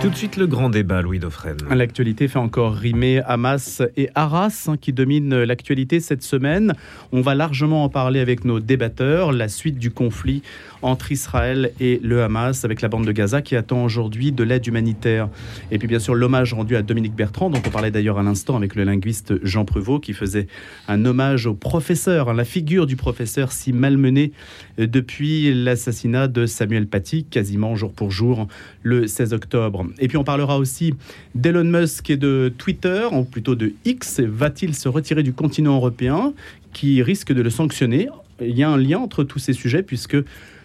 Tout 0.00 0.10
de 0.10 0.14
suite 0.14 0.36
le 0.36 0.46
grand 0.46 0.70
débat, 0.70 1.02
Louis 1.02 1.18
Dauphren. 1.18 1.56
L'actualité 1.70 2.28
fait 2.28 2.38
encore 2.38 2.72
rimer 2.72 3.20
Hamas 3.26 3.82
et 3.96 4.08
Arras 4.14 4.66
hein, 4.68 4.76
qui 4.76 4.92
dominent 4.92 5.42
l'actualité 5.42 5.98
cette 5.98 6.22
semaine. 6.22 6.74
On 7.10 7.20
va 7.20 7.34
largement 7.34 7.82
en 7.82 7.88
parler 7.88 8.20
avec 8.20 8.44
nos 8.44 8.60
débatteurs. 8.60 9.32
La 9.32 9.48
suite 9.48 9.76
du 9.76 9.90
conflit 9.90 10.42
entre 10.82 11.10
Israël 11.10 11.72
et 11.80 11.98
le 12.00 12.22
Hamas 12.22 12.64
avec 12.64 12.80
la 12.80 12.88
bande 12.88 13.06
de 13.06 13.10
Gaza 13.10 13.42
qui 13.42 13.56
attend 13.56 13.82
aujourd'hui 13.82 14.30
de 14.30 14.44
l'aide 14.44 14.64
humanitaire. 14.68 15.28
Et 15.72 15.78
puis 15.78 15.88
bien 15.88 15.98
sûr 15.98 16.14
l'hommage 16.14 16.54
rendu 16.54 16.76
à 16.76 16.82
Dominique 16.82 17.16
Bertrand, 17.16 17.50
dont 17.50 17.62
on 17.66 17.70
parlait 17.70 17.90
d'ailleurs 17.90 18.20
à 18.20 18.22
l'instant 18.22 18.56
avec 18.56 18.76
le 18.76 18.84
linguiste 18.84 19.34
Jean 19.44 19.64
Prevot 19.64 19.98
qui 19.98 20.12
faisait 20.12 20.46
un 20.86 21.04
hommage 21.06 21.46
au 21.46 21.54
professeur, 21.54 22.28
hein, 22.28 22.34
la 22.34 22.44
figure 22.44 22.86
du 22.86 22.94
professeur 22.94 23.50
si 23.50 23.72
malmené 23.72 24.30
depuis 24.78 25.52
l'assassinat 25.52 26.28
de 26.28 26.46
Samuel 26.46 26.86
Paty, 26.86 27.24
quasiment 27.24 27.74
jour 27.74 27.92
pour 27.92 28.12
jour 28.12 28.46
le 28.84 29.08
16 29.08 29.32
octobre. 29.32 29.87
Et 29.98 30.08
puis 30.08 30.16
on 30.16 30.24
parlera 30.24 30.58
aussi 30.58 30.94
d'Elon 31.34 31.64
Musk 31.64 32.10
et 32.10 32.16
de 32.16 32.52
Twitter, 32.56 33.06
ou 33.12 33.24
plutôt 33.24 33.54
de 33.54 33.72
X. 33.84 34.20
Va-t-il 34.20 34.74
se 34.74 34.88
retirer 34.88 35.22
du 35.22 35.32
continent 35.32 35.76
européen 35.76 36.32
qui 36.72 37.02
risque 37.02 37.32
de 37.32 37.42
le 37.42 37.50
sanctionner? 37.50 38.08
Il 38.40 38.56
y 38.56 38.62
a 38.62 38.70
un 38.70 38.76
lien 38.76 38.98
entre 38.98 39.24
tous 39.24 39.38
ces 39.38 39.52
sujets 39.52 39.82
puisque 39.82 40.16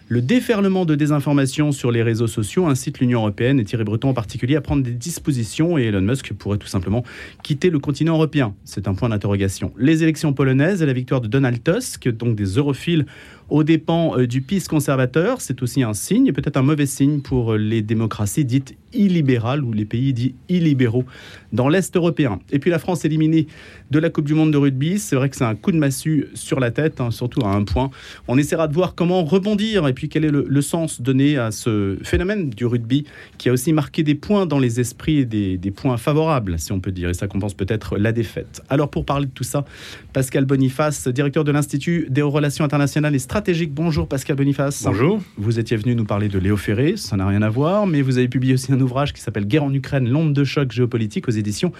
le 0.08 0.20
déferlement 0.20 0.84
de 0.84 0.94
désinformation 0.94 1.72
sur 1.72 1.90
les 1.90 2.02
réseaux 2.02 2.26
sociaux 2.26 2.66
incite 2.66 3.00
l'Union 3.00 3.20
européenne 3.20 3.58
et 3.58 3.64
Thierry 3.64 3.84
Breton 3.84 4.10
en 4.10 4.14
particulier 4.14 4.54
à 4.54 4.60
prendre 4.60 4.82
des 4.82 4.90
dispositions 4.90 5.78
et 5.78 5.84
Elon 5.84 6.02
Musk 6.02 6.34
pourrait 6.34 6.58
tout 6.58 6.66
simplement 6.66 7.02
quitter 7.42 7.70
le 7.70 7.78
continent 7.78 8.12
européen. 8.14 8.54
C'est 8.64 8.86
un 8.86 8.92
point 8.92 9.08
d'interrogation. 9.08 9.72
Les 9.78 10.02
élections 10.02 10.34
polonaises 10.34 10.82
et 10.82 10.86
la 10.86 10.92
victoire 10.92 11.22
de 11.22 11.26
Donald 11.26 11.62
Tusk, 11.64 12.06
donc 12.10 12.36
des 12.36 12.44
europhiles 12.44 13.06
aux 13.50 13.64
dépens 13.64 14.18
euh, 14.18 14.26
du 14.26 14.40
PIS 14.40 14.64
conservateur, 14.68 15.40
c'est 15.40 15.62
aussi 15.62 15.82
un 15.82 15.94
signe, 15.94 16.32
peut-être 16.32 16.56
un 16.56 16.62
mauvais 16.62 16.86
signe 16.86 17.20
pour 17.20 17.54
les 17.54 17.82
démocraties 17.82 18.44
dites 18.44 18.76
illibérales 18.94 19.64
ou 19.64 19.72
les 19.72 19.84
pays 19.84 20.12
dits 20.12 20.34
illibéraux 20.48 21.04
dans 21.52 21.68
l'Est 21.68 21.96
européen. 21.96 22.40
Et 22.50 22.58
puis 22.58 22.70
la 22.70 22.78
France 22.78 23.04
éliminée 23.04 23.46
de 23.90 23.98
la 23.98 24.10
Coupe 24.10 24.24
du 24.24 24.34
Monde 24.34 24.52
de 24.52 24.56
rugby, 24.56 24.98
c'est 24.98 25.16
vrai 25.16 25.28
que 25.28 25.36
c'est 25.36 25.44
un 25.44 25.54
coup 25.54 25.72
de 25.72 25.76
massue 25.76 26.28
sur 26.34 26.60
la 26.60 26.70
tête, 26.70 27.00
hein, 27.00 27.10
surtout 27.10 27.40
à 27.44 27.48
un 27.48 27.64
point. 27.64 27.90
On 28.28 28.38
essaiera 28.38 28.68
de 28.68 28.74
voir 28.74 28.94
comment 28.94 29.24
rebondir 29.24 29.86
et 29.86 29.92
puis 29.92 30.08
quel 30.08 30.24
est 30.24 30.30
le, 30.30 30.62
sens 30.62 31.02
donné 31.02 31.36
à 31.36 31.50
ce 31.50 31.98
phénomène 32.02 32.48
du 32.48 32.64
rugby 32.64 33.04
qui 33.36 33.50
a 33.50 33.52
aussi 33.52 33.72
marqué 33.72 34.02
des 34.02 34.14
points 34.14 34.46
dans 34.46 34.58
les 34.58 34.80
esprits 34.80 35.18
et 35.18 35.24
des, 35.26 35.58
des 35.58 35.70
points 35.70 35.98
favorables, 35.98 36.58
si 36.58 36.72
on 36.72 36.80
peut 36.80 36.92
dire, 36.92 37.10
et 37.10 37.14
ça 37.14 37.26
compense 37.26 37.52
peut-être 37.54 37.98
la 37.98 38.12
défaite. 38.12 38.62
Alors 38.70 38.88
pour 38.88 39.04
parler 39.04 39.26
de 39.26 39.30
tout 39.30 39.44
ça, 39.44 39.64
Pascal 40.12 40.46
Boniface, 40.46 41.06
directeur 41.08 41.44
de 41.44 41.52
l'Institut 41.52 42.06
des 42.08 42.22
relations 42.22 42.64
internationales 42.64 43.14
et 43.14 43.18
stratégiques. 43.18 43.33
Bonjour 43.70 44.06
Pascal 44.06 44.36
Boniface. 44.36 44.84
Bonjour. 44.84 45.20
Vous 45.36 45.58
étiez 45.58 45.76
venu 45.76 45.96
nous 45.96 46.04
parler 46.04 46.28
de 46.28 46.38
Léo 46.38 46.56
Ferré, 46.56 46.96
ça 46.96 47.16
n'a 47.16 47.26
rien 47.26 47.42
à 47.42 47.48
voir, 47.48 47.84
mais 47.84 48.00
vous 48.00 48.18
avez 48.18 48.28
publié 48.28 48.54
aussi 48.54 48.72
un 48.72 48.80
ouvrage 48.80 49.12
qui 49.12 49.20
s'appelle 49.20 49.44
Guerre 49.44 49.64
en 49.64 49.74
Ukraine, 49.74 50.08
l'onde 50.08 50.32
de 50.32 50.44
choc 50.44 50.70
géopolitique 50.70 51.26
aux 51.26 51.32
éditions 51.32 51.72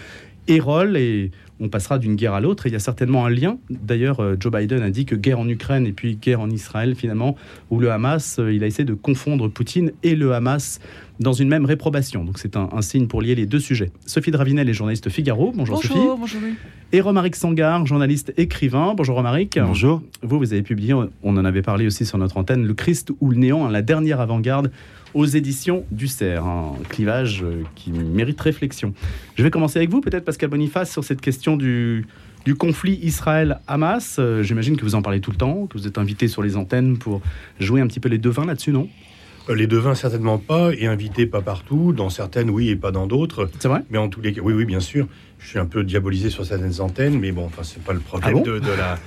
Erol 0.48 0.96
et 0.96 1.30
on 1.60 1.68
passera 1.68 1.98
d'une 1.98 2.16
guerre 2.16 2.34
à 2.34 2.40
l'autre. 2.40 2.66
Il 2.66 2.72
y 2.72 2.76
a 2.76 2.80
certainement 2.80 3.24
un 3.24 3.30
lien. 3.30 3.58
D'ailleurs, 3.70 4.20
euh, 4.20 4.36
Joe 4.38 4.52
Biden 4.52 4.82
a 4.82 4.90
dit 4.90 5.06
que 5.06 5.14
guerre 5.14 5.38
en 5.38 5.48
Ukraine 5.48 5.86
et 5.86 5.92
puis 5.92 6.16
guerre 6.16 6.40
en 6.40 6.50
Israël, 6.50 6.94
finalement, 6.94 7.36
où 7.70 7.78
le 7.78 7.90
Hamas, 7.90 8.38
euh, 8.38 8.52
il 8.52 8.64
a 8.64 8.66
essayé 8.66 8.84
de 8.84 8.94
confondre 8.94 9.48
Poutine 9.48 9.92
et 10.02 10.16
le 10.16 10.34
Hamas 10.34 10.80
dans 11.20 11.32
une 11.32 11.48
même 11.48 11.64
réprobation. 11.64 12.24
Donc 12.24 12.38
c'est 12.38 12.56
un, 12.56 12.82
signe 12.82 13.06
pour 13.06 13.22
lier 13.22 13.34
les 13.34 13.46
deux 13.46 13.60
sujets. 13.60 13.92
Sophie 14.04 14.32
Dravinel 14.32 14.68
est 14.68 14.74
journaliste 14.74 15.08
Figaro. 15.08 15.52
Bonjour, 15.54 15.80
Sophie. 15.80 15.94
Bonjour. 15.94 16.40
Et 16.92 17.00
Romaric 17.00 17.36
Sangar, 17.36 17.86
journaliste 17.86 18.34
écrivain. 18.36 18.94
Bonjour 18.96 19.16
Romaric. 19.16 19.58
Bonjour. 19.58 20.02
Vous, 20.22 20.38
vous 20.38 20.52
avez 20.52 20.62
publié, 20.62 20.92
on 20.94 21.36
en 21.36 21.44
avait 21.44 21.62
parlé 21.62 21.86
aussi 21.86 22.04
sur 22.04 22.18
notre 22.18 22.36
antenne, 22.36 22.66
Le 22.66 22.74
Christ 22.74 23.12
ou 23.20 23.30
le 23.30 23.36
néant, 23.36 23.64
hein, 23.64 23.70
la 23.70 23.82
dernière 23.82 24.20
avant-garde 24.20 24.70
aux 25.14 25.24
éditions 25.24 25.84
du 25.90 26.08
CERF. 26.08 26.44
Un 26.44 26.72
clivage 26.88 27.42
euh, 27.42 27.62
qui 27.74 27.92
mérite 27.92 28.40
réflexion. 28.40 28.92
Je 29.36 29.42
vais 29.42 29.50
commencer 29.50 29.78
avec 29.78 29.90
vous, 29.90 30.00
peut-être 30.00 30.24
Pascal 30.24 30.50
Boniface, 30.50 30.90
sur 30.90 31.04
cette 31.04 31.20
question 31.20 31.56
du, 31.56 32.06
du 32.44 32.54
conflit 32.54 32.98
Israël-Hamas. 33.02 34.16
Euh, 34.18 34.42
j'imagine 34.42 34.76
que 34.76 34.82
vous 34.84 34.94
en 34.94 35.02
parlez 35.02 35.20
tout 35.20 35.30
le 35.30 35.36
temps, 35.36 35.66
que 35.66 35.78
vous 35.78 35.86
êtes 35.86 35.98
invité 35.98 36.28
sur 36.28 36.42
les 36.42 36.56
antennes 36.56 36.98
pour 36.98 37.22
jouer 37.60 37.80
un 37.80 37.86
petit 37.86 38.00
peu 38.00 38.08
les 38.08 38.18
devins 38.18 38.44
là-dessus, 38.44 38.72
non? 38.72 38.88
Euh, 39.48 39.54
les 39.54 39.66
devins, 39.66 39.94
certainement 39.94 40.38
pas, 40.38 40.72
et 40.72 40.86
invité 40.86 41.26
pas 41.26 41.42
partout, 41.42 41.92
dans 41.92 42.08
certaines, 42.08 42.50
oui, 42.50 42.70
et 42.70 42.76
pas 42.76 42.90
dans 42.90 43.06
d'autres. 43.06 43.50
C'est 43.58 43.68
vrai? 43.68 43.82
Mais 43.90 43.98
en 43.98 44.08
tous 44.08 44.20
les 44.20 44.32
cas, 44.32 44.40
oui, 44.42 44.54
oui, 44.54 44.64
bien 44.64 44.80
sûr. 44.80 45.06
Je 45.38 45.48
suis 45.48 45.58
un 45.58 45.66
peu 45.66 45.84
diabolisé 45.84 46.30
sur 46.30 46.46
certaines 46.46 46.80
antennes, 46.80 47.18
mais 47.20 47.30
bon, 47.30 47.44
enfin, 47.44 47.62
c'est 47.62 47.82
pas 47.82 47.92
le 47.92 48.00
problème 48.00 48.38
Ah 48.38 48.42
de, 48.42 48.58
de 48.58 48.70
la 48.70 48.98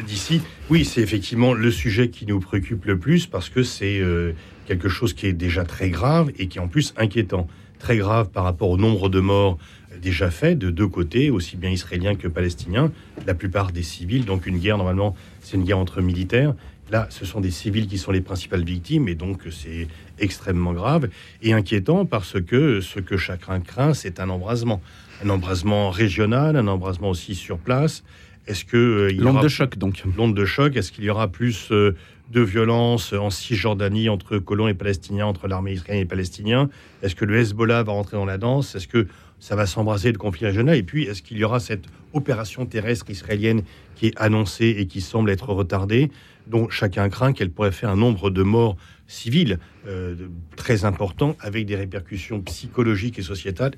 d'ici. 0.06 0.40
Oui, 0.68 0.84
c'est 0.84 1.00
effectivement 1.00 1.52
le 1.52 1.70
sujet 1.72 2.10
qui 2.10 2.26
nous 2.26 2.38
préoccupe 2.38 2.84
le 2.84 2.96
plus 2.98 3.26
parce 3.26 3.48
que 3.48 3.64
c'est 3.64 3.98
euh, 3.98 4.32
quelque 4.70 4.88
chose 4.88 5.14
qui 5.14 5.26
est 5.26 5.32
déjà 5.32 5.64
très 5.64 5.90
grave 5.90 6.30
et 6.38 6.46
qui 6.46 6.58
est 6.58 6.60
en 6.60 6.68
plus 6.68 6.94
inquiétant. 6.96 7.48
Très 7.80 7.96
grave 7.96 8.28
par 8.30 8.44
rapport 8.44 8.70
au 8.70 8.76
nombre 8.76 9.08
de 9.08 9.18
morts 9.18 9.58
déjà 10.00 10.30
faits 10.30 10.56
de 10.58 10.70
deux 10.70 10.86
côtés, 10.86 11.28
aussi 11.30 11.56
bien 11.56 11.70
israéliens 11.70 12.14
que 12.14 12.28
palestiniens. 12.28 12.92
La 13.26 13.34
plupart 13.34 13.72
des 13.72 13.82
civils, 13.82 14.24
donc 14.24 14.46
une 14.46 14.58
guerre, 14.58 14.78
normalement, 14.78 15.16
c'est 15.42 15.56
une 15.56 15.64
guerre 15.64 15.78
entre 15.78 16.00
militaires. 16.00 16.54
Là, 16.92 17.08
ce 17.10 17.24
sont 17.24 17.40
des 17.40 17.50
civils 17.50 17.88
qui 17.88 17.98
sont 17.98 18.12
les 18.12 18.20
principales 18.20 18.62
victimes, 18.64 19.08
et 19.08 19.16
donc 19.16 19.40
c'est 19.50 19.88
extrêmement 20.20 20.72
grave 20.72 21.08
et 21.42 21.52
inquiétant 21.52 22.04
parce 22.04 22.40
que 22.40 22.80
ce 22.80 23.00
que 23.00 23.16
chacun 23.16 23.58
craint, 23.58 23.92
c'est 23.92 24.20
un 24.20 24.30
embrasement. 24.30 24.80
Un 25.24 25.30
embrasement 25.30 25.90
régional, 25.90 26.54
un 26.56 26.68
embrasement 26.68 27.10
aussi 27.10 27.34
sur 27.34 27.58
place. 27.58 28.04
Est-ce 28.46 28.64
que 28.64 28.76
euh, 28.76 29.10
il 29.10 29.16
y 29.16 29.20
L'onde 29.20 29.34
aura- 29.36 29.42
de 29.42 29.48
choc, 29.48 29.76
donc. 29.78 30.02
l'onde 30.16 30.34
de 30.36 30.44
choc 30.44 30.76
Est-ce 30.76 30.92
qu'il 30.92 31.04
y 31.04 31.10
aura 31.10 31.26
plus 31.28 31.68
euh, 31.72 31.96
de 32.30 32.40
violence 32.40 33.12
en 33.12 33.30
Cisjordanie 33.30 34.08
entre 34.08 34.38
colons 34.38 34.68
et 34.68 34.74
palestiniens, 34.74 35.26
entre 35.26 35.48
l'armée 35.48 35.72
israélienne 35.72 36.04
et 36.04 36.08
palestinien 36.08 36.70
Est-ce 37.02 37.14
que 37.16 37.24
le 37.24 37.36
Hezbollah 37.36 37.82
va 37.82 37.92
rentrer 37.92 38.16
dans 38.16 38.24
la 38.24 38.38
danse? 38.38 38.74
Est-ce 38.74 38.88
que 38.88 39.08
ça 39.40 39.56
va 39.56 39.66
s'embraser 39.66 40.12
de 40.12 40.18
conflit 40.18 40.46
régional 40.46 40.76
Et 40.76 40.82
puis, 40.82 41.04
est-ce 41.04 41.22
qu'il 41.22 41.38
y 41.38 41.44
aura 41.44 41.60
cette 41.60 41.86
opération 42.12 42.66
terrestre 42.66 43.10
israélienne 43.10 43.62
qui 43.96 44.06
est 44.06 44.20
annoncée 44.20 44.76
et 44.78 44.86
qui 44.86 45.00
semble 45.00 45.30
être 45.30 45.48
retardée, 45.50 46.10
dont 46.46 46.68
chacun 46.68 47.08
craint 47.08 47.32
qu'elle 47.32 47.50
pourrait 47.50 47.72
faire 47.72 47.90
un 47.90 47.96
nombre 47.96 48.30
de 48.30 48.42
morts 48.42 48.76
civiles 49.06 49.58
euh, 49.86 50.14
très 50.56 50.84
important, 50.84 51.36
avec 51.40 51.66
des 51.66 51.74
répercussions 51.74 52.40
psychologiques 52.42 53.18
et 53.18 53.22
sociétales 53.22 53.72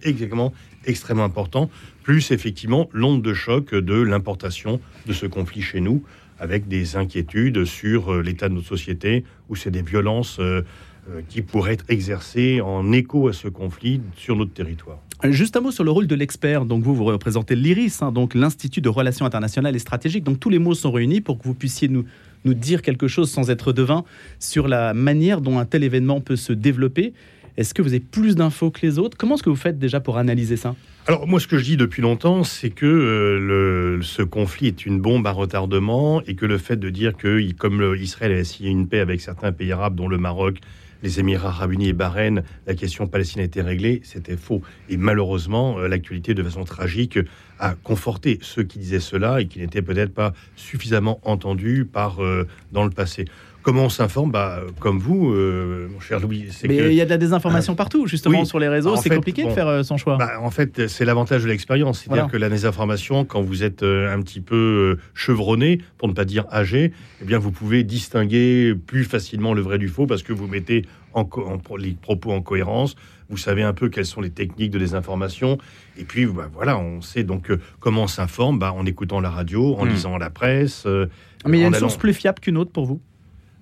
extrêmement 0.85 1.25
importantes, 1.25 1.71
plus 2.03 2.33
effectivement 2.33 2.89
l'onde 2.93 3.23
de 3.23 3.33
choc 3.33 3.75
de 3.75 3.95
l'importation 3.95 4.81
de 5.07 5.13
ce 5.13 5.27
conflit 5.27 5.63
chez 5.63 5.81
nous, 5.81 6.03
avec 6.43 6.67
des 6.67 6.97
inquiétudes 6.97 7.65
sur 7.65 8.13
euh, 8.13 8.21
l'état 8.21 8.49
de 8.49 8.55
notre 8.55 8.67
société, 8.67 9.25
où 9.49 9.55
c'est 9.55 9.71
des 9.71 9.81
violences 9.81 10.39
euh, 10.41 10.63
euh, 11.09 11.21
qui 11.29 11.41
pourraient 11.41 11.75
être 11.75 11.85
exercées 11.89 12.61
en 12.61 12.91
écho 12.91 13.29
à 13.29 13.33
ce 13.33 13.47
conflit 13.47 14.01
sur 14.17 14.35
notre 14.35 14.53
territoire. 14.53 14.99
Juste 15.23 15.57
un 15.57 15.61
mot 15.61 15.71
sur 15.71 15.85
le 15.85 15.93
rôle 15.93 16.09
de 16.09 16.17
l'expert. 16.17 16.65
Donc 16.65 16.83
vous, 16.83 16.97
vous 16.97 17.05
représentez 17.05 17.55
l'IRIS, 17.55 18.03
hein, 18.03 18.11
donc 18.11 18.35
l'Institut 18.35 18.81
de 18.81 18.89
Relations 18.89 19.25
Internationales 19.25 19.77
et 19.77 19.79
Stratégiques. 19.79 20.25
Donc 20.25 20.41
tous 20.41 20.51
les 20.51 20.59
mots 20.59 20.75
sont 20.75 20.91
réunis 20.91 21.21
pour 21.21 21.39
que 21.39 21.45
vous 21.45 21.55
puissiez 21.55 21.87
nous, 21.87 22.05
nous 22.45 22.55
dire 22.55 22.83
quelque 22.83 23.07
chose 23.07 23.31
sans 23.31 23.49
être 23.49 23.73
devin 23.73 24.03
sur 24.41 24.67
la 24.67 24.95
manière 24.95 25.41
dont 25.41 25.61
un 25.61 25.65
tel 25.65 25.85
événement 25.85 26.21
peut 26.21 26.35
se 26.35 26.53
développer. 26.53 27.13
Est-ce 27.57 27.73
que 27.73 27.83
vous 27.83 27.91
avez 27.91 28.01
plus 28.01 28.35
d'infos 28.35 28.73
que 28.73 28.85
les 28.85 28.99
autres? 28.99 29.17
Comment 29.17 29.37
est-ce 29.37 29.45
que 29.45 29.51
vous 29.51 29.55
faites 29.55 29.79
déjà 29.79 30.01
pour 30.01 30.19
analyser 30.19 30.57
ça? 30.57 30.75
Alors 31.09 31.27
moi, 31.27 31.41
ce 31.41 31.49
que 31.49 31.59
je 31.59 31.65
dis 31.65 31.77
depuis 31.77 32.01
longtemps, 32.01 32.45
c'est 32.45 32.71
que 32.71 32.87
euh, 32.87 34.01
ce 34.03 34.23
conflit 34.23 34.69
est 34.69 34.87
une 34.87 35.01
bombe 35.01 35.27
à 35.27 35.33
retardement 35.33 36.23
et 36.29 36.37
que 36.37 36.47
le 36.47 36.59
fait 36.59 36.77
de 36.77 36.91
dire 36.91 37.17
que, 37.17 37.51
comme 37.55 37.97
Israël 37.99 38.31
a 38.31 38.45
signé 38.45 38.71
une 38.71 38.87
paix 38.87 39.01
avec 39.01 39.21
certains 39.21 39.51
pays 39.51 39.73
arabes, 39.73 39.97
dont 39.97 40.07
le 40.07 40.17
Maroc, 40.17 40.59
les 41.03 41.19
Émirats 41.19 41.49
arabes 41.49 41.73
unis 41.73 41.89
et 41.89 41.93
Bahreïn, 41.93 42.45
la 42.69 42.75
question 42.77 43.09
palestinienne 43.09 43.47
était 43.47 43.63
réglée, 43.63 44.01
c'était 44.05 44.37
faux. 44.37 44.63
Et 44.89 44.97
malheureusement, 44.97 45.81
euh, 45.81 45.89
l'actualité, 45.89 46.35
de 46.35 46.43
façon 46.45 46.63
tragique, 46.63 47.19
a 47.59 47.75
conforté 47.75 48.39
ceux 48.41 48.63
qui 48.63 48.79
disaient 48.79 49.01
cela 49.01 49.41
et 49.41 49.49
qui 49.49 49.59
n'étaient 49.59 49.83
peut-être 49.83 50.15
pas 50.15 50.33
suffisamment 50.55 51.19
entendus 51.25 51.85
par 51.85 52.23
euh, 52.23 52.47
dans 52.71 52.85
le 52.85 52.91
passé. 52.91 53.25
Comment 53.63 53.85
on 53.85 53.89
s'informe 53.89 54.31
bah, 54.33 54.61
Comme 54.81 54.99
vous, 54.99 55.31
euh, 55.33 55.89
mon 55.93 56.01
cher 56.01 56.19
Louis. 56.21 56.47
Mais 56.69 56.77
il 56.89 56.95
y 56.95 57.01
a 57.01 57.05
de 57.05 57.11
la 57.11 57.17
désinformation 57.17 57.75
partout, 57.75 58.07
justement, 58.07 58.41
oui. 58.41 58.47
sur 58.47 58.59
les 58.59 58.69
réseaux. 58.69 58.97
C'est 58.97 59.11
compliqué 59.11 59.45
de 59.45 59.51
faire 59.51 59.69
euh, 59.69 59.83
son 59.83 59.97
choix. 59.97 60.17
bah, 60.17 60.33
en 60.41 60.51
fait, 60.51 60.89
c'est 60.89 61.05
l'avantage 61.05 61.43
de 61.45 61.49
l'expérience. 61.49 62.01
C'est-à-dire 62.01 62.25
Voilà. 62.25 62.33
que 62.33 62.37
la 62.39 62.49
désinformation, 62.49 63.25
quand 63.25 63.41
vous 63.43 63.63
êtes 63.63 63.83
euh, 63.83 64.13
un 64.13 64.21
petit 64.21 64.41
peu 64.41 64.97
euh, 64.99 65.03
chevronné, 65.15 65.79
pour 65.99 66.09
ne 66.09 66.13
pas 66.13 66.25
dire 66.25 66.45
âgé, 66.53 66.93
eh 67.21 67.25
bien, 67.25 67.39
vous 67.39 67.53
pouvez 67.53 67.85
distinguer 67.85 68.75
plus 68.75 69.05
facilement 69.05 69.55
le 69.55 69.63
vrai 69.63 69.79
du 69.79 69.89
faux 69.89 70.07
parce 70.07 70.23
que 70.23 70.33
vous 70.33 70.47
mettez 70.49 70.85
en 71.15 71.23
en 71.23 71.77
les 71.77 71.93
propos 71.93 72.33
en 72.33 72.41
cohérence. 72.41 72.97
Vous 73.29 73.37
savez 73.37 73.63
un 73.63 73.73
peu 73.73 73.89
quelles 73.89 74.07
sont 74.07 74.21
les 74.21 74.31
techniques 74.31 74.71
de 74.73 74.79
désinformation. 74.79 75.57
Et 75.97 76.05
puis, 76.05 76.27
bah, 76.27 76.51
voilà, 76.53 76.79
on 76.79 77.01
sait 77.01 77.23
donc 77.23 77.51
euh, 77.51 77.61
comment 77.81 78.03
on 78.05 78.07
s'informe 78.09 78.59
bah, 78.59 78.73
en 78.77 78.85
écoutant 78.87 79.21
la 79.21 79.31
radio, 79.31 79.77
en 79.77 79.85
Hmm. 79.85 79.89
lisant 79.89 80.19
la 80.19 80.31
presse. 80.31 80.85
euh, 80.87 81.07
Mais 81.47 81.59
il 81.59 81.61
y 81.61 81.65
a 81.65 81.69
une 81.69 81.75
allant- 81.75 81.89
source 81.89 81.97
plus 81.97 82.13
fiable 82.15 82.41
qu'une 82.41 82.57
autre 82.59 82.73
pour 82.73 82.87
vous? 82.87 83.01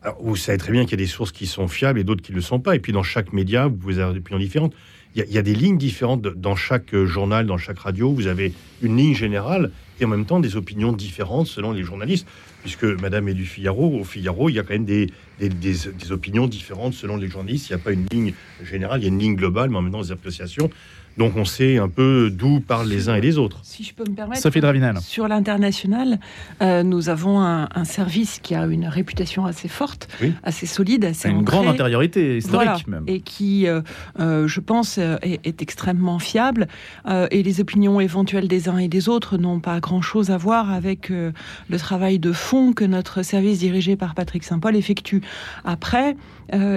Alors, 0.02 0.17
vous 0.23 0.37
savez 0.37 0.56
très 0.56 0.73
bien 0.73 0.85
qu'il 0.85 0.93
y 0.93 0.94
a 0.94 1.05
des 1.05 1.06
sources 1.06 1.31
qui 1.31 1.47
sont 1.47 1.69
fiables 1.69 1.99
et 1.99 2.05
d'autres 2.05 2.23
qui 2.23 2.32
ne 2.32 2.37
le 2.37 2.43
sont 2.43 2.58
pas. 2.58 2.75
Et 2.75 2.79
puis 2.79 2.93
dans 2.93 3.02
chaque 3.02 3.32
média, 3.35 3.67
vous 3.67 3.76
pouvez 3.76 3.94
avoir 3.94 4.12
des 4.12 4.19
opinions 4.19 4.38
différentes. 4.38 4.73
Il 5.17 5.25
y, 5.29 5.38
a, 5.38 5.43
des 5.43 5.56
lignes 5.56 5.76
différentes 5.76 6.23
dans 6.23 6.55
chaque 6.55 6.94
euh, 6.94 7.05
journal, 7.05 7.44
dans 7.44 7.58
chaque 7.58 7.81
radio. 7.81 8.12
Vous 8.12 8.29
avez 8.29 8.52
une 8.81 8.97
ligne 8.97 9.14
générale 9.14 9.73
et 9.99 10.05
en 10.05 10.08
même 10.08 10.25
temps 10.25 10.38
des 10.38 10.55
opinions 10.55 10.93
différentes 10.93 11.49
selon 11.49 11.73
les 11.73 11.82
journalistes. 11.82 12.29
Puisque 12.62 12.85
Madame 12.85 13.29
est 13.29 13.35
du 13.35 13.44
Figaro, 13.44 13.99
au 13.99 14.05
Figaro, 14.05 14.49
il 14.49 14.55
y 14.55 14.61
a 14.61 14.62
quand 14.62 14.75
même 14.75 14.85
des, 14.85 15.08
des, 15.41 16.12
opinions 16.12 16.47
différentes 16.47 16.94
selon 16.94 17.17
les 17.17 17.26
journalistes. 17.26 17.69
Il 17.69 17.75
n'y 17.75 17.81
a 17.81 17.82
pas 17.82 17.91
une 17.91 18.06
ligne 18.12 18.35
générale, 18.62 19.00
il 19.00 19.02
y 19.02 19.06
a 19.06 19.08
une 19.08 19.19
ligne 19.19 19.35
globale, 19.35 19.69
mais 19.70 19.79
en 19.79 19.82
même 19.82 19.91
temps 19.91 20.02
des 20.02 20.12
appréciations. 20.12 20.70
Donc 21.21 21.37
on 21.37 21.45
sait 21.45 21.77
un 21.77 21.91
peu 21.91 22.31
d'où 22.33 22.61
parlent 22.61 22.89
les 22.89 23.11
uns 23.11 23.15
et 23.15 23.21
les 23.21 23.37
autres. 23.37 23.61
Si 23.63 23.85
je 23.85 23.93
peux 23.93 24.05
me 24.09 24.15
permettre. 24.15 24.41
Sophie 24.41 24.63
Dravinel. 24.63 24.97
Sur 25.03 25.29
l'international, 25.29 26.19
euh, 26.63 26.83
nous 26.83 27.11
avons 27.11 27.43
un, 27.43 27.69
service 27.85 28.39
qui 28.39 28.55
a 28.55 28.65
une 28.65 28.87
réputation 28.87 29.45
assez 29.45 29.69
forte, 29.69 30.09
assez 30.43 30.65
solide, 30.65 31.05
assez 31.05 31.29
Une 31.29 31.43
grande 31.43 31.67
antériorité 31.67 32.39
historique 32.39 32.87
même. 32.87 33.05
Et 33.07 33.21
qui, 33.21 33.67
euh, 33.67 33.83
euh, 34.19 34.49
je 34.49 34.61
pense, 34.61 34.97
est, 34.97 35.61
extrêmement 35.61 36.19
fiable. 36.19 36.69
et 37.31 37.43
les 37.43 37.61
opinions 37.61 38.01
éventuelles 38.01 38.49
des 38.49 38.71
uns 38.71 38.79
et 38.79 38.89
des 38.89 39.11
autres 39.11 39.37
n'ont 39.37 39.61
pas 39.61 39.79
grand-chose 39.81 40.31
à 40.31 40.39
voir 40.39 40.71
avec 40.71 41.11
le 41.11 41.79
travail 41.79 42.19
de 42.19 42.33
fond 42.33 42.73
que 42.73 42.85
notre 42.85 43.23
service 43.23 43.59
dirigé 43.59 43.95
par 43.95 44.15
Patrick 44.15 44.43
Saint-Paul 44.43 44.75
effectue. 44.75 45.21
Après, 45.67 46.17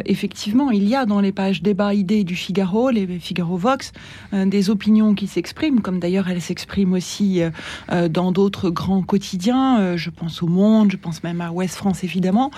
effectivement, 0.06 0.72
il 0.72 0.88
y 0.88 0.96
a 0.96 1.06
dans 1.06 1.20
les 1.20 1.32
pages 1.32 1.62
débat 1.62 1.94
idées 1.94 2.24
du 2.24 2.36
Figaro, 2.36 2.90
les 2.90 3.08
Figaro 3.20 3.58
Vox, 3.58 3.92
euh, 4.34 4.46
des 4.46 4.70
opinions 4.70 5.16
qui 5.16 5.28
s'expriment, 5.28 5.82
comme 5.82 6.00
d'ailleurs 6.00 6.30
elles 6.30 6.42
s'expriment 6.42 6.94
aussi 6.94 7.42
euh, 7.42 7.50
euh, 7.92 8.08
dans 8.08 8.32
d'autres 8.32 8.70
grands 8.70 9.02
quotidiens. 9.02 9.96
je 9.96 10.10
pense 10.10 10.44
au 10.44 10.48
Monde, 10.48 10.92
je 10.92 10.98
pense 10.98 11.24
même 11.24 11.42
à 11.42 11.52
Ouest 11.52 11.76
France 11.76 12.04
évidemment. 12.04 12.52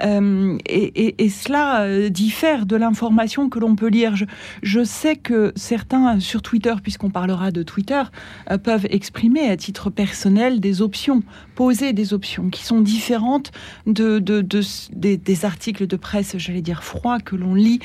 Et, 0.00 1.28
cela 1.28 2.08
diffère 2.10 2.66
de 2.66 2.76
l'information 2.76 3.48
que 3.48 3.58
l'on 3.58 3.76
peut 3.76 3.88
lire. 3.88 4.14
Je, 4.62 4.84
sais 4.84 5.16
que 5.16 5.52
certains 5.56 6.20
sur 6.20 6.42
Twitter, 6.42 6.74
puisqu'on 6.82 7.10
parlera 7.10 7.50
de 7.50 7.62
Twitter, 7.62 8.02
peuvent 8.62 8.86
exprimer 8.90 9.48
à 9.48 9.56
titre 9.56 9.90
personnel 9.90 10.60
des 10.60 10.82
options, 10.82 11.22
poser 11.54 11.92
des 11.92 12.14
options 12.14 12.48
qui 12.48 12.64
sont 12.64 12.80
différentes 12.80 13.52
de, 13.86 14.18
des, 14.18 15.44
articles 15.44 15.86
de 15.86 15.96
presse, 15.96 16.36
j'allais 16.58 16.62
dire 16.62 16.82
froids, 16.82 17.20
que 17.20 17.36
l'on 17.36 17.54
lit 17.54 17.80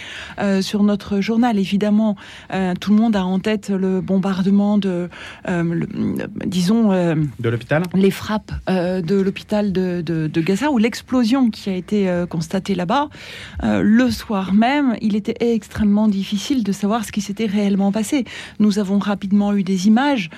sur 0.62 0.84
notre 0.84 1.22
journal. 1.22 1.60
Évidemment, 1.60 2.16
tout 2.80 2.92
le 2.92 2.98
monde 2.98 3.16
a 3.16 3.26
en 3.26 3.40
tête 3.40 3.70
le 3.70 4.02
bombardement 4.02 4.78
de, 4.78 5.10
euh, 5.48 5.86
disons, 6.46 6.92
euh, 6.92 7.16
de 7.40 7.50
l'hôpital, 7.50 7.84
les 7.94 8.12
frappes 8.12 8.52
euh, 8.70 9.02
de 9.02 9.16
l'hôpital 9.16 9.72
de, 9.72 10.02
de, 10.02 10.42
Gaza 10.42 10.72
ou 10.72 10.78
l'explosion 10.78 11.50
qui 11.50 11.70
a 11.70 11.76
été 11.76 12.24
constatée 12.30 12.76
là-bas. 12.76 13.10
le 13.62 14.12
soir 14.12 14.54
même, 14.54 14.96
il 15.02 15.16
était 15.16 15.36
extrêmement 15.54 16.10
difficile 16.10 16.64
de 16.64 16.72
savoir 16.72 17.06
ce 17.06 17.12
qui 17.14 17.22
s'était 17.22 17.46
réellement 17.46 17.92
passé. 17.94 18.26
Nous 18.60 18.78
avons 18.80 19.00
rapidement 19.00 19.54
eu 19.54 19.64
des 19.64 19.88
images 19.88 20.30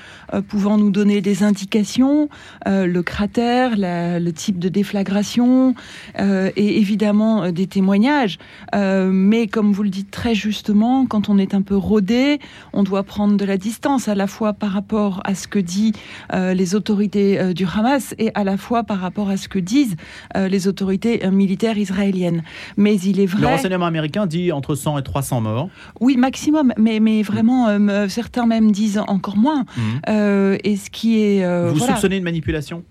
pouvant 0.47 0.77
nous 0.77 0.91
donner 0.91 1.21
des 1.21 1.41
indications, 1.41 2.29
le 2.65 3.01
cratère, 3.01 3.71
le 3.77 4.31
type 4.31 4.59
de 4.59 4.69
déflagration 4.69 5.73
et 6.19 6.77
évidemment 6.77 7.51
des 7.51 7.65
témoignages. 7.65 8.24
Mais 8.73 9.47
comme 9.47 9.71
vous 9.71 9.83
le 9.83 9.89
dites 9.89 10.11
très 10.11 10.35
justement, 10.35 11.05
quand 11.05 11.29
on 11.29 11.37
est 11.37 11.53
un 11.53 11.61
peu 11.61 11.75
rodé, 11.75 12.39
on 12.73 12.83
doit 12.83 13.03
prendre 13.03 13.37
de 13.37 13.45
la 13.45 13.57
distance 13.57 14.07
à 14.07 14.15
la 14.15 14.27
fois 14.27 14.53
par 14.53 14.71
rapport 14.71 15.21
à 15.23 15.35
ce 15.35 15.47
que 15.47 15.59
disent 15.59 15.93
euh, 16.33 16.53
les 16.53 16.75
autorités 16.75 17.39
euh, 17.39 17.53
du 17.53 17.65
Hamas 17.65 18.15
et 18.17 18.31
à 18.35 18.43
la 18.43 18.57
fois 18.57 18.83
par 18.83 18.99
rapport 18.99 19.29
à 19.29 19.37
ce 19.37 19.47
que 19.47 19.59
disent 19.59 19.95
euh, 20.35 20.47
les 20.47 20.67
autorités 20.67 21.27
militaires 21.29 21.77
israéliennes. 21.77 22.43
Mais 22.77 22.95
il 22.95 23.19
est 23.19 23.25
vrai. 23.25 23.41
Le 23.41 23.47
renseignement 23.47 23.85
américain 23.85 24.25
dit 24.25 24.51
entre 24.51 24.75
100 24.75 24.99
et 24.99 25.03
300 25.03 25.41
morts. 25.41 25.69
Oui, 25.99 26.17
maximum. 26.17 26.73
Mais, 26.77 26.99
mais 26.99 27.21
vraiment, 27.21 27.67
certains 28.09 28.45
même 28.45 28.71
disent 28.71 29.01
encore 29.07 29.37
moins. 29.37 29.65
Mmh. 29.77 30.57
et 30.63 30.75
ce 30.77 30.89
qui 30.89 31.21
est. 31.21 31.69
Vous 31.69 31.79
soupçonnez 31.79 32.17
une 32.17 32.23
manipulation? 32.23 32.83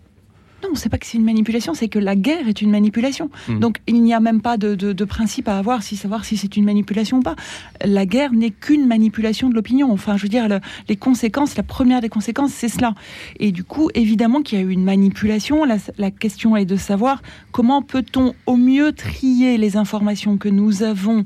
Non, 0.64 0.74
c'est 0.74 0.88
pas 0.88 0.98
que 0.98 1.06
c'est 1.06 1.18
une 1.18 1.24
manipulation, 1.24 1.74
c'est 1.74 1.88
que 1.88 1.98
la 1.98 2.16
guerre 2.16 2.48
est 2.48 2.62
une 2.62 2.70
manipulation. 2.70 3.30
Hmm. 3.48 3.58
Donc 3.58 3.78
il 3.86 4.02
n'y 4.02 4.14
a 4.14 4.20
même 4.20 4.40
pas 4.40 4.56
de, 4.56 5.04
principe 5.04 5.48
à 5.48 5.58
avoir 5.58 5.82
si 5.82 5.96
savoir 5.96 6.24
si 6.24 6.36
c'est 6.36 6.56
une 6.56 6.64
manipulation 6.64 7.18
ou 7.18 7.22
pas. 7.22 7.36
La 7.84 8.06
guerre 8.06 8.32
n'est 8.32 8.50
qu'une 8.50 8.86
manipulation 8.86 9.50
de 9.50 9.54
l'opinion. 9.54 9.92
Enfin, 9.92 10.16
je 10.16 10.22
veux 10.22 10.28
dire, 10.28 10.48
les 10.88 10.96
conséquences, 10.96 11.56
la 11.56 11.62
première 11.62 12.00
des 12.00 12.08
conséquences, 12.08 12.52
c'est 12.52 12.68
cela. 12.68 12.94
Et 13.38 13.52
du 13.52 13.64
coup, 13.64 13.90
évidemment 13.94 14.42
qu'il 14.42 14.58
y 14.58 14.62
a 14.62 14.64
eu 14.64 14.70
une 14.70 14.84
manipulation. 14.84 15.64
La, 15.64 16.10
question 16.10 16.56
est 16.56 16.64
de 16.64 16.76
savoir 16.76 17.22
comment 17.52 17.82
peut-on 17.82 18.34
au 18.46 18.56
mieux 18.56 18.92
trier 18.92 19.58
les 19.58 19.76
informations 19.76 20.38
que 20.38 20.48
nous 20.48 20.82
avons 20.82 21.24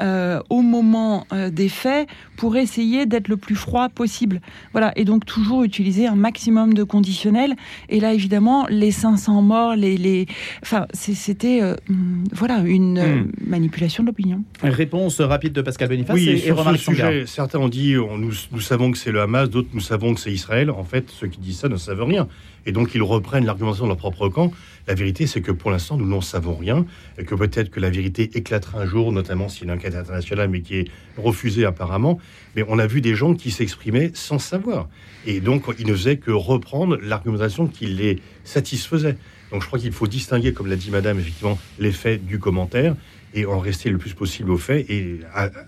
euh, 0.00 0.40
au 0.48 0.62
moment 0.62 1.26
euh, 1.32 1.50
des 1.50 1.68
faits 1.68 2.08
pour 2.36 2.56
essayer 2.56 3.04
d'être 3.04 3.28
le 3.28 3.36
plus 3.36 3.56
froid 3.56 3.88
possible. 3.88 4.40
Voilà. 4.72 4.92
Et 4.96 5.04
donc 5.04 5.26
toujours 5.26 5.64
utiliser 5.64 6.06
un 6.06 6.14
maximum 6.14 6.72
de 6.72 6.84
conditionnels. 6.84 7.56
Et 7.88 8.00
là, 8.00 8.14
évidemment, 8.14 8.66
les 8.78 8.90
500 8.90 9.42
morts, 9.42 9.76
les, 9.76 9.96
les... 9.96 10.26
enfin, 10.62 10.86
c'était 10.92 11.60
euh, 11.62 11.74
mm, 11.88 12.24
voilà 12.32 12.62
une 12.64 12.98
euh, 12.98 13.22
hmm. 13.22 13.32
manipulation 13.46 14.02
de 14.02 14.08
l'opinion. 14.08 14.42
Réponse 14.62 15.20
rapide 15.20 15.52
de 15.52 15.62
Pascal 15.62 15.88
Boniface 15.88 16.16
oui, 16.16 16.28
et, 16.28 16.38
sur 16.38 16.64
ce 16.64 16.76
sujet, 16.76 17.24
certains 17.26 17.58
ont 17.58 17.68
dit 17.68 17.94
nous, 17.94 18.32
nous 18.52 18.60
savons 18.60 18.92
que 18.92 18.98
c'est 18.98 19.12
le 19.12 19.20
Hamas, 19.20 19.50
d'autres 19.50 19.68
nous 19.74 19.80
savons 19.80 20.14
que 20.14 20.20
c'est 20.20 20.32
Israël. 20.32 20.70
En 20.70 20.84
fait, 20.84 21.10
ceux 21.10 21.26
qui 21.26 21.40
disent 21.40 21.58
ça 21.58 21.68
ne 21.68 21.76
savent 21.76 22.02
rien. 22.02 22.28
Et 22.66 22.72
donc 22.72 22.94
ils 22.94 23.02
reprennent 23.02 23.46
l'argumentation 23.46 23.84
de 23.84 23.90
leur 23.90 23.96
propre 23.96 24.28
camp. 24.28 24.52
La 24.88 24.94
vérité, 24.94 25.26
c'est 25.26 25.42
que 25.42 25.52
pour 25.52 25.70
l'instant, 25.70 25.98
nous 25.98 26.06
n'en 26.06 26.22
savons 26.22 26.54
rien, 26.54 26.86
et 27.18 27.24
que 27.24 27.34
peut-être 27.34 27.70
que 27.70 27.78
la 27.78 27.90
vérité 27.90 28.30
éclatera 28.32 28.80
un 28.80 28.86
jour, 28.86 29.12
notamment 29.12 29.50
s'il 29.50 29.66
y 29.66 29.70
a 29.70 29.74
une 29.74 29.78
enquête 29.78 29.94
internationale, 29.94 30.48
mais 30.48 30.62
qui 30.62 30.76
est 30.76 30.84
refusée 31.18 31.66
apparemment. 31.66 32.18
Mais 32.56 32.64
on 32.68 32.78
a 32.78 32.86
vu 32.86 33.02
des 33.02 33.14
gens 33.14 33.34
qui 33.34 33.50
s'exprimaient 33.50 34.10
sans 34.14 34.38
savoir. 34.38 34.88
Et 35.26 35.40
donc, 35.40 35.64
ils 35.78 35.86
ne 35.86 35.92
faisaient 35.92 36.16
que 36.16 36.30
reprendre 36.30 36.98
l'argumentation 37.02 37.66
qui 37.66 37.84
les 37.84 38.20
satisfaisait. 38.48 39.16
Donc, 39.52 39.62
je 39.62 39.66
crois 39.66 39.78
qu'il 39.78 39.92
faut 39.92 40.06
distinguer, 40.06 40.52
comme 40.52 40.66
l'a 40.66 40.76
dit 40.76 40.90
Madame, 40.90 41.18
effectivement, 41.18 41.58
les 41.78 41.92
faits 41.92 42.24
du 42.26 42.38
commentaire 42.38 42.94
et 43.34 43.46
en 43.46 43.58
rester 43.58 43.90
le 43.90 43.98
plus 43.98 44.14
possible 44.14 44.50
aux 44.50 44.58
faits 44.58 44.88
et 44.88 45.20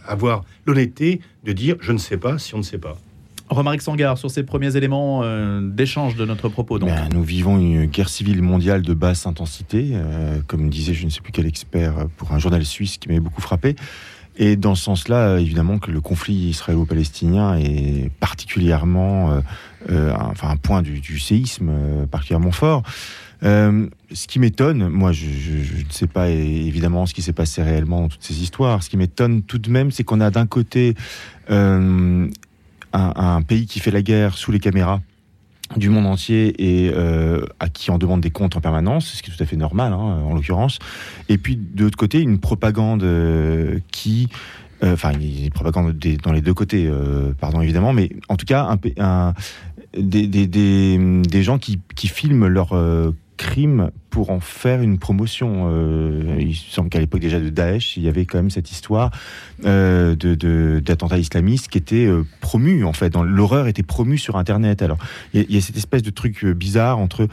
avoir 0.07 0.45
l'honnêteté 0.67 1.21
de 1.45 1.53
dire 1.53 1.77
je 1.81 1.93
ne 1.93 1.99
sais 1.99 2.17
pas 2.17 2.39
si 2.39 2.55
on 2.55 2.59
ne 2.59 2.63
sait 2.63 2.79
pas. 2.79 2.97
Romaric 3.51 3.83
Sangar, 3.83 4.17
sur 4.17 4.31
ces 4.31 4.45
premiers 4.45 4.77
éléments 4.77 5.23
euh, 5.25 5.61
d'échange 5.61 6.15
de 6.15 6.25
notre 6.25 6.49
propos. 6.49 6.79
Donc. 6.79 6.89
Ben, 6.89 7.09
nous 7.13 7.25
vivons 7.25 7.59
une 7.59 7.87
guerre 7.87 8.09
civile 8.09 8.43
mondiale 8.43 8.83
de 8.83 8.95
basse 8.95 9.27
intensité, 9.27 9.91
euh, 9.93 10.39
comme 10.47 10.71
disait 10.71 10.95
je 10.95 11.05
ne 11.05 11.11
sais 11.11 11.21
plus 11.21 11.33
quel 11.33 11.47
expert 11.47 12.07
pour 12.17 12.33
un 12.33 12.39
journal 12.39 12.65
suisse 12.65 12.97
qui 12.97 13.09
m'avait 13.09 13.21
beaucoup 13.21 13.41
frappé. 13.41 13.75
Et 14.37 14.57
dans 14.57 14.75
ce 14.75 14.85
sens-là, 14.85 15.39
évidemment 15.39 15.79
que 15.79 15.91
le 15.91 16.01
conflit 16.01 16.35
israélo-palestinien 16.35 17.57
est 17.59 18.11
particulièrement, 18.21 19.43
enfin 19.89 20.49
un 20.49 20.57
point 20.57 20.83
du, 20.83 21.19
séisme 21.19 21.71
particulièrement 22.11 22.53
fort. 22.53 22.83
ce 23.43 24.27
qui 24.27 24.39
m'étonne, 24.39 24.89
moi 24.89 25.13
je, 25.13 25.27
ne 25.27 25.91
sais 25.91 26.07
pas 26.07 26.29
évidemment 26.31 27.07
ce 27.07 27.13
qui 27.13 27.23
s'est 27.23 27.35
passé 27.35 27.63
réellement 27.63 28.03
dans 28.03 28.09
toutes 28.09 28.25
ces 28.25 28.43
histoires, 28.43 28.83
ce 28.83 28.89
qui 28.89 28.97
m'étonne 28.97 29.43
tout 29.43 29.59
de 29.59 29.71
même, 29.71 29.91
c'est 29.91 30.05
qu'on 30.05 30.21
a 30.21 30.31
d'un 30.31 30.47
côté 30.47 30.95
un, 32.93 33.43
pays 33.47 33.67
qui 33.67 33.81
fait 33.81 33.91
la 33.91 34.03
guerre 34.03 34.37
sous 34.39 34.53
les 34.53 34.61
caméras 34.61 35.01
du 35.77 35.89
monde 35.89 36.07
entier 36.07 36.55
et 36.59 36.91
euh, 36.95 37.45
à 37.61 37.69
qui 37.69 37.91
on 37.91 37.99
demande 37.99 38.21
des 38.21 38.31
comptes 38.31 38.57
en 38.57 38.61
permanence, 38.61 39.07
ce 39.07 39.23
qui 39.23 39.31
est 39.31 39.35
tout 39.35 39.43
à 39.43 39.47
fait 39.47 39.57
normal 39.57 39.93
hein, 39.93 39.97
en 39.97 40.35
l'occurrence. 40.35 40.79
Et 41.29 41.39
puis 41.39 41.57
de 41.57 41.85
l'autre 41.85 41.99
côté, 41.99 42.21
une 42.21 42.39
propagande 42.39 43.03
euh, 43.03 43.79
qui, 43.93 44.29
euh, 44.83 44.95
enfin, 44.95 45.13
une 45.13 45.51
propagande 45.51 45.97
dans 46.23 46.33
les 46.33 46.41
deux 46.41 46.55
côtés, 46.55 46.91
pardon 47.41 47.61
évidemment, 47.61 47.93
mais 47.93 48.11
en 48.29 48.37
tout 48.37 48.47
cas, 48.47 48.77
des, 49.97 50.27
des, 50.27 50.47
des, 50.47 51.43
gens 51.43 51.59
qui, 51.59 51.81
qui 51.95 52.09
filment 52.09 52.47
leur 52.47 52.75
crime 53.41 53.91
pour 54.11 54.29
en 54.29 54.39
faire 54.39 54.83
une 54.83 54.99
promotion. 54.99 55.71
Euh, 55.73 56.37
il 56.39 56.55
semble 56.55 56.91
qu'à 56.91 56.99
l'époque 56.99 57.21
déjà 57.21 57.41
de 57.41 57.49
Daesh, 57.49 57.97
il 57.97 58.03
y 58.03 58.09
avait 58.09 58.27
quand 58.27 58.37
même 58.37 58.51
cette 58.51 58.71
histoire 58.71 59.11
euh, 59.65 60.15
de 60.15 60.79
d'attentats 60.81 61.17
islamistes 61.17 61.69
qui 61.69 61.79
était 61.79 62.05
euh, 62.05 62.27
promu 62.43 62.85
en 62.85 62.93
fait. 62.93 63.17
L'horreur 63.17 63.67
était 63.67 63.83
promue 63.83 64.19
sur 64.19 64.37
Internet. 64.37 64.83
Alors 64.83 64.99
il 65.33 65.51
y, 65.51 65.57
a 65.57 65.61
cette 65.63 65.79
espèce 65.79 66.03
de 66.03 66.11
truc 66.11 66.45
bizarre 66.45 66.99
entre 66.99 67.29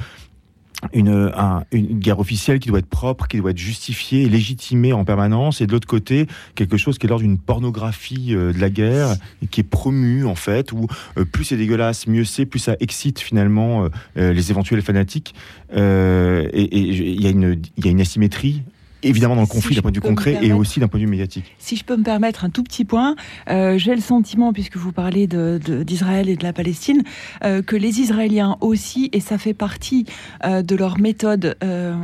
une, 0.94 1.32
une, 1.72 2.00
guerre 2.00 2.20
officielle 2.20 2.60
qui 2.60 2.70
doit 2.70 2.80
être 2.80 2.90
propre, 2.90 3.28
qui 3.28 3.38
doit 3.38 3.52
être 3.52 3.58
justifiée, 3.58 4.30
légitimée 4.30 4.94
en 4.94 5.06
permanence, 5.06 5.62
et 5.62 5.68
de 5.68 5.72
l'autre 5.72 5.88
côté, 5.88 6.28
quelque 6.56 6.78
chose 6.78 6.98
qui 6.98 7.08
est 7.08 7.10
l'ordre 7.10 7.24
d'une 7.24 7.40
pornographie 7.40 8.36
euh, 8.36 8.54
de 8.54 8.60
la 8.60 8.70
guerre, 8.70 9.16
qui 9.50 9.62
est 9.62 9.64
promue 9.64 10.26
en 10.26 10.36
fait, 10.36 10.72
où 10.72 10.88
euh, 11.18 11.26
plus 11.26 11.46
c'est 11.46 11.58
dégueulasse, 11.58 12.08
mieux 12.08 12.26
c'est, 12.26 12.46
plus 12.46 12.60
ça 12.60 12.76
excite 12.80 13.20
finalement 13.20 13.88
euh, 14.18 14.34
les 14.34 14.52
éventuels 14.52 14.82
fanatiques. 14.82 15.34
et 15.74 16.78
il 16.78 17.22
y, 17.22 17.24
y, 17.24 17.88
a 17.88 17.92
une 17.92 18.02
asymétrie 18.02 18.62
évidemment 19.04 19.36
dans 19.36 19.42
le 19.42 19.48
conflit 19.48 19.70
Si 19.70 19.76
d'un 19.76 19.82
point 19.82 19.92
de 19.92 19.98
vue 19.98 20.02
concret 20.02 20.40
et 20.42 20.54
aussi 20.54 20.80
d'un 20.80 20.88
point 20.88 21.00
de 21.00 21.06
vue 21.06 21.12
médiatique. 21.12 21.56
Si 21.60 21.76
je 21.76 21.84
peux 21.84 21.96
me 21.98 22.04
permettre 22.04 22.46
un 22.46 22.50
tout 22.50 22.64
petit 22.64 22.86
point, 22.86 23.16
euh, 23.50 23.78
j'ai 23.78 23.96
le 23.96 24.02
sentiment, 24.02 24.54
puisque 24.54 24.78
vous 24.78 24.92
parlez 24.92 25.28
de- 25.28 25.60
de- 25.64 25.84
d'Israël 25.84 26.30
et 26.30 26.36
de 26.36 26.44
la 26.44 26.54
Palestine, 26.54 27.04
euh, 27.44 27.62
que 27.62 27.76
les 27.76 28.00
Israéliens 28.00 28.58
aussi, 28.62 29.10
et 29.14 29.20
ça 29.20 29.38
fait 29.38 29.54
partie 29.54 30.06
euh, 30.46 30.62
de 30.62 30.76
leur 30.76 31.00
méthode, 31.00 31.56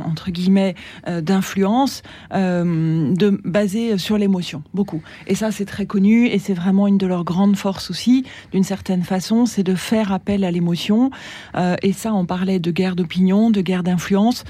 entre 0.06 0.30
guillemets, 0.30 0.74
d'influence, 1.22 2.02
de 2.32 3.40
basée 3.44 3.98
sur 3.98 4.18
l'émotion, 4.18 4.62
beaucoup. 4.74 5.02
Et 5.26 5.34
ça, 5.34 5.50
c'est 5.50 5.64
très 5.64 5.86
connu, 5.86 6.26
et 6.26 6.38
c'est 6.38 6.54
vraiment 6.54 6.86
une 6.86 6.98
de 6.98 7.06
leurs 7.06 7.24
grandes 7.24 7.56
forces 7.56 7.90
aussi, 7.90 8.24
d'une 8.52 8.64
certaine 8.64 9.02
façon, 9.02 9.46
c'est 9.46 9.62
de 9.62 9.74
faire 9.74 10.12
appel 10.12 10.44
à 10.44 10.50
l'émotion. 10.50 11.10
Et 11.82 11.92
ça, 11.92 12.12
on 12.14 12.26
parlait 12.26 12.58
de 12.58 12.70
guerre 12.70 12.96
d'opinion, 12.96 13.50
de 13.50 13.60
guerre 13.60 13.82
d'influence. 13.82 14.44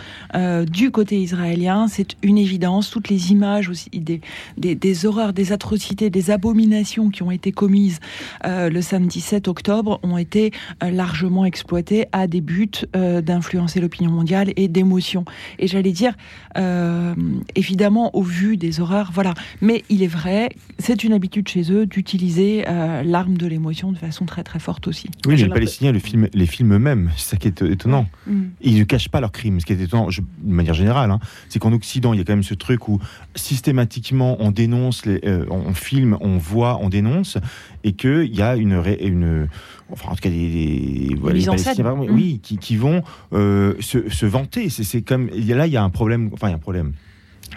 Du 0.70 0.90
côté 0.90 1.20
israélien, 1.20 1.86
c'est 1.88 2.16
une 2.22 2.33
évidence. 2.36 2.90
Toutes 2.90 3.08
les 3.08 3.32
images 3.32 3.68
aussi 3.68 3.90
des, 3.90 4.20
des, 4.56 4.74
des 4.74 5.06
horreurs, 5.06 5.32
des 5.32 5.52
atrocités, 5.52 6.10
des 6.10 6.30
abominations 6.30 7.10
qui 7.10 7.22
ont 7.22 7.30
été 7.30 7.52
commises 7.52 7.98
euh, 8.46 8.68
le 8.70 8.82
samedi 8.82 9.20
7 9.20 9.48
octobre 9.48 10.00
ont 10.02 10.16
été 10.18 10.52
euh, 10.82 10.90
largement 10.90 11.44
exploitées 11.44 12.06
à 12.12 12.26
des 12.26 12.40
buts 12.40 12.70
euh, 12.96 13.20
d'influencer 13.20 13.80
l'opinion 13.80 14.10
mondiale 14.10 14.52
et 14.56 14.68
d'émotion. 14.68 15.24
Et 15.58 15.66
j'allais 15.66 15.92
dire, 15.92 16.14
euh, 16.56 17.14
évidemment, 17.54 18.14
au 18.16 18.22
vu 18.22 18.56
des 18.56 18.80
horreurs, 18.80 19.10
voilà. 19.12 19.34
Mais 19.60 19.84
il 19.88 20.02
est 20.02 20.06
vrai, 20.08 20.50
c'est 20.78 21.04
une 21.04 21.12
habitude 21.12 21.48
chez 21.48 21.70
eux 21.72 21.86
d'utiliser 21.86 22.64
euh, 22.68 23.02
l'arme 23.02 23.36
de 23.36 23.46
l'émotion 23.46 23.92
de 23.92 23.98
façon 23.98 24.24
très 24.24 24.42
très 24.44 24.58
forte 24.58 24.86
aussi. 24.88 25.08
Oui, 25.26 25.36
les 25.36 25.48
Palestiniens 25.48 25.92
le 25.92 25.98
film, 25.98 26.28
les 26.32 26.46
films 26.46 26.74
eux-mêmes, 26.74 27.10
c'est 27.16 27.30
ça 27.30 27.36
qui 27.36 27.48
est 27.48 27.62
étonnant. 27.62 28.06
Mm. 28.26 28.42
Ils 28.62 28.78
ne 28.78 28.84
cachent 28.84 29.08
pas 29.08 29.20
leurs 29.20 29.32
crimes. 29.32 29.60
Ce 29.60 29.66
qui 29.66 29.72
est 29.72 29.80
étonnant, 29.80 30.10
je- 30.10 30.20
de 30.20 30.52
manière 30.52 30.74
générale, 30.74 31.10
hein, 31.10 31.20
c'est 31.48 31.58
qu'en 31.58 31.72
Occident, 31.72 32.12
il 32.12 32.18
y 32.18 32.20
a 32.20 32.23
quand 32.24 32.32
même 32.32 32.42
ce 32.42 32.54
truc 32.54 32.88
où 32.88 32.98
systématiquement 33.34 34.36
on 34.40 34.50
dénonce, 34.50 35.06
les, 35.06 35.20
euh, 35.24 35.46
on 35.50 35.74
filme, 35.74 36.16
on 36.20 36.36
voit, 36.38 36.78
on 36.80 36.88
dénonce, 36.88 37.38
et 37.84 37.92
qu'il 37.92 38.34
y 38.34 38.42
a 38.42 38.56
une, 38.56 39.48
enfin 39.90 40.10
en 40.10 40.14
tout 40.14 40.22
cas 40.22 40.30
des, 40.30 40.48
des- 40.50 41.14
voilà, 41.20 41.34
mise 41.34 41.44
les 41.44 41.48
en 41.48 41.52
Palestiniens, 41.52 41.74
scène. 41.74 41.84
pardon, 41.84 42.04
Mm. 42.08 42.14
oui, 42.14 42.40
qui, 42.42 42.56
qui 42.58 42.76
vont 42.76 43.02
euh, 43.32 43.74
se, 43.80 44.08
se 44.10 44.26
vanter. 44.26 44.68
C'est 44.70 45.02
comme 45.02 45.28
a- 45.52 45.54
là, 45.54 45.66
il 45.66 45.72
y 45.72 45.76
a 45.76 45.82
un 45.84 45.90
problème. 45.90 46.30
Enfin, 46.32 46.48
il 46.48 46.50
y 46.50 46.54
a 46.54 46.56
un 46.56 46.60
problème. 46.60 46.92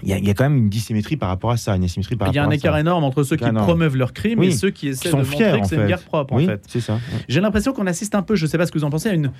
Il 0.03 0.10
y, 0.10 0.13
a, 0.13 0.17
il 0.20 0.27
y 0.27 0.29
a 0.29 0.34
quand 0.34 0.44
même 0.44 0.58
une 0.58 0.70
dissymétrie 0.70 1.17
par 1.17 1.29
rapport 1.29 1.51
à 1.51 1.58
ça, 1.58 1.75
une 1.75 1.84
asymétrie 1.84 2.15
par 2.15 2.27
Il 2.29 2.36
y 2.36 2.38
a 2.39 2.46
un 2.46 2.51
écart 2.51 2.74
ça. 2.75 2.79
énorme 2.82 3.03
entre 3.03 3.24
ceux 3.24 3.36
qui 3.36 3.44
Énorme. 3.46 3.65
promeuvent 3.65 3.96
leurs 3.96 4.13
crimes 4.13 4.39
Oui. 4.39 4.48
et 4.48 4.51
ceux 4.51 4.70
qui 4.70 4.89
essaient 4.89 5.10
sont 5.10 5.20
de 5.20 5.24
fiers, 5.24 5.46
montrer 5.46 5.62
que 5.62 5.67
c'est 5.67 5.75
une 5.77 5.88
guerre 5.88 6.03
propre, 6.03 6.34
en 6.34 6.38
Oui, 6.38 6.46
fait. 6.46 6.62
c'est 6.67 6.82
ça. 6.82 7.00
J'ai 7.27 7.41
l'impression 7.41 7.74
qu'on 7.74 7.88
assiste 7.88 8.13
un 8.13 8.22
peu, 8.22 8.36
je 8.36 8.46
ne 8.46 8.50
sais 8.50 8.58
pas 8.58 8.65
ce 8.67 8.72
que 8.72 8.77
vous 8.77 8.84
en 8.84 8.89
pensez, 8.89 9.10
à 9.10 9.13
une, 9.13 9.32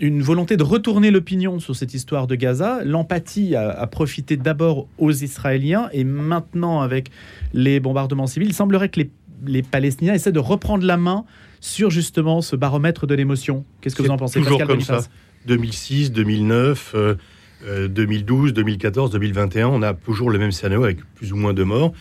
une 0.00 0.22
volonté 0.22 0.56
de 0.56 0.62
retourner 0.64 1.10
l'opinion 1.10 1.60
sur 1.60 1.76
cette 1.76 1.94
histoire 1.94 2.26
de 2.26 2.34
Gaza. 2.34 2.80
L'empathie 2.84 3.54
a, 3.54 3.70
a 3.70 3.86
profité 3.86 4.36
d'abord 4.36 4.88
aux 4.98 5.12
Israéliens 5.12 5.88
et 5.92 6.02
maintenant 6.04 6.80
avec 6.80 7.10
les 7.54 7.78
bombardements 7.78 8.26
civils, 8.26 8.48
il 8.48 8.54
semblerait 8.54 8.88
que 8.88 9.00
les, 9.00 9.10
les 9.46 9.62
Palestiniens 9.62 10.14
essaient 10.14 10.32
de 10.32 10.38
reprendre 10.40 10.84
la 10.84 10.96
main 10.96 11.24
sur 11.60 11.90
justement 11.90 12.40
ce 12.40 12.56
baromètre 12.56 13.06
de 13.06 13.14
l'émotion. 13.14 13.64
Qu'est-ce 13.80 13.94
que 13.94 14.02
vous 14.02 14.10
en 14.10 14.16
pensez 14.16 14.40
toujours 14.40 14.58
Pascal 14.58 14.66
comme 14.66 14.76
Boniface? 14.78 15.04
ça. 15.04 15.10
2006, 15.46 16.12
2009, 16.12 16.92
euh, 16.94 17.14
euh, 17.66 17.88
2012, 17.88 18.52
2014, 18.52 19.10
2021, 19.10 19.68
on 19.68 19.82
a 19.82 19.94
toujours 19.94 20.30
le 20.30 20.38
même 20.38 20.52
scénario 20.52 20.84
avec 20.84 20.98
plus 21.14 21.32
ou 21.32 21.36
moins 21.36 21.54
de 21.54 21.62
morts. 21.62 21.92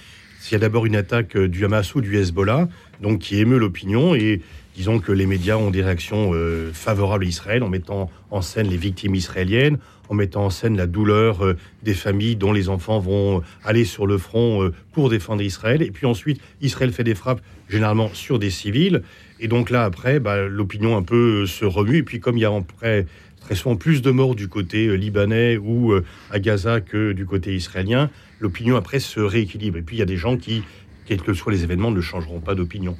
Il 0.49 0.53
y 0.53 0.55
a 0.55 0.59
d'abord 0.59 0.85
une 0.85 0.95
attaque 0.95 1.35
euh, 1.35 1.47
du 1.47 1.63
Hamas 1.65 1.93
ou 1.93 2.01
du 2.01 2.17
Hezbollah, 2.17 2.67
donc 2.99 3.19
qui 3.19 3.37
émeut 3.37 3.59
l'opinion 3.59 4.15
et 4.15 4.41
disons 4.75 4.99
que 4.99 5.11
les 5.11 5.25
médias 5.25 5.55
ont 5.55 5.69
des 5.69 5.83
réactions 5.83 6.31
euh, 6.33 6.71
favorables 6.73 7.25
à 7.25 7.27
Israël 7.27 7.63
en 7.63 7.69
mettant 7.69 8.09
en 8.31 8.41
scène 8.41 8.67
les 8.67 8.77
victimes 8.77 9.13
israéliennes, 9.13 9.77
en 10.09 10.15
mettant 10.15 10.45
en 10.45 10.49
scène 10.49 10.75
la 10.75 10.87
douleur 10.87 11.45
euh, 11.45 11.57
des 11.83 11.93
familles 11.93 12.37
dont 12.37 12.53
les 12.53 12.69
enfants 12.69 12.99
vont 12.99 13.43
aller 13.63 13.85
sur 13.85 14.07
le 14.07 14.17
front 14.17 14.71
pour 14.93 15.09
défendre 15.09 15.43
Israël. 15.43 15.83
Et 15.83 15.91
puis 15.91 16.07
ensuite, 16.07 16.41
Israël 16.59 16.91
fait 16.91 17.03
des 17.03 17.15
frappes 17.15 17.41
généralement 17.69 18.09
sur 18.13 18.39
des 18.39 18.49
civils. 18.49 19.03
Et 19.39 19.47
donc 19.47 19.69
là, 19.69 19.83
après, 19.83 20.19
bah, 20.19 20.47
l'opinion 20.47 20.97
un 20.97 21.03
peu 21.03 21.45
se 21.45 21.65
remue. 21.65 21.97
Et 21.97 22.03
puis 22.03 22.19
comme 22.19 22.37
il 22.37 22.41
y 22.41 22.45
a 22.45 22.53
après 22.53 23.05
très 23.41 23.55
souvent 23.55 23.75
plus 23.75 24.01
de 24.01 24.11
morts 24.11 24.35
du 24.35 24.47
côté 24.47 24.87
euh, 24.87 24.95
libanais 24.95 25.57
ou 25.57 25.91
euh, 25.91 26.05
à 26.29 26.39
Gaza 26.39 26.79
que 26.79 27.11
du 27.11 27.25
côté 27.25 27.55
israélien, 27.55 28.09
l'opinion 28.39 28.77
après 28.77 28.99
se 28.99 29.19
rééquilibre. 29.19 29.77
Et 29.77 29.81
puis 29.81 29.97
il 29.97 29.99
y 29.99 30.03
a 30.03 30.05
des 30.05 30.17
gens 30.17 30.37
qui, 30.37 30.63
quels 31.05 31.21
que 31.21 31.33
soient 31.33 31.51
les 31.51 31.63
événements, 31.63 31.91
ne 31.91 32.01
changeront 32.01 32.39
pas 32.39 32.55
d'opinion. 32.55 32.97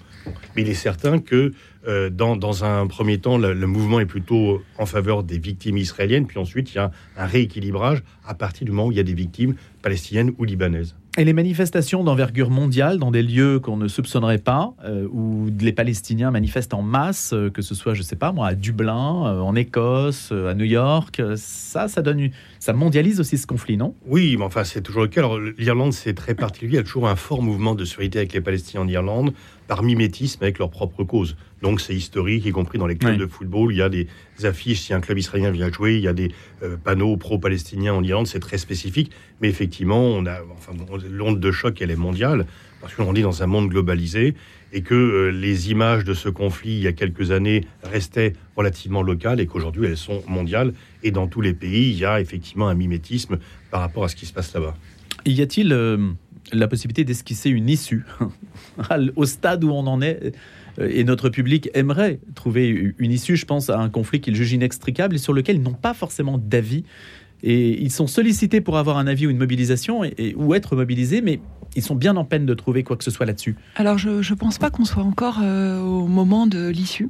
Mais 0.56 0.64
il 0.64 0.70
est 0.70 0.74
certain 0.74 1.20
que 1.20 1.54
euh, 1.88 2.10
dans, 2.10 2.36
dans 2.36 2.64
un 2.64 2.86
premier 2.88 3.18
temps, 3.18 3.38
le, 3.38 3.54
le 3.54 3.68
mouvement 3.68 4.00
est 4.00 4.06
plutôt 4.06 4.62
en 4.78 4.86
faveur 4.86 5.24
des 5.24 5.40
victimes 5.40 5.78
israéliennes, 5.78 6.28
puis 6.28 6.38
ensuite 6.38 6.74
il 6.74 6.76
y 6.76 6.80
a 6.80 6.92
un 7.18 7.26
rééquilibrage 7.26 8.04
à 8.26 8.34
partir 8.34 8.66
du 8.66 8.72
moment 8.72 8.88
où 8.88 8.92
il 8.92 8.98
y 8.98 9.02
a 9.02 9.04
des 9.04 9.14
victimes 9.14 9.56
palestiniennes 9.82 10.34
ou 10.38 10.44
libanaises. 10.44 10.96
Et 11.18 11.26
les 11.26 11.34
manifestations 11.34 12.06
d'envergure 12.06 12.50
mondiale 12.50 12.98
dans 12.98 13.12
des 13.12 13.22
lieux 13.22 13.60
qu'on 13.60 13.76
ne 13.76 13.90
soupçonnerait 13.90 14.38
pas, 14.38 14.74
euh, 14.86 15.10
où 15.12 15.50
les 15.60 15.74
Palestiniens 15.74 16.32
manifestent 16.32 16.74
en 16.74 16.82
masse, 16.82 17.34
euh, 17.34 17.50
que 17.50 17.62
ce 17.62 17.76
soit, 17.76 17.94
je 17.94 18.02
sais 18.02 18.16
pas 18.16 18.32
moi, 18.32 18.48
à 18.48 18.56
Dublin, 18.56 19.26
euh, 19.26 19.42
en 19.42 19.54
Écosse, 19.56 20.32
à 20.32 20.54
New 20.54 20.64
York, 20.64 21.22
ça, 21.36 21.90
ça 21.90 22.02
donne, 22.02 22.30
ça 22.60 22.72
mondialise 22.72 23.20
aussi 23.20 23.38
ce 23.38 23.46
conflit, 23.46 23.76
non? 23.76 23.94
Oui, 24.08 24.38
mais 24.38 24.46
enfin, 24.46 24.64
c'est 24.64 24.80
toujours 24.80 25.02
le 25.02 25.10
cas. 25.10 25.20
Alors, 25.20 25.38
l'Irlande, 25.38 25.92
c'est 25.92 26.14
très 26.14 26.34
particulier. 26.34 26.76
Il 26.76 26.78
y 26.78 26.80
a 26.80 26.84
toujours 26.84 27.10
un 27.10 27.18
fort 27.18 27.42
mouvement 27.42 27.76
de 27.76 27.84
solidarité 27.84 28.20
avec 28.20 28.32
les 28.32 28.42
Palestiniens 28.42 28.84
en 28.84 28.88
Irlande, 28.88 29.34
par 29.72 29.84
mimétisme 29.84 30.44
avec 30.44 30.60
leur 30.60 30.70
propre 30.70 31.06
cause. 31.06 31.38
Donc, 31.62 31.80
c'est 31.80 31.96
historique, 31.96 32.46
y 32.46 32.52
compris 32.52 32.78
dans 32.78 32.88
les 32.88 32.98
clubs 32.98 33.14
Oui. 33.14 33.18
de 33.18 33.26
football. 33.26 33.72
Il 33.72 33.78
y 33.78 33.82
a 33.82 33.88
des 33.88 34.06
affiches, 34.44 34.82
si 34.82 34.94
un 34.94 35.00
club 35.00 35.18
israélien 35.18 35.50
vient 35.50 35.72
jouer, 35.72 35.96
il 35.96 36.02
y 36.02 36.10
a 36.10 36.14
des 36.14 36.30
euh, 36.62 36.76
panneaux 36.76 37.16
pro-palestiniens 37.16 37.94
en 37.94 38.04
Irlande. 38.04 38.28
C'est 38.28 38.42
très 38.42 38.58
spécifique. 38.58 39.12
Mais 39.40 39.48
effectivement, 39.48 40.04
on 40.04 40.26
a, 40.26 40.40
enfin, 40.58 40.74
l'onde 41.10 41.40
de 41.40 41.52
choc, 41.54 41.82
elle 41.82 41.90
est 41.90 41.96
mondiale, 41.96 42.48
parce 42.82 42.96
qu'on 42.96 43.16
est 43.16 43.22
dans 43.22 43.44
un 43.44 43.48
monde 43.48 43.70
globalisé 43.70 44.34
et 44.74 44.82
que 44.82 44.94
euh, 44.94 45.30
les 45.32 45.72
images 45.72 46.04
de 46.04 46.16
ce 46.16 46.28
conflit, 46.28 46.72
il 46.74 46.82
y 46.82 46.88
a 46.88 46.92
quelques 46.92 47.32
années, 47.32 47.64
restaient 47.82 48.34
relativement 48.58 49.02
locales 49.04 49.40
et 49.40 49.48
qu'aujourd'hui, 49.48 49.86
elles 49.86 49.96
sont 49.96 50.22
mondiales. 50.28 50.74
Et 51.04 51.12
dans 51.12 51.28
tous 51.28 51.40
les 51.40 51.54
pays, 51.54 51.92
il 51.92 51.98
y 51.98 52.04
a 52.04 52.20
effectivement 52.20 52.68
un 52.68 52.76
mimétisme 52.76 53.40
par 53.70 53.80
rapport 53.80 54.04
à 54.04 54.10
ce 54.10 54.18
qui 54.18 54.26
se 54.26 54.34
passe 54.34 54.54
là-bas. 54.54 54.76
Y 55.26 55.42
a-t-il 55.42 55.72
euh, 55.72 56.10
la 56.54 56.68
possibilité 56.68 57.04
d'esquisser 57.04 57.50
une 57.50 57.70
issue 57.70 58.04
au 59.16 59.26
stade 59.26 59.64
où 59.64 59.72
on 59.72 59.88
en 59.88 60.02
est 60.02 60.34
euh, 60.80 60.90
et 60.92 61.04
notre 61.04 61.30
public 61.30 61.70
aimerait 61.74 62.20
trouver 62.36 62.94
une 62.98 63.12
issue, 63.12 63.36
je 63.36 63.46
pense 63.46 63.70
à 63.70 63.78
un 63.80 63.90
conflit 63.90 64.22
qu'ils 64.22 64.36
jugent 64.36 64.54
inextricable 64.54 65.16
et 65.16 65.20
sur 65.20 65.34
lequel 65.34 65.58
ils 65.58 65.62
n'ont 65.64 65.74
pas 65.74 65.94
forcément 65.94 66.38
d'avis. 66.38 66.84
Et 67.44 67.82
ils 67.82 67.92
sont 67.92 68.06
sollicités 68.08 68.62
pour 68.62 68.78
avoir 68.78 68.98
un 68.98 69.08
avis 69.08 69.26
ou 69.28 69.32
une 69.32 69.38
mobilisation 69.40 70.04
et- 70.04 70.36
ou 70.38 70.54
être 70.54 70.76
mobilisés, 70.76 71.22
mais 71.22 71.40
ils 71.76 71.82
sont 71.82 71.96
bien 71.96 72.18
en 72.18 72.26
peine 72.26 72.46
de 72.46 72.54
trouver 72.54 72.84
quoi 72.84 72.98
que 72.98 73.04
ce 73.04 73.12
soit 73.12 73.26
là-dessus. 73.26 73.56
Alors, 73.76 73.98
je 73.98 74.10
ne 74.10 74.36
pense 74.36 74.58
pas 74.58 74.70
qu'on 74.70 74.84
soit 74.84 75.04
encore 75.04 75.40
euh, 75.42 75.82
au 75.82 76.08
moment 76.08 76.48
de 76.48 76.68
l'issue. 76.68 77.10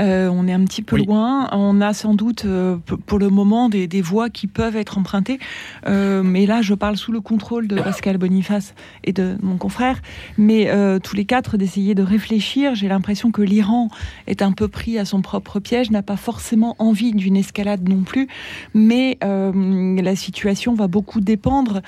Euh, 0.00 0.28
on 0.32 0.48
est 0.48 0.52
un 0.52 0.64
petit 0.64 0.82
peu 0.82 0.96
Oui. 0.96 1.06
loin. 1.06 1.48
On 1.52 1.80
a 1.80 1.92
sans 1.92 2.14
doute, 2.14 2.44
euh, 2.44 2.76
pour 3.06 3.18
le 3.18 3.28
moment, 3.28 3.68
des, 3.68 3.86
des 3.86 4.02
voies 4.02 4.28
qui 4.30 4.46
peuvent 4.46 4.76
être 4.76 4.98
empruntées. 4.98 5.38
Mais 5.86 6.46
là, 6.46 6.62
je 6.62 6.74
parle 6.74 6.96
sous 6.96 7.12
le 7.12 7.20
contrôle 7.20 7.68
de 7.68 7.76
Pascal 7.76 8.16
Boniface 8.18 8.74
et 9.04 9.12
de 9.12 9.36
mon 9.42 9.56
confrère. 9.56 10.00
Mais 10.38 10.70
tous 11.02 11.14
les 11.16 11.24
quatre, 11.24 11.56
d'essayer 11.56 11.94
de 11.94 12.02
réfléchir. 12.02 12.74
J'ai 12.74 12.88
l'impression 12.88 13.30
que 13.30 13.42
l'Iran 13.42 13.88
est 14.26 14.42
un 14.42 14.52
peu 14.52 14.68
pris 14.68 14.98
à 14.98 15.04
son 15.04 15.20
propre 15.22 15.60
piège, 15.60 15.90
n'a 15.90 16.02
pas 16.02 16.16
forcément 16.16 16.74
envie 16.78 17.12
d'une 17.12 17.36
escalade 17.36 17.88
non 17.88 18.02
plus. 18.02 18.28
Mais 18.74 19.18
la 19.22 20.16
situation 20.16 20.74
va 20.74 20.88
beaucoup 20.88 21.20
dépendre 21.20 21.82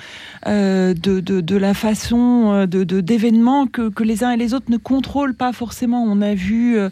de, 0.46 0.94
de, 0.94 1.40
de 1.40 1.56
la 1.56 1.74
façon 1.74 2.03
euh, 2.12 2.66
de 2.66 2.84
d'événements 3.00 3.66
que, 3.66 3.88
que 3.88 4.02
les 4.02 4.24
uns 4.24 4.30
et 4.30 4.36
les 4.36 4.54
autres 4.54 4.70
ne 4.70 4.76
contrôlent 4.76 5.34
pas 5.34 5.52
forcément. 5.52 6.02
On 6.02 6.20
a 6.20 6.34
vu 6.34 6.76
euh, 6.76 6.88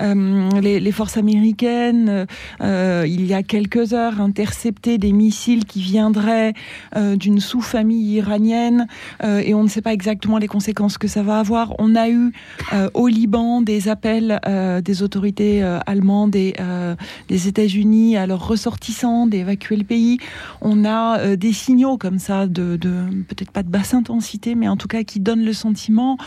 euh, 0.00 0.60
les, 0.60 0.92
forces 0.92 1.16
américaines, 1.16 2.26
il 2.60 3.26
y 3.26 3.34
a 3.34 3.42
quelques 3.42 3.92
heures, 3.92 4.20
intercepter 4.20 4.98
des 4.98 5.12
missiles 5.12 5.64
qui 5.64 5.80
viendraient 5.80 6.54
d'une 6.94 7.40
sous-famille 7.40 8.14
iranienne 8.14 8.86
et 9.22 9.54
on 9.54 9.62
ne 9.62 9.68
sait 9.68 9.82
pas 9.82 9.92
exactement 9.92 10.38
les 10.38 10.48
conséquences 10.48 10.96
que 10.96 11.08
ça 11.08 11.22
va 11.22 11.38
avoir. 11.38 11.74
On 11.78 11.94
a 11.94 12.08
eu 12.08 12.32
au 12.94 13.08
Liban 13.08 13.60
des 13.60 13.88
appels 13.88 14.40
des 14.82 15.02
autorités 15.02 15.62
allemandes 15.86 16.34
et 16.36 16.54
des 17.28 17.48
États-Unis 17.48 18.16
à 18.16 18.26
leurs 18.26 18.46
ressortissants 18.46 19.26
d'évacuer 19.26 19.76
le 19.76 19.84
pays. 19.84 20.18
On 20.62 20.84
a 20.84 21.36
des 21.36 21.52
signaux 21.52 21.98
comme 21.98 22.18
ça 22.18 22.46
de, 22.46 22.76
de 22.76 22.94
peut-être 23.28 23.50
pas 23.50 23.62
de 23.62 23.70
basse 23.70 23.92
intensité 23.92 24.45
mais 24.54 24.68
en 24.68 24.76
tout 24.76 24.88
cas 24.88 25.02
qui 25.02 25.20
donne 25.20 25.44
le 25.44 25.52
sentiment 25.52 26.18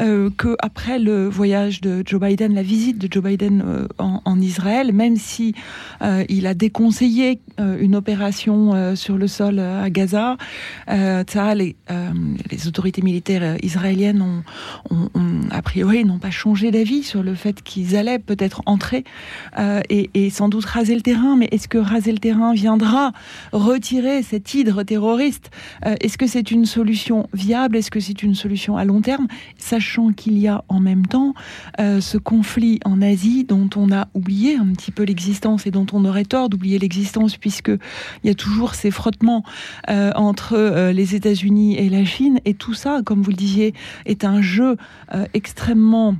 euh, 0.00 0.30
que 0.36 0.56
après 0.60 0.98
le 0.98 1.28
voyage 1.28 1.80
de 1.80 2.02
Joe 2.06 2.20
Biden, 2.20 2.54
la 2.54 2.62
visite 2.62 2.98
de 2.98 3.08
Joe 3.10 3.22
Biden 3.22 3.62
euh, 3.66 3.86
en, 3.98 4.40
Israël, 4.40 4.92
même 4.92 5.16
si 5.16 5.54
euh, 6.02 6.24
il 6.28 6.46
a 6.46 6.54
déconseillé 6.54 7.40
une 7.58 7.96
opération 7.96 8.94
sur 8.94 9.18
le 9.18 9.26
sol 9.26 9.58
à 9.58 9.90
Gaza, 9.90 10.36
les, 10.88 11.76
les, 12.50 12.68
autorités 12.68 13.02
militaires 13.02 13.56
israéliennes 13.64 14.22
ont, 14.22 14.44
a 15.50 15.60
priori 15.62 16.04
n'ont 16.04 16.20
pas 16.20 16.30
changé 16.30 16.70
d'avis 16.70 17.02
sur 17.02 17.24
le 17.24 17.34
fait 17.34 17.62
qu'ils 17.62 17.96
allaient 17.96 18.20
peut-être 18.20 18.62
entrer 18.66 19.02
et, 19.90 20.30
sans 20.30 20.48
doute 20.48 20.66
raser 20.66 20.94
le 20.94 21.00
terrain. 21.00 21.34
Mais 21.36 21.48
est-ce 21.50 21.66
que 21.66 21.78
raser 21.78 22.12
le 22.12 22.18
terrain 22.18 22.52
viendra 22.52 23.12
retirer 23.52 24.22
cette 24.22 24.54
hydre 24.54 24.84
terroriste? 24.84 25.50
Est-ce 25.84 26.16
que 26.16 26.28
c'est 26.28 26.52
une 26.52 26.64
solution 26.64 27.28
viable? 27.32 27.57
Est-ce 27.66 27.90
que 27.90 28.00
c'est 28.00 28.22
une 28.22 28.34
solution 28.34 28.76
à 28.76 28.84
long 28.84 29.00
terme? 29.00 29.26
Sachant 29.56 30.12
qu'il 30.12 30.38
y 30.38 30.48
a 30.48 30.64
en 30.68 30.80
même 30.80 31.06
temps 31.06 31.34
euh, 31.80 32.00
ce 32.00 32.18
conflit 32.18 32.80
en 32.84 33.02
Asie 33.02 33.44
dont 33.44 33.68
on 33.76 33.92
a 33.92 34.08
oublié 34.14 34.56
un 34.56 34.66
petit 34.66 34.90
peu 34.90 35.02
l'existence 35.02 35.66
et 35.66 35.70
dont 35.70 35.86
on 35.92 36.04
aurait 36.04 36.24
tort 36.24 36.48
d'oublier 36.48 36.78
l'existence 36.78 37.36
puisque 37.36 37.68
il 37.68 38.26
y 38.26 38.30
a 38.30 38.34
toujours 38.34 38.74
ces 38.74 38.90
frottements 38.90 39.44
euh, 39.90 40.12
entre 40.14 40.54
euh, 40.54 40.92
les 40.92 41.14
États-Unis 41.14 41.76
et 41.76 41.88
la 41.88 42.04
Chine. 42.04 42.40
Et 42.44 42.54
tout 42.54 42.74
ça, 42.74 43.00
comme 43.04 43.22
vous 43.22 43.30
le 43.30 43.36
disiez, 43.36 43.74
est 44.06 44.24
un 44.24 44.40
jeu 44.40 44.76
extrêmement 45.34 46.16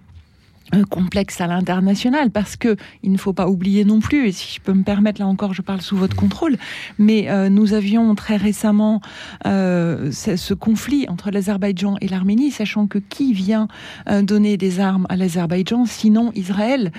complexe 0.90 1.40
à 1.40 1.46
l'international 1.46 2.30
parce 2.30 2.56
que 2.56 2.76
il 3.02 3.10
ne 3.12 3.16
faut 3.16 3.32
pas 3.32 3.48
oublier 3.48 3.84
non 3.84 4.00
plus 4.00 4.28
et 4.28 4.32
si 4.32 4.54
je 4.54 4.60
peux 4.60 4.72
me 4.72 4.82
permettre 4.82 5.20
là 5.20 5.26
encore 5.26 5.54
je 5.54 5.62
parle 5.62 5.80
sous 5.80 5.96
votre 5.96 6.16
contrôle 6.16 6.56
mais 6.98 7.30
euh, 7.30 7.48
nous 7.48 7.72
avions 7.72 8.14
très 8.14 8.36
récemment 8.36 9.00
euh, 9.46 10.10
ce 10.12 10.54
conflit 10.54 11.06
entre 11.08 11.30
l'Azerbaïdjan 11.30 11.96
et 12.00 12.08
l'Arménie 12.08 12.50
sachant 12.50 12.86
que 12.86 12.98
qui 12.98 13.32
vient 13.32 13.68
euh, 14.08 14.22
donner 14.22 14.56
des 14.56 14.80
armes 14.80 15.06
à 15.08 15.16
l'Azerbaïdjan 15.16 15.86
sinon 15.86 16.32
Israël 16.34 16.92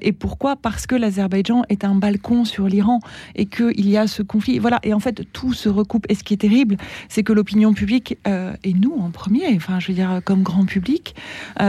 et 0.00 0.12
pourquoi? 0.12 0.56
Parce 0.56 0.86
que 0.86 0.94
l'Azerbaïdjan 0.94 1.62
est 1.68 1.84
un 1.84 1.94
balcon 1.94 2.44
sur 2.44 2.66
l'Iran 2.66 3.00
et 3.34 3.46
qu'il 3.46 3.88
y 3.88 3.96
a 3.96 4.06
ce 4.06 4.22
conflit. 4.22 4.58
Voilà 4.58 4.80
et 4.82 4.92
en 4.92 4.98
fait 4.98 5.22
tout 5.32 5.52
se 5.52 5.68
recoupe. 5.68 6.06
Et 6.08 6.14
ce 6.14 6.24
qui 6.24 6.34
est 6.34 6.38
terrible 6.38 6.76
c'est 7.08 7.22
que 7.22 7.32
l'opinion 7.32 7.72
publique 7.72 8.18
et 8.26 8.72
nous 8.74 8.94
en 8.98 9.10
premier 9.10 9.54
enfin 9.54 9.78
je 9.78 9.88
veux 9.88 9.94
dire 9.94 10.20
comme 10.24 10.42
grand 10.42 10.64
public 10.64 11.14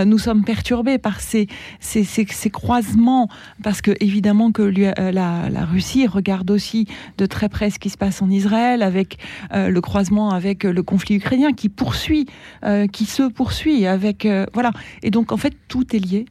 nous 0.05 0.17
sommes 0.17 0.43
perturbés 0.43 0.97
par 0.97 1.19
ces 1.19 1.36
ces, 1.79 2.49
croisements, 2.49 3.29
parce 3.63 3.81
que 3.81 3.91
évidemment 3.99 4.51
que 4.51 4.61
euh, 4.63 5.11
la, 5.11 5.65
Russie 5.65 6.07
regarde 6.07 6.49
aussi 6.51 6.87
de 7.17 7.25
très 7.25 7.49
près 7.49 7.69
ce 7.69 7.79
qui 7.79 7.89
se 7.89 7.97
passe 7.97 8.21
en 8.21 8.29
Israël, 8.29 8.81
avec 8.81 9.17
euh, 9.53 9.69
le 9.69 9.81
croisement 9.81 10.31
avec 10.31 10.63
le 10.63 10.83
conflit 10.83 11.15
ukrainien 11.15 11.53
qui 11.53 11.69
poursuit, 11.69 12.27
euh, 12.63 12.87
qui 12.87 13.05
se 13.05 13.23
poursuit 13.23 13.85
avec 13.85 14.27
voilà. 14.53 14.71
Et 15.03 15.11
donc 15.11 15.31
en 15.31 15.37
fait 15.37 15.53
tout 15.67 15.95
est 15.95 15.99
lié. 15.99 16.25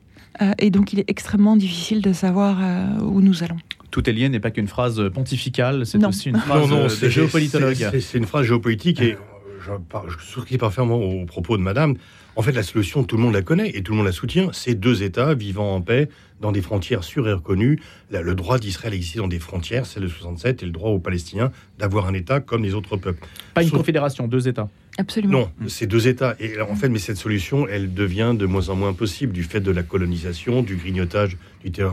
et 0.59 0.71
donc 0.71 0.93
il 0.93 1.01
est 1.01 1.09
extrêmement 1.09 1.57
difficile 1.57 2.03
de 2.03 2.13
savoir 2.13 2.59
où 3.03 3.21
nous 3.21 3.43
allons 3.43 3.57
tout 3.91 4.11
est 4.11 4.13
lié 4.13 4.29
n'est 4.29 4.41
pas 4.41 4.51
qu'une 4.51 4.69
phrase 4.69 5.11
pontificale, 5.15 5.87
c'est 5.87 6.05
aussi 6.05 6.29
une 6.29 6.37
phrase 6.37 6.69
non, 6.69 6.83
non, 6.83 6.87
de 6.87 7.09
géopolitologue. 7.09 7.77
C'est 8.01 8.19
une 8.19 8.27
phrase 8.27 8.45
géopolitique 8.45 9.01
et 9.01 9.17
je, 9.65 9.71
je 10.09 10.25
souscris 10.25 10.59
parfaitement 10.59 10.97
aux 10.97 11.25
propos 11.25 11.57
de 11.57 11.63
madame. 11.63 11.95
En 12.37 12.43
fait, 12.43 12.53
la 12.53 12.63
solution, 12.63 13.03
tout 13.03 13.17
le 13.17 13.23
monde 13.23 13.33
la 13.33 13.41
connaît 13.41 13.71
et 13.71 13.83
tout 13.83 13.93
le 13.93 13.97
monde 13.99 14.07
la 14.07 14.13
soutient. 14.13 14.51
C'est 14.53 14.75
deux 14.75 15.03
États 15.03 15.33
vivant 15.33 15.75
en 15.75 15.81
paix 15.81 16.11
dans 16.43 16.53
des 16.53 16.61
frontières 16.61 17.03
sûres 17.03 17.27
et 17.29 17.33
reconnues. 17.33 17.81
le 18.11 18.35
droit 18.35 18.59
d'Israël 18.59 18.93
existe 18.93 19.17
dans 19.17 19.27
des 19.27 19.39
frontières, 19.39 19.87
c'est 19.87 20.01
le 20.01 20.09
67, 20.09 20.63
et 20.63 20.67
le 20.67 20.73
droit 20.73 20.91
aux 20.91 20.99
Palestiniens 20.99 21.51
d'avoir 21.79 22.07
un 22.07 22.13
État 22.13 22.41
comme 22.41 22.63
les 22.63 22.75
autres 22.75 22.99
peuples. 22.99 23.25
Pas 23.55 23.63
une 23.63 23.71
confédération, 23.71 24.29
deux 24.29 24.49
États. 24.49 24.69
Absolument. 24.99 25.51
Non, 25.61 25.69
c'est 25.69 25.87
deux 25.87 26.09
États. 26.09 26.37
Et 26.39 26.61
en 26.61 26.75
fait, 26.75 26.91
mais 26.91 26.99
cette 26.99 27.17
solution, 27.17 27.67
elle 27.69 27.95
devient 27.95 28.35
de 28.39 28.45
moins 28.45 28.69
en 28.69 28.77
moins 28.77 28.93
possible 28.93 29.33
du 29.33 29.43
fait 29.43 29.61
de 29.61 29.71
la 29.71 29.83
colonisation, 29.83 30.63
du 30.63 30.77
grignotage 30.77 31.39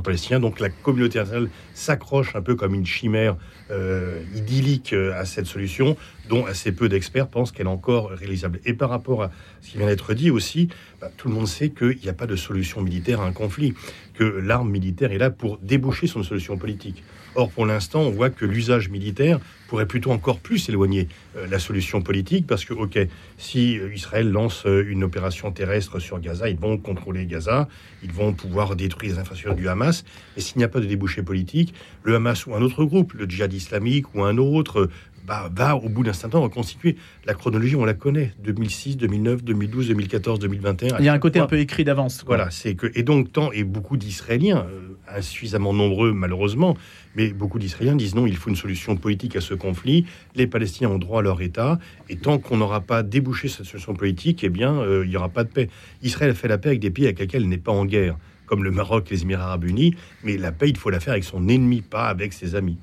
palestinien. 0.03 0.39
Donc 0.39 0.59
la 0.59 0.69
communauté 0.69 1.19
internationale 1.19 1.49
s'accroche 1.73 2.35
un 2.35 2.41
peu 2.41 2.55
comme 2.55 2.73
une 2.73 2.85
chimère 2.85 3.35
euh, 3.71 4.21
idyllique 4.35 4.93
euh, 4.93 5.19
à 5.19 5.25
cette 5.25 5.45
solution, 5.45 5.97
dont 6.29 6.45
assez 6.45 6.71
peu 6.71 6.89
d'experts 6.89 7.27
pensent 7.27 7.51
qu'elle 7.51 7.67
est 7.67 7.69
encore 7.69 8.09
réalisable. 8.09 8.59
Et 8.65 8.73
par 8.73 8.89
rapport 8.89 9.23
à 9.23 9.31
ce 9.61 9.71
qui 9.71 9.77
vient 9.77 9.87
d'être 9.87 10.13
dit 10.13 10.31
aussi, 10.31 10.69
bah, 11.01 11.09
tout 11.15 11.27
le 11.27 11.33
monde 11.33 11.47
sait 11.47 11.69
qu'il 11.69 11.99
n'y 12.01 12.09
a 12.09 12.13
pas 12.13 12.27
de 12.27 12.35
solution 12.35 12.81
militaire 12.81 13.21
à 13.21 13.25
un 13.25 13.31
conflit, 13.31 13.73
que 14.13 14.23
l'arme 14.23 14.69
militaire 14.69 15.11
est 15.11 15.17
là 15.17 15.29
pour 15.29 15.57
déboucher 15.57 16.07
sur 16.07 16.19
une 16.19 16.25
solution 16.25 16.57
politique. 16.57 17.03
Or, 17.35 17.49
pour 17.49 17.65
l'instant, 17.65 18.01
on 18.01 18.11
voit 18.11 18.29
que 18.29 18.45
l'usage 18.45 18.89
militaire 18.89 19.39
pourrait 19.67 19.87
plutôt 19.87 20.11
encore 20.11 20.39
plus 20.39 20.69
éloigner 20.69 21.07
euh, 21.35 21.47
la 21.47 21.57
solution 21.57 22.01
politique, 22.01 22.45
parce 22.45 22.63
que, 22.63 22.73
ok, 22.73 22.99
si 23.37 23.79
euh, 23.79 23.93
Israël 23.93 24.29
lance 24.29 24.65
euh, 24.65 24.85
une 24.87 25.03
opération 25.03 25.51
terrestre 25.51 25.99
sur 25.99 26.19
Gaza, 26.19 26.49
ils 26.49 26.57
vont 26.57 26.77
contrôler 26.77 27.25
Gaza, 27.25 27.67
ils 28.03 28.11
vont 28.11 28.33
pouvoir 28.33 28.75
détruire 28.75 29.13
les 29.13 29.19
infrastructures 29.19 29.55
du 29.55 29.67
Hamas, 29.67 30.03
et 30.37 30.41
s'il 30.41 30.59
n'y 30.59 30.63
a 30.63 30.67
pas 30.67 30.79
de 30.79 30.85
débouché 30.85 31.23
politique, 31.23 31.73
le 32.03 32.15
Hamas 32.15 32.45
ou 32.45 32.53
un 32.53 32.61
autre 32.61 32.83
groupe, 32.83 33.13
le 33.13 33.25
djihad 33.25 33.51
islamique 33.51 34.13
ou 34.13 34.23
un 34.23 34.37
autre, 34.37 34.89
bah, 35.25 35.49
va 35.55 35.75
au 35.75 35.89
bout 35.89 36.03
d'un 36.03 36.13
certain 36.13 36.29
temps 36.29 36.41
reconstituer. 36.41 36.97
La 37.25 37.33
chronologie, 37.33 37.75
on 37.75 37.85
la 37.85 37.93
connaît. 37.93 38.33
2006, 38.43 38.97
2009, 38.97 39.43
2012, 39.43 39.87
2014, 39.87 40.39
2021. 40.39 40.97
Il 40.99 41.05
y 41.05 41.09
a 41.09 41.13
un 41.13 41.19
côté 41.19 41.39
un 41.39 41.47
peu 41.47 41.59
écrit 41.59 41.83
d'avance. 41.83 42.23
Voilà, 42.25 42.51
c'est 42.51 42.75
que 42.75 42.91
et 42.95 43.03
donc 43.03 43.31
tant 43.31 43.51
et 43.51 43.63
beaucoup 43.63 43.95
d'Israéliens, 43.95 44.65
euh, 44.69 44.92
insuffisamment 45.07 45.73
nombreux 45.73 46.13
malheureusement, 46.13 46.77
mais 47.15 47.29
beaucoup 47.29 47.59
d'Israéliens 47.59 47.95
disent 47.95 48.15
non, 48.15 48.25
il 48.27 48.35
faut 48.35 48.49
une 48.49 48.55
solution 48.55 48.95
politique 48.95 49.35
à 49.35 49.41
ce 49.41 49.53
conflit. 49.53 50.05
Les 50.35 50.47
Palestiniens 50.47 50.89
ont 50.89 50.99
droit 50.99 51.19
à 51.19 51.23
leur 51.23 51.41
État, 51.41 51.79
et 52.09 52.15
tant 52.15 52.39
qu'on 52.39 52.57
n'aura 52.57 52.81
pas 52.81 53.03
débouché 53.03 53.47
cette 53.47 53.65
solution 53.65 53.93
politique, 53.93 54.43
eh 54.43 54.49
bien, 54.49 54.73
euh, 54.79 55.03
il 55.05 55.09
n'y 55.09 55.17
aura 55.17 55.29
pas 55.29 55.43
de 55.43 55.49
paix. 55.49 55.69
Israël 56.01 56.33
fait 56.35 56.47
la 56.47 56.57
paix 56.57 56.69
avec 56.69 56.79
des 56.79 56.91
pays 56.91 57.05
avec 57.05 57.19
lesquels 57.19 57.43
elle 57.43 57.49
n'est 57.49 57.57
pas 57.57 57.71
en 57.71 57.85
guerre, 57.85 58.17
comme 58.45 58.63
le 58.63 58.71
Maroc, 58.71 59.09
les 59.09 59.23
Émirats 59.23 59.45
Arabes 59.45 59.65
Unis, 59.65 59.95
mais 60.23 60.37
la 60.37 60.51
paix, 60.51 60.69
il 60.69 60.77
faut 60.77 60.89
la 60.89 60.99
faire 60.99 61.13
avec 61.13 61.23
son 61.23 61.47
ennemi, 61.47 61.81
pas 61.81 62.07
avec 62.07 62.33
ses 62.33 62.55
amis. 62.55 62.77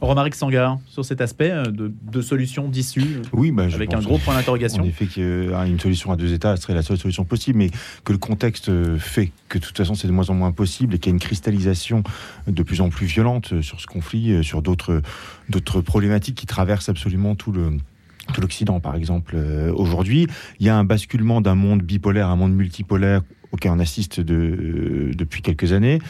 Romaric 0.00 0.34
Sangar, 0.34 0.78
sur 0.86 1.04
cet 1.04 1.20
aspect 1.20 1.50
euh, 1.50 1.64
de, 1.64 1.92
de 2.10 2.20
solution 2.20 2.68
d'issue, 2.68 3.22
oui, 3.32 3.50
bah, 3.50 3.64
avec 3.72 3.92
un 3.94 4.00
gros 4.00 4.18
point 4.18 4.34
d'interrogation. 4.34 4.82
En 4.82 4.86
effet, 4.86 5.06
qu'une 5.06 5.80
solution 5.80 6.12
à 6.12 6.16
deux 6.16 6.32
États 6.32 6.56
serait 6.56 6.74
la 6.74 6.82
seule 6.82 6.98
solution 6.98 7.24
possible, 7.24 7.58
mais 7.58 7.70
que 8.04 8.12
le 8.12 8.18
contexte 8.18 8.68
euh, 8.68 8.98
fait 8.98 9.32
que 9.48 9.58
de 9.58 9.64
toute 9.64 9.76
façon 9.76 9.94
c'est 9.94 10.08
de 10.08 10.12
moins 10.12 10.30
en 10.30 10.34
moins 10.34 10.52
possible 10.52 10.94
et 10.94 10.98
qu'il 10.98 11.10
y 11.10 11.12
a 11.12 11.14
une 11.14 11.20
cristallisation 11.20 12.02
de 12.46 12.62
plus 12.62 12.80
en 12.80 12.88
plus 12.88 13.06
violente 13.06 13.52
euh, 13.52 13.62
sur 13.62 13.80
ce 13.80 13.86
conflit, 13.86 14.42
sur 14.44 14.62
d'autres 14.62 15.00
problématiques 15.80 16.34
qui 16.34 16.46
traversent 16.46 16.88
absolument 16.88 17.34
tout 17.34 17.52
le 17.52 17.72
tout 18.32 18.40
l'Occident, 18.40 18.80
par 18.80 18.96
exemple. 18.96 19.36
Aujourd'hui, 19.74 20.26
il 20.58 20.64
y 20.64 20.70
a 20.70 20.76
un 20.78 20.84
basculement 20.84 21.42
d'un 21.42 21.54
monde 21.54 21.82
bipolaire 21.82 22.28
à 22.28 22.30
un 22.30 22.36
monde 22.36 22.54
multipolaire 22.54 23.20
auquel 23.54 23.70
on 23.70 23.78
assiste 23.78 24.20
de, 24.20 25.12
depuis 25.14 25.40
quelques 25.40 25.72
années. 25.72 26.00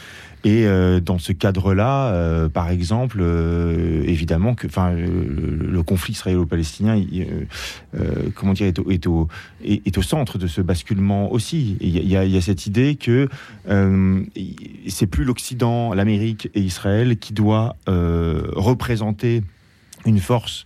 Et 0.45 0.67
euh, 0.67 0.99
dans 0.99 1.17
ce 1.17 1.31
cadre-là, 1.31 2.13
euh, 2.13 2.49
par 2.49 2.69
exemple, 2.69 3.17
euh, 3.19 4.03
évidemment 4.05 4.53
que, 4.53 4.67
enfin, 4.67 4.91
le, 4.91 5.81
conflit 5.81 6.13
israélo-palestinien, 6.13 7.01
comment 8.35 8.53
dire, 8.53 8.67
est 8.67 9.07
au, 9.07 9.27
centre 10.03 10.37
de 10.37 10.45
ce 10.45 10.61
basculement 10.61 11.31
aussi. 11.31 11.77
Il 11.81 12.07
y, 12.07 12.15
a 12.15 12.41
cette 12.41 12.67
idée 12.67 12.95
que 12.95 13.27
c'est 14.87 15.07
plus 15.07 15.23
l'Occident, 15.23 15.93
l'Amérique 15.93 16.49
et 16.53 16.61
Israël 16.61 17.17
qui 17.17 17.33
doit 17.33 17.75
représenter 17.87 19.43
une 20.05 20.19
force 20.19 20.65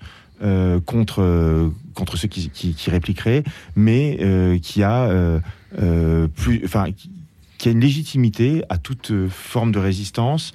contre 0.86 1.22
ceux 2.16 2.28
qui, 2.28 2.90
répliqueraient, 2.90 3.44
mais 3.76 4.60
qui 4.62 4.84
a 4.84 5.42
plus, 6.36 6.62
enfin, 6.64 6.86
a 7.68 7.72
une 7.72 7.82
légitimité 7.82 8.64
à 8.70 8.78
toute 8.78 9.12
euh, 9.12 9.28
forme 9.30 9.72
de 9.72 9.80
résistance, 9.80 10.54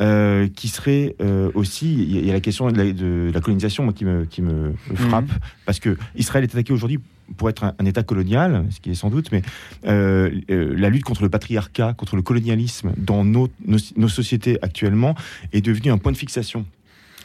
euh, 0.00 0.48
qui 0.54 0.68
serait 0.68 1.14
euh, 1.20 1.50
aussi, 1.54 1.94
il 1.94 2.24
y 2.24 2.30
a 2.30 2.32
la 2.32 2.40
question 2.40 2.70
de 2.70 3.30
la, 3.32 3.40
colonisation 3.40 3.84
moi, 3.84 3.92
qui 3.92 4.04
me, 4.04 4.24
qui 4.24 4.42
me 4.42 4.74
frappe, 4.94 5.24
mhm. 5.24 5.38
parce 5.64 5.80
que 5.80 5.96
Israël 6.16 6.44
est 6.44 6.52
attaqué 6.52 6.72
aujourd'hui 6.72 6.98
pour 7.36 7.48
être 7.48 7.64
un, 7.64 7.84
État 7.84 8.02
colonial, 8.02 8.66
ce 8.70 8.80
qui 8.80 8.90
est 8.90 8.94
sans 8.94 9.10
doute, 9.10 9.32
mais 9.32 9.42
la 9.84 10.90
lutte 10.90 11.02
contre 11.02 11.22
le 11.22 11.28
patriarcat, 11.28 11.94
contre 11.94 12.14
le 12.14 12.22
colonialisme 12.22 12.92
dans 12.96 13.24
nos, 13.24 13.48
nos 13.66 14.08
sociétés 14.08 14.58
actuellement 14.62 15.14
est 15.52 15.60
devenue 15.60 15.90
un 15.90 15.98
point 15.98 16.12
de 16.12 16.16
fixation 16.16 16.66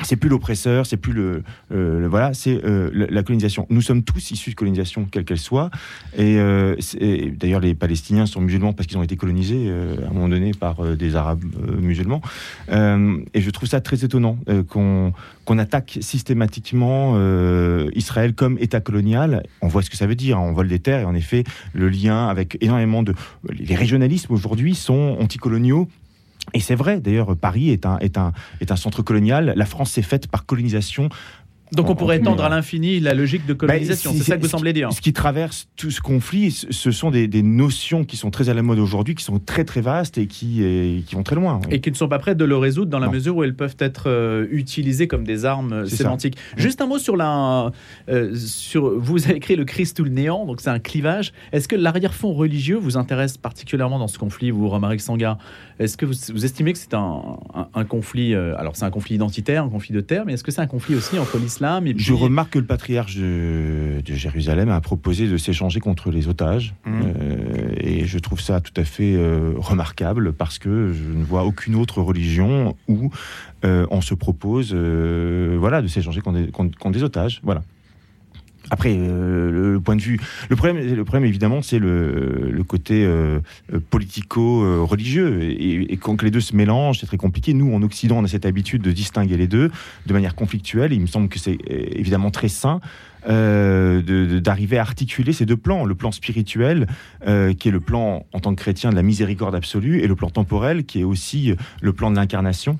c'est 0.04 0.16
plus 0.16 0.30
l'oppresseur, 0.30 0.86
c'est 0.86 0.98
plus 0.98 1.14
le, 1.14 1.44
voilà, 1.70 2.34
c'est 2.34 2.64
euh, 2.64 2.90
la 2.94 3.24
colonisation. 3.24 3.68
Nous 3.70 3.82
sommes 3.82 4.04
tous 4.04 4.32
issus 4.32 4.52
de 4.52 4.56
colonisation, 4.56 5.08
quelle 5.10 5.26
qu'elle 5.26 5.40
soit. 5.40 5.70
Et, 6.18 6.38
euh, 6.38 6.76
d'ailleurs, 7.40 7.60
les 7.60 7.74
Palestiniens 7.74 8.26
sont 8.26 8.42
musulmans 8.42 8.74
parce 8.74 8.88
qu'ils 8.88 8.98
ont 8.98 9.04
été 9.04 9.18
colonisés 9.18 9.66
euh, 9.68 9.96
à 10.06 10.10
un 10.10 10.14
moment 10.14 10.30
donné 10.30 10.52
par 10.52 10.84
des 10.96 11.16
Arabes 11.16 11.44
musulmans. 11.80 12.22
et 12.70 13.42
je 13.42 13.50
trouve 13.50 13.70
ça 13.70 13.82
très 13.82 14.04
étonnant 14.04 14.38
qu'on 14.70 15.14
qu'on 15.44 15.58
attaque 15.58 15.98
systématiquement 16.02 17.16
Israël 17.94 18.34
comme 18.34 18.58
État 18.60 18.80
colonial. 18.80 19.44
On 19.62 19.68
voit 19.68 19.82
ce 19.82 19.90
que 19.90 19.98
ça 19.98 20.06
veut 20.06 20.16
dire. 20.16 20.38
Hein. 20.38 20.48
On 20.50 20.54
vole 20.54 20.68
des 20.68 20.80
terres 20.80 21.02
et 21.02 21.06
en 21.06 21.16
effet, 21.16 21.44
le 21.74 21.90
lien 21.90 22.28
avec 22.28 22.58
énormément 22.62 23.04
de 23.04 23.14
les 23.50 23.76
régionalismes 23.76 24.34
aujourd'hui 24.34 24.76
sont 24.76 25.18
anticoloniaux 25.20 25.88
et 26.54 26.60
c'est 26.60 26.76
vrai, 26.76 27.00
d'ailleurs, 27.00 27.36
Paris 27.38 27.70
est 27.70 27.86
un, 27.86 27.98
est, 28.00 28.18
un, 28.18 28.34
est 28.60 28.72
un 28.72 28.76
centre 28.76 29.02
colonial. 29.02 29.54
La 29.56 29.66
France 29.66 29.92
s'est 29.92 30.02
faite 30.02 30.28
par 30.28 30.46
colonisation 30.46 31.10
Donc 31.72 31.90
on 31.90 31.96
pourrait 31.96 32.18
en 32.18 32.22
étendre 32.22 32.44
à 32.44 32.50
l'infini 32.50 33.00
la 33.00 33.14
logique 33.14 33.46
de 33.46 33.54
colonisation. 33.54 34.12
Bah, 34.12 34.18
c'est 34.20 34.24
ça 34.32 34.38
que 34.38 34.42
vous 34.42 34.48
semblez 34.50 34.74
dire. 34.74 34.92
Ce 34.92 35.00
qui 35.02 35.14
traverse 35.14 35.68
tout 35.78 35.90
ce 35.92 36.02
conflit, 36.02 36.52
ce 36.52 36.92
sont 36.92 37.12
des, 37.12 37.28
des 37.28 37.44
notions 37.44 38.04
qui 38.04 38.18
sont 38.18 38.30
très 38.30 38.50
à 38.50 38.54
la 38.54 38.62
mode 38.62 38.78
aujourd'hui, 38.80 39.16
qui 39.16 39.24
sont 39.24 39.40
très 39.40 39.64
très 39.64 39.80
vastes 39.82 40.18
et 40.18 40.28
qui, 40.28 40.64
et 40.64 41.04
qui 41.08 41.16
vont 41.16 41.24
très 41.24 41.36
loin. 41.38 41.60
oui. 41.66 41.76
Et 41.76 41.80
qui 41.82 41.90
ne 41.90 41.96
sont 41.96 42.10
pas 42.10 42.20
prêtes 42.20 42.38
de 42.38 42.44
le 42.46 42.58
résoudre 42.58 42.92
dans 42.92 43.00
la 43.00 43.08
Non. 43.08 43.14
mesure 43.14 43.38
où 43.38 43.44
elles 43.44 43.56
peuvent 43.56 43.78
être 43.80 44.04
euh, 44.08 44.48
utilisées 44.52 45.08
comme 45.08 45.24
des 45.24 45.46
armes 45.46 45.72
euh, 45.74 45.86
ça. 45.86 45.96
sémantiques. 45.98 46.36
Juste 46.58 46.82
un 46.82 46.88
mot 46.88 47.00
sur 47.00 47.16
la. 47.16 47.72
euh, 48.10 48.36
sur, 48.36 49.00
vous 49.00 49.24
avez 49.24 49.36
écrit 49.36 49.56
le 49.56 49.64
Christ 49.64 49.98
ou 50.00 50.04
le 50.04 50.10
néant, 50.10 50.46
donc 50.46 50.60
c'est 50.60 50.70
un 50.70 50.80
clivage. 50.80 51.32
Est-ce 51.54 51.68
que 51.70 51.78
l'arrière-fond 51.78 52.34
religieux 52.34 52.78
vous 52.78 52.98
intéresse 52.98 53.38
particulièrement 53.38 53.98
dans 53.98 54.08
ce 54.08 54.18
conflit, 54.20 54.52
vous, 54.52 54.68
Romaric 54.68 55.00
Sangar 55.00 55.38
Est-ce 55.80 55.96
que 55.96 56.06
vous, 56.06 56.14
vous 56.34 56.44
estimez 56.44 56.74
que 56.74 56.80
c'est 56.80 56.94
un, 56.94 57.22
un- 57.56 57.68
un 57.74 57.86
conflit. 57.86 58.34
euh, 58.34 58.58
alors 58.58 58.76
c'est 58.76 58.84
un 58.86 58.92
conflit 58.92 59.16
identitaire, 59.16 59.64
un 59.64 59.70
conflit 59.70 59.94
de 59.94 60.02
terre, 60.02 60.24
mais 60.26 60.34
est-ce 60.34 60.44
que 60.44 60.52
c'est 60.52 60.60
un 60.62 60.68
conflit 60.68 60.96
aussi 60.96 61.18
entre 61.18 61.38
l'islam 61.38 61.61
et 61.86 61.94
puis. 61.94 62.04
Je 62.04 62.14
remarque 62.14 62.54
que 62.54 62.60
le 62.60 62.66
patriarche 62.66 63.16
de, 63.18 64.02
de 64.04 64.14
Jérusalem 64.14 64.70
a 64.70 64.82
proposé 64.82 65.28
de 65.28 65.38
s'échanger 65.38 65.80
contre 65.80 66.12
les 66.12 66.28
otages. 66.28 66.74
Mhm. 66.86 66.94
Euh, 67.04 67.74
et 67.78 68.06
je 68.06 68.20
trouve 68.20 68.42
ça 68.42 68.60
tout 68.62 68.74
à 68.76 68.84
fait 68.84 69.16
euh, 69.16 69.54
remarquable 69.58 70.34
parce 70.34 70.58
que 70.60 70.92
je 70.94 71.18
ne 71.18 71.24
vois 71.24 71.44
aucune 71.44 71.76
autre 71.76 72.02
religion 72.02 72.76
où 72.88 73.12
euh, 73.64 73.86
on 73.92 74.02
se 74.02 74.14
propose 74.16 74.74
voilà, 74.74 75.82
de 75.82 75.88
s'échanger 75.88 76.22
contre- 76.22 76.52
contre 76.52 76.92
des 76.92 77.04
otages. 77.04 77.42
Voilà. 77.44 77.62
Après, 78.72 78.96
euh, 78.98 79.74
le, 79.74 79.82
point 79.82 79.98
de 79.98 80.02
vue, 80.02 80.18
le 80.50 80.56
problème, 80.56 80.78
le 80.78 81.04
problème 81.04 81.26
évidemment, 81.26 81.62
c'est 81.62 81.78
le, 81.78 82.64
côté 82.66 83.04
euh, 83.04 83.40
euh, 83.74 83.82
politico-religieux 83.90 85.42
et, 85.42 85.98
quand 85.98 86.24
les 86.24 86.32
deux 86.32 86.40
se 86.40 86.56
mélangent, 86.56 87.00
c'est 87.02 87.06
très 87.06 87.18
compliqué. 87.18 87.54
Nous, 87.54 87.74
en 87.74 87.82
Occident, 87.84 88.20
on 88.20 88.24
a 88.24 88.30
cette 88.30 88.46
habitude 88.46 88.82
de 88.82 88.94
distinguer 88.94 89.36
les 89.36 89.48
deux 89.48 89.70
de 90.06 90.14
manière 90.14 90.36
conflictuelle. 90.36 90.94
Il 90.94 91.02
me 91.02 91.08
semble 91.08 91.28
que 91.28 91.38
c'est 91.38 91.58
évidemment 91.68 92.32
très 92.32 92.48
sain 92.48 92.80
d'arriver 93.28 94.78
à 94.78 94.82
articuler 94.82 95.34
ces 95.34 95.46
deux 95.46 95.58
plans, 95.58 95.84
le 95.84 95.94
plan 95.94 96.12
spirituel, 96.12 96.88
qui 97.24 97.68
est 97.68 97.72
le 97.72 97.80
plan 97.82 98.26
en 98.32 98.40
tant 98.40 98.56
que 98.56 98.62
chrétien 98.62 98.90
de 98.90 98.96
la 98.96 99.04
miséricorde 99.04 99.54
absolue, 99.54 100.00
et 100.00 100.08
le 100.08 100.16
plan 100.16 100.30
temporel, 100.30 100.86
qui 100.86 101.02
est 101.02 101.04
aussi 101.04 101.54
le 101.82 101.94
plan 101.94 102.10
de 102.10 102.16
l'incarnation. 102.16 102.80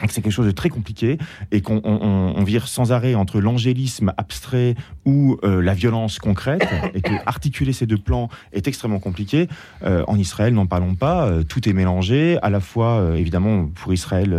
C'est 0.00 0.22
quelque 0.22 0.30
chose 0.32 0.46
de 0.46 0.50
très 0.50 0.68
compliqué 0.68 1.18
et 1.52 1.60
qu'on 1.60 1.80
on- 1.84 2.42
vire 2.44 2.68
sans 2.68 2.92
arrêt 2.92 3.14
entre 3.14 3.40
l'angélisme 3.40 4.12
abstrait 4.18 4.74
ou 5.06 5.38
euh, 5.44 5.62
la 5.62 5.72
violence 5.72 6.18
concrète 6.18 6.66
et 6.94 7.00
que 7.00 7.12
articuler 7.26 7.72
ces 7.72 7.86
deux 7.86 7.96
plans 7.96 8.28
est 8.52 8.66
extrêmement 8.68 8.98
compliqué. 8.98 9.48
Euh, 9.82 10.04
en 10.08 10.18
Israël, 10.18 10.52
n'en 10.52 10.66
parlons 10.66 10.94
pas, 10.94 11.26
euh, 11.26 11.42
tout 11.42 11.66
est 11.68 11.72
mélangé, 11.72 12.38
à 12.42 12.50
la 12.50 12.60
fois 12.60 13.14
évidemment 13.16 13.66
pour 13.66 13.92
Israël 13.94 14.36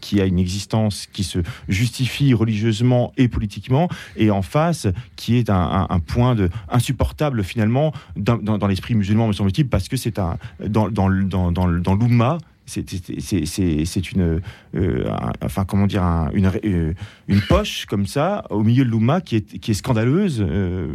qui 0.00 0.20
a 0.20 0.24
une 0.26 0.38
existence 0.38 1.08
qui 1.12 1.24
se 1.24 1.38
justifie 1.68 2.34
religieusement 2.34 3.12
et 3.16 3.28
politiquement, 3.28 3.88
et 4.16 4.30
en 4.30 4.42
face 4.42 4.86
qui 5.16 5.36
est 5.36 5.50
un, 5.50 5.54
un- 5.56 5.86
un 5.90 5.98
point 6.00 6.34
de 6.34 6.48
insupportable 6.68 7.42
finalement 7.44 7.92
dans, 8.16 8.36
dans- 8.36 8.58
dans 8.58 8.66
l'esprit 8.66 8.94
musulman 8.94 9.26
me 9.26 9.32
semble-t-il 9.32 9.68
parce 9.68 9.88
que 9.88 9.96
c'est 9.96 10.18
un 10.18 10.36
dans 10.66 10.88
dans 10.90 11.08
dans 11.50 11.66
l'Oumma 11.66 12.38
c'est- 12.72 14.12
une 14.12 14.40
euh, 14.74 15.04
un- 15.10 15.32
enfin 15.44 15.64
comment 15.64 15.86
dire 15.86 16.02
un- 16.02 16.30
une, 16.32 16.50
euh, 16.64 16.92
une 17.28 17.40
poche 17.42 17.86
comme 17.86 18.06
ça 18.06 18.44
au 18.50 18.62
milieu 18.62 18.84
de 18.84 18.90
l'Oumma 18.90 19.20
qui 19.20 19.36
est 19.36 19.58
qui 19.60 19.70
est 19.70 19.74
scandaleuse 19.74 20.44
euh, 20.46 20.88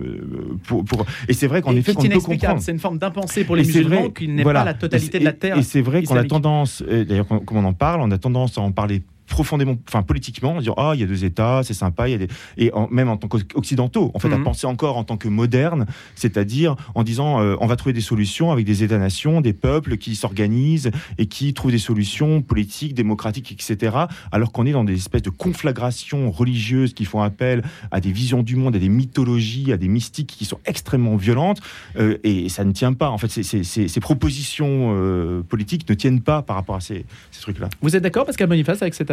pour, 0.67 0.83
pour- 0.85 1.05
et 1.27 1.33
c'est 1.33 1.47
vrai 1.47 1.61
qu'en 1.61 1.73
Et 1.73 1.77
effet 1.79 1.93
qu'on 1.93 2.03
peut 2.03 2.19
comprendre 2.19 2.61
C'est 2.61 2.71
une 2.71 2.79
forme 2.79 2.97
d'impensée 2.97 3.43
pour 3.43 3.55
les 3.55 3.63
musulmans 3.63 4.09
qui 4.09 4.27
n'est 4.27 4.43
voilà. 4.43 4.61
pas 4.61 4.65
la 4.65 4.73
totalité 4.73 5.17
Et- 5.17 5.19
de 5.19 5.25
la 5.25 5.33
terre. 5.33 5.57
Et 5.57 5.63
c'est 5.63 5.81
vrai 5.81 6.03
qu'on 6.03 6.15
a 6.15 6.23
tendance, 6.23 6.81
d'ailleurs, 6.83 7.27
comme 7.27 7.57
on 7.57 7.65
en 7.65 7.73
parle, 7.73 8.01
on 8.01 8.11
a 8.11 8.17
tendance 8.17 8.57
à 8.57 8.61
en 8.61 8.71
parler 8.71 9.03
profondément, 9.27 9.77
enfin 9.87 10.01
politiquement, 10.03 10.55
en 10.55 10.59
disant 10.59 10.73
ah 10.77 10.91
il 10.95 11.01
y 11.01 11.03
a 11.03 11.07
deux 11.07 11.23
États, 11.25 11.61
c'est 11.63 11.73
sympa, 11.73 12.07
il 12.07 12.11
y 12.11 12.15
a 12.15 12.17
des 12.17 12.27
et 12.57 12.73
en- 12.73 12.87
même 12.89 13.09
en 13.09 13.17
tant 13.17 13.27
qu'occidentaux, 13.27 14.11
en 14.13 14.19
fait, 14.19 14.31
à 14.31 14.37
Mhm. 14.37 14.43
penser 14.43 14.67
encore 14.67 14.97
en 14.97 15.03
tant 15.03 15.17
que 15.17 15.27
moderne, 15.27 15.85
c'est-à-dire 16.15 16.75
en 16.95 17.03
disant 17.03 17.41
euh, 17.41 17.55
on 17.59 17.67
va 17.67 17.75
trouver 17.75 17.93
des 17.93 18.01
solutions 18.01 18.51
avec 18.51 18.65
des 18.65 18.83
États-nations, 18.83 19.41
des 19.41 19.53
peuples 19.53 19.97
qui 19.97 20.15
s'organisent 20.15 20.91
et 21.17 21.25
qui 21.27 21.53
trouvent 21.53 21.71
des 21.71 21.77
solutions 21.77 22.41
politiques, 22.41 22.93
démocratiques, 22.93 23.51
etc. 23.51 23.95
Alors 24.31 24.51
qu'on 24.51 24.65
est 24.65 24.71
dans 24.71 24.83
des 24.83 24.95
espèces 24.95 25.21
de 25.23 25.29
conflagrations 25.29 26.31
religieuses 26.31 26.93
qui 26.93 27.05
font 27.05 27.21
appel 27.21 27.63
à 27.91 27.99
des 27.99 28.11
visions 28.11 28.43
du 28.43 28.55
monde, 28.55 28.75
à 28.75 28.79
des 28.79 28.89
mythologies, 28.89 29.71
à 29.73 29.77
des 29.77 29.87
mystiques 29.87 30.27
qui 30.37 30.45
sont 30.45 30.59
extrêmement 30.65 31.15
violentes 31.17 31.59
euh, 31.97 32.17
et 32.23 32.49
ça 32.49 32.63
ne 32.63 32.71
tient 32.71 32.93
pas. 32.93 33.09
En 33.09 33.17
fait, 33.17 33.29
ces, 33.29 33.43
ces- 33.43 33.63
ces- 33.63 33.87
ces 33.87 33.99
propositions 33.99 34.93
euh, 34.95 35.41
politiques 35.43 35.87
ne 35.89 35.93
tiennent 35.95 36.21
pas 36.21 36.41
par 36.41 36.55
rapport 36.55 36.75
à 36.75 36.79
ces, 36.79 37.05
ces 37.31 37.41
trucs-là. 37.41 37.69
Vous 37.81 37.95
êtes 37.95 38.03
d'accord, 38.03 38.25
Pascal 38.25 38.47
Boniface, 38.47 38.81
avec 38.81 38.93
cette 38.93 39.11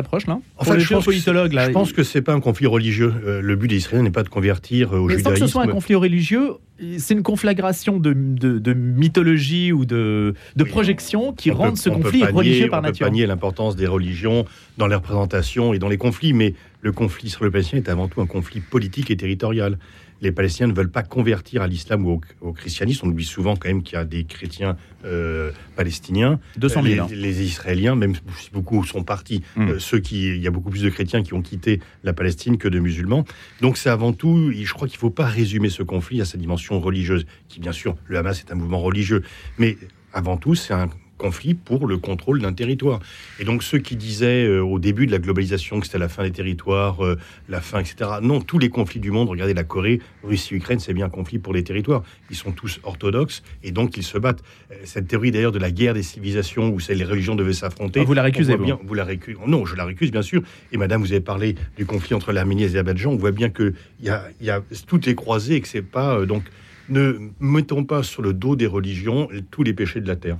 Enfin, 0.56 0.70
Pour 0.70 0.74
les 0.74 0.80
je 0.80 0.88
pense 0.94 1.00
que 1.04 1.10
politologues, 1.10 1.52
là, 1.52 1.66
Je 1.66 1.70
pense 1.72 1.92
que 1.92 2.02
c'est 2.02 2.22
pas 2.22 2.32
un 2.32 2.40
conflit 2.40 2.66
religieux. 2.66 3.12
Euh, 3.26 3.40
le 3.42 3.56
but 3.56 3.68
des 3.68 3.76
Israéliens 3.76 4.04
n'est 4.04 4.10
pas 4.10 4.22
de 4.22 4.28
convertir 4.28 4.92
euh, 4.94 4.98
au 4.98 5.06
Mais 5.06 5.14
sans 5.14 5.30
que 5.30 5.36
judaïsme. 5.36 5.46
ce 5.46 5.52
soit 5.52 5.62
un 5.62 5.68
conflit 5.68 5.94
religieux, 5.94 6.52
c'est 6.98 7.14
une 7.14 7.22
conflagration 7.22 7.98
de, 7.98 8.12
de- 8.14 8.58
de 8.58 8.72
mythologie 8.74 9.72
ou 9.72 9.84
de, 9.84 10.34
de 10.56 10.64
Oui, 10.64 10.70
projection 10.70 11.32
qui 11.32 11.50
peut- 11.50 11.56
ce 11.76 11.90
conflit 11.90 12.24
religieux 12.24 12.68
par 12.68 12.80
on 12.80 12.82
peut 12.82 12.88
nature. 12.88 13.06
pas 13.06 13.10
nier 13.12 13.26
l'importance 13.26 13.76
des 13.76 13.86
religions 13.86 14.44
dans 14.78 14.86
les 14.86 14.94
représentations 14.96 15.72
et 15.74 15.78
dans 15.78 15.88
les 15.88 15.98
conflits, 15.98 16.32
mais 16.32 16.54
le 16.80 16.92
conflit 16.92 17.28
israélo-palestinien 17.28 17.82
est 17.82 17.88
avant 17.88 18.08
tout 18.08 18.20
un 18.20 18.26
conflit 18.26 18.60
politique 18.60 19.10
et 19.10 19.16
territorial. 19.16 19.78
Les 20.24 20.32
Palestiniens 20.32 20.68
ne 20.68 20.74
veulent 20.74 20.90
pas 20.90 21.02
convertir 21.02 21.62
à 21.62 21.68
l'islam 21.68 22.04
ou 22.04 22.10
au, 22.10 22.20
au 22.48 22.52
christianisme. 22.52 23.06
On 23.06 23.10
oublie 23.10 23.24
souvent 23.24 23.54
quand 23.56 23.68
même 23.68 23.82
qu'il 23.82 23.94
y 23.94 24.00
a 24.00 24.04
des 24.04 24.24
chrétiens 24.24 24.76
euh, 25.04 25.52
palestiniens. 25.76 26.40
200 26.56 26.82
000. 26.82 26.94
les, 26.94 26.98
hein. 26.98 27.06
les 27.10 27.42
Israéliens, 27.42 27.94
même 27.94 28.14
si 28.38 28.50
beaucoup 28.52 28.84
sont 28.84 29.04
partis, 29.04 29.42
Mm. 29.56 29.68
euh, 29.68 29.78
ceux 29.78 30.00
qui, 30.00 30.28
il 30.28 30.42
y 30.42 30.46
a 30.46 30.50
beaucoup 30.50 30.70
plus 30.70 30.82
de 30.82 30.90
chrétiens 30.90 31.22
qui 31.22 31.34
ont 31.34 31.42
quitté 31.42 31.80
la 32.02 32.12
Palestine 32.12 32.58
que 32.58 32.68
de 32.68 32.78
musulmans. 32.78 33.24
Donc 33.60 33.76
c'est 33.76 33.90
avant 33.90 34.12
tout, 34.12 34.52
je 34.52 34.72
crois 34.72 34.88
qu'il 34.88 34.96
ne 34.96 35.00
faut 35.00 35.10
pas 35.10 35.26
résumer 35.26 35.68
ce 35.70 35.82
conflit 35.82 36.20
à 36.20 36.24
sa 36.24 36.38
dimension 36.38 36.80
religieuse, 36.80 37.26
qui 37.48 37.60
bien 37.60 37.72
sûr, 37.72 37.96
le 38.06 38.18
Hamas 38.18 38.40
est 38.40 38.50
un 38.52 38.54
mouvement 38.54 38.80
religieux, 38.80 39.22
mais 39.58 39.76
avant 40.12 40.36
tout, 40.36 40.54
c'est 40.54 40.72
un 40.72 40.88
conflit 41.24 41.54
pour 41.54 41.86
le 41.86 41.96
contrôle 41.96 42.42
d'un 42.42 42.52
territoire. 42.52 43.00
Et 43.40 43.44
donc 43.44 43.62
ceux 43.62 43.78
qui 43.78 43.96
disaient 43.96 44.44
euh, 44.44 44.60
au 44.62 44.78
début 44.78 45.06
de 45.06 45.12
la 45.12 45.18
globalisation 45.18 45.80
que 45.80 45.86
c'était 45.86 45.98
la 45.98 46.10
fin 46.10 46.22
des 46.22 46.30
territoires, 46.32 47.02
euh, 47.02 47.16
la 47.48 47.62
fin, 47.62 47.80
etc. 47.80 47.96
Non, 48.20 48.42
tous 48.42 48.58
les 48.58 48.68
conflits 48.68 49.00
du 49.00 49.10
monde, 49.10 49.30
regardez 49.30 49.54
la 49.54 49.64
Corée, 49.64 50.00
Russie, 50.22 50.54
Ukraine, 50.54 50.80
c'est 50.80 50.92
bien 50.92 51.06
un 51.06 51.14
conflit 51.20 51.38
pour 51.38 51.54
les 51.54 51.64
territoires. 51.64 52.02
Ils 52.30 52.36
sont 52.36 52.52
tous 52.52 52.78
orthodoxes 52.82 53.42
et 53.62 53.72
donc 53.72 53.96
ils 53.96 54.02
se 54.02 54.18
battent. 54.18 54.42
Euh, 54.70 54.74
Cette 54.84 55.08
théorie 55.08 55.30
d'ailleurs 55.30 55.52
de 55.52 55.58
la 55.58 55.70
guerre 55.70 55.94
des 55.94 56.02
civilisations 56.02 56.68
où 56.68 56.78
les 56.90 57.04
religions 57.04 57.34
devaient 57.36 57.54
s'affronter. 57.54 58.00
Ah, 58.00 58.04
vous 58.04 58.12
la 58.12 58.22
récusez, 58.22 58.56
vous 58.56 58.64
bien, 58.64 58.78
vous 58.84 58.94
la 58.94 59.04
récusez. 59.04 59.38
Non, 59.46 59.64
je 59.64 59.76
la 59.76 59.86
récuse 59.86 60.10
bien 60.10 60.22
sûr. 60.22 60.42
Et 60.72 60.76
Madame, 60.76 61.00
vous 61.00 61.12
avez 61.12 61.22
parlé 61.22 61.54
du 61.78 61.86
conflit 61.86 62.14
entre 62.14 62.32
l'Arménie 62.32 62.64
et 62.64 62.66
l'Azerbaïdjan. 62.66 63.12
On 63.12 63.16
voit 63.16 63.32
bien 63.32 63.48
que 63.48 63.72
il 64.00 64.06
y 64.06 64.10
a, 64.10 64.28
y 64.42 64.50
a- 64.50 64.62
tout 64.86 65.08
est 65.08 65.14
croisé 65.14 65.54
et 65.54 65.60
que 65.62 65.68
c'est 65.68 65.80
pas 65.82 66.18
euh, 66.18 66.26
donc. 66.26 66.42
Ne 66.90 67.16
mettons 67.40 67.82
pas 67.84 68.02
sur 68.02 68.20
le 68.20 68.34
dos 68.34 68.56
des 68.56 68.66
religions 68.66 69.30
tous 69.50 69.62
les 69.62 69.72
péchés 69.72 70.02
de 70.02 70.06
la 70.06 70.16
terre. 70.16 70.36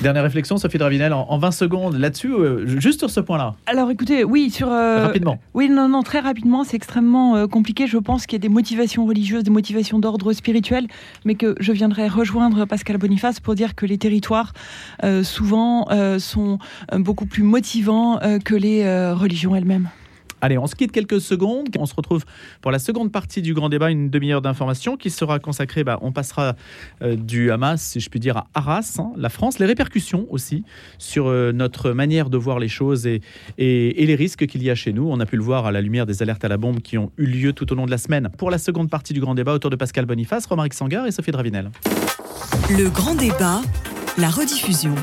Dernière 0.00 0.24
réflexion, 0.24 0.56
Sophie 0.56 0.78
Dravinel, 0.78 1.12
en, 1.12 1.26
en 1.28 1.38
20 1.38 1.50
secondes 1.52 1.96
là-dessus, 1.96 2.32
euh, 2.32 2.66
juste 2.80 2.98
sur 2.98 3.10
ce 3.10 3.20
point-là, 3.20 3.54
Alors 3.66 3.90
écoutez, 3.90 4.24
oui, 4.24 4.50
sur... 4.50 4.68
euh, 4.68 5.06
rapidement. 5.06 5.38
Oui, 5.54 5.68
non, 5.68 5.88
non, 5.88 6.02
très 6.02 6.18
rapidement, 6.18 6.64
c'est 6.64 6.76
extrêmement 6.76 7.36
euh, 7.36 7.46
compliqué. 7.46 7.86
Je 7.86 7.98
pense 7.98 8.26
qu'il 8.26 8.36
y 8.36 8.40
a 8.40 8.42
des 8.42 8.48
motivations 8.48 9.06
religieuses, 9.06 9.44
des 9.44 9.52
motivations 9.52 10.00
d'ordre 10.00 10.32
spirituel, 10.32 10.88
mais 11.24 11.36
que 11.36 11.54
je 11.60 11.70
viendrai 11.72 12.08
rejoindre 12.08 12.64
Pascal 12.64 12.98
Boniface 12.98 13.38
pour 13.38 13.54
dire 13.54 13.74
que 13.76 13.86
les 13.86 13.98
territoires, 13.98 14.52
souvent, 15.22 15.88
sont 16.18 16.58
beaucoup 16.92 17.26
plus 17.26 17.42
motivants 17.42 18.18
que 18.44 18.54
les 18.54 18.84
religions 19.12 19.54
elles-mêmes. 19.54 19.88
Allez, 20.44 20.58
on 20.58 20.66
se 20.66 20.74
quitte 20.74 20.92
quelques 20.92 21.22
secondes. 21.22 21.68
On 21.78 21.86
se 21.86 21.94
retrouve 21.94 22.26
pour 22.60 22.70
la 22.70 22.78
seconde 22.78 23.10
partie 23.10 23.40
du 23.40 23.54
grand 23.54 23.70
débat, 23.70 23.90
une 23.90 24.10
demi-heure 24.10 24.42
d'information 24.42 24.98
qui 24.98 25.08
sera 25.08 25.38
consacrée. 25.38 25.84
bah, 25.84 25.98
on 26.02 26.12
passera 26.12 26.54
euh, 27.00 27.16
du 27.16 27.50
Hamas, 27.50 27.80
si 27.80 27.98
je 27.98 28.10
puis 28.10 28.20
dire, 28.20 28.36
à 28.36 28.46
Arras, 28.52 28.96
hein, 28.98 29.12
la 29.16 29.30
France, 29.30 29.58
les 29.58 29.64
répercussions 29.64 30.26
aussi 30.28 30.62
sur 30.98 31.28
euh, 31.28 31.52
notre 31.52 31.92
manière 31.92 32.28
de 32.28 32.36
voir 32.36 32.58
les 32.58 32.68
choses 32.68 33.06
et, 33.06 33.22
et- 33.56 34.04
les 34.04 34.14
risques 34.16 34.46
qu'il 34.46 34.62
y 34.62 34.68
a 34.68 34.74
chez 34.74 34.92
nous. 34.92 35.08
On 35.10 35.18
a 35.18 35.24
pu 35.24 35.36
le 35.38 35.42
voir 35.42 35.64
à 35.64 35.72
la 35.72 35.80
lumière 35.80 36.04
des 36.04 36.22
alertes 36.22 36.44
à 36.44 36.48
la 36.48 36.58
bombe 36.58 36.80
qui 36.80 36.98
ont 36.98 37.10
eu 37.16 37.24
lieu 37.24 37.54
tout 37.54 37.72
au 37.72 37.74
long 37.74 37.86
de 37.86 37.90
la 37.90 37.96
semaine. 37.96 38.28
Pour 38.36 38.50
la 38.50 38.58
seconde 38.58 38.90
partie 38.90 39.14
du 39.14 39.20
grand 39.20 39.34
débat, 39.34 39.54
autour 39.54 39.70
de 39.70 39.76
Pascal 39.76 40.04
Boniface, 40.04 40.44
Romaric 40.44 40.74
Sangar 40.74 41.06
et 41.06 41.10
Sophie 41.10 41.30
Dravinel. 41.30 41.70
Le 42.68 42.90
grand 42.90 43.14
débat, 43.14 43.62
la 44.18 44.28
rediffusion. 44.28 44.94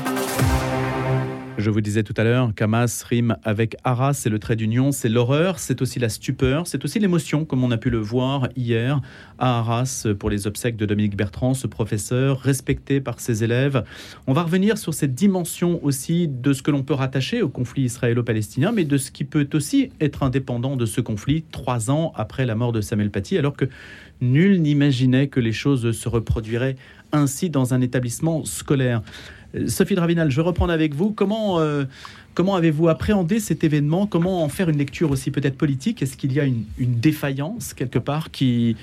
Je 1.62 1.70
vous 1.70 1.80
disais 1.80 2.02
tout 2.02 2.14
à 2.16 2.24
l'heure 2.24 2.52
qu'Hamas 2.56 3.04
rime 3.04 3.36
avec 3.44 3.76
Arras, 3.84 4.14
c'est 4.14 4.30
le 4.30 4.40
trait 4.40 4.56
d'union, 4.56 4.90
c'est 4.90 5.08
l'horreur, 5.08 5.60
c'est 5.60 5.80
aussi 5.80 6.00
la 6.00 6.08
stupeur, 6.08 6.66
c'est 6.66 6.84
aussi 6.84 6.98
l'émotion, 6.98 7.44
comme 7.44 7.62
on 7.62 7.70
a 7.70 7.78
pu 7.78 7.88
le 7.88 7.98
voir 7.98 8.48
hier 8.56 9.00
à 9.38 9.60
Arras 9.60 10.08
pour 10.18 10.28
les 10.28 10.48
obsèques 10.48 10.74
de 10.74 10.86
Dominique 10.86 11.16
Bertrand, 11.16 11.54
ce 11.54 11.68
professeur 11.68 12.40
respecté 12.40 13.00
par 13.00 13.20
ses 13.20 13.44
élèves. 13.44 13.84
On 14.26 14.32
va 14.32 14.42
revenir 14.42 14.76
sur 14.76 14.92
cette 14.92 15.14
dimension 15.14 15.78
aussi 15.84 16.26
de 16.26 16.52
ce 16.52 16.62
que 16.62 16.72
l'on 16.72 16.82
peut 16.82 16.94
rattacher 16.94 17.42
au 17.42 17.48
conflit 17.48 17.82
israélo-palestinien, 17.82 18.72
mais 18.72 18.84
de 18.84 18.96
ce 18.96 19.12
qui 19.12 19.22
peut 19.22 19.48
aussi 19.54 19.90
être 20.00 20.24
indépendant 20.24 20.74
de 20.74 20.84
ce 20.84 21.00
conflit 21.00 21.44
trois 21.52 21.92
ans 21.92 22.12
après 22.16 22.44
la 22.44 22.56
mort 22.56 22.72
de 22.72 22.80
Samuel 22.80 23.12
Paty, 23.12 23.38
alors 23.38 23.56
que 23.56 23.66
nul 24.20 24.60
n'imaginait 24.62 25.28
que 25.28 25.38
les 25.38 25.52
choses 25.52 25.92
se 25.92 26.08
reproduiraient 26.08 26.74
ainsi 27.12 27.50
dans 27.50 27.72
un 27.72 27.80
établissement 27.80 28.44
scolaire. 28.44 29.02
Sophie 29.66 29.94
Dravinal, 29.94 30.30
je 30.30 30.36
vais 30.36 30.42
reprendre 30.42 30.72
avec 30.72 30.94
vous. 30.94 31.10
Comment, 31.10 31.60
euh, 31.60 31.84
comment 32.34 32.54
avez-vous 32.54 32.88
appréhendé 32.88 33.40
cet 33.40 33.64
événement? 33.64 34.06
Comment 34.06 34.42
en 34.42 34.48
faire 34.48 34.68
une 34.68 34.78
lecture 34.78 35.10
aussi 35.10 35.30
peut-être 35.30 35.56
politique? 35.56 36.02
Est-ce 36.02 36.16
qu'il 36.16 36.32
y 36.32 36.40
a 36.40 36.44
une, 36.44 36.64
défaillance 36.78 37.74
quelque 37.74 37.98
part, 37.98 38.30
qui, 38.30 38.76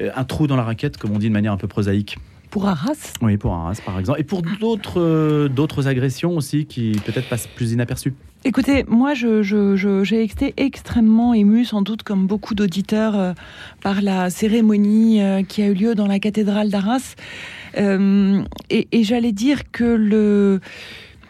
euh, 0.00 0.10
un 0.14 0.24
trou 0.24 0.46
dans 0.46 0.56
la 0.56 0.64
raquette, 0.64 0.96
comme 0.96 1.12
on 1.12 1.18
dit 1.18 1.28
de 1.28 1.32
manière 1.32 1.52
un 1.52 1.56
peu 1.56 1.68
prosaïque? 1.68 2.18
Pour 2.50 2.68
Arras? 2.68 3.14
Oui, 3.22 3.36
pour 3.36 3.54
Arras, 3.54 3.80
par 3.84 3.98
exemple. 3.98 4.20
Et 4.20 4.24
pour 4.24 4.42
d'autres 4.42 5.00
euh, 5.00 5.48
d'autres 5.48 5.88
agressions 5.88 6.36
aussi 6.36 6.66
qui 6.66 6.92
peut-être 7.04 7.28
passent 7.28 7.46
plus 7.46 7.72
inaperçues 7.72 8.14
Écoutez, 8.44 8.84
moi, 8.88 9.14
j'ai 9.14 9.42
je, 9.44 10.14
été 10.14 10.52
extrêmement 10.56 11.32
ému, 11.32 11.64
sans 11.64 11.82
doute 11.82 12.02
comme 12.02 12.26
beaucoup 12.26 12.54
d'auditeurs, 12.54 13.34
par 13.82 14.02
la 14.02 14.30
cérémonie 14.30 15.20
qui 15.48 15.62
a 15.62 15.66
eu 15.66 15.74
lieu 15.74 15.94
dans 15.94 16.08
la 16.08 16.18
cathédrale 16.18 16.68
d'Arras. 16.68 17.14
Euh, 17.78 18.42
et 18.70 19.04
j'allais 19.04 19.32
dire 19.32 19.70
que 19.70 19.84
le 19.84 20.60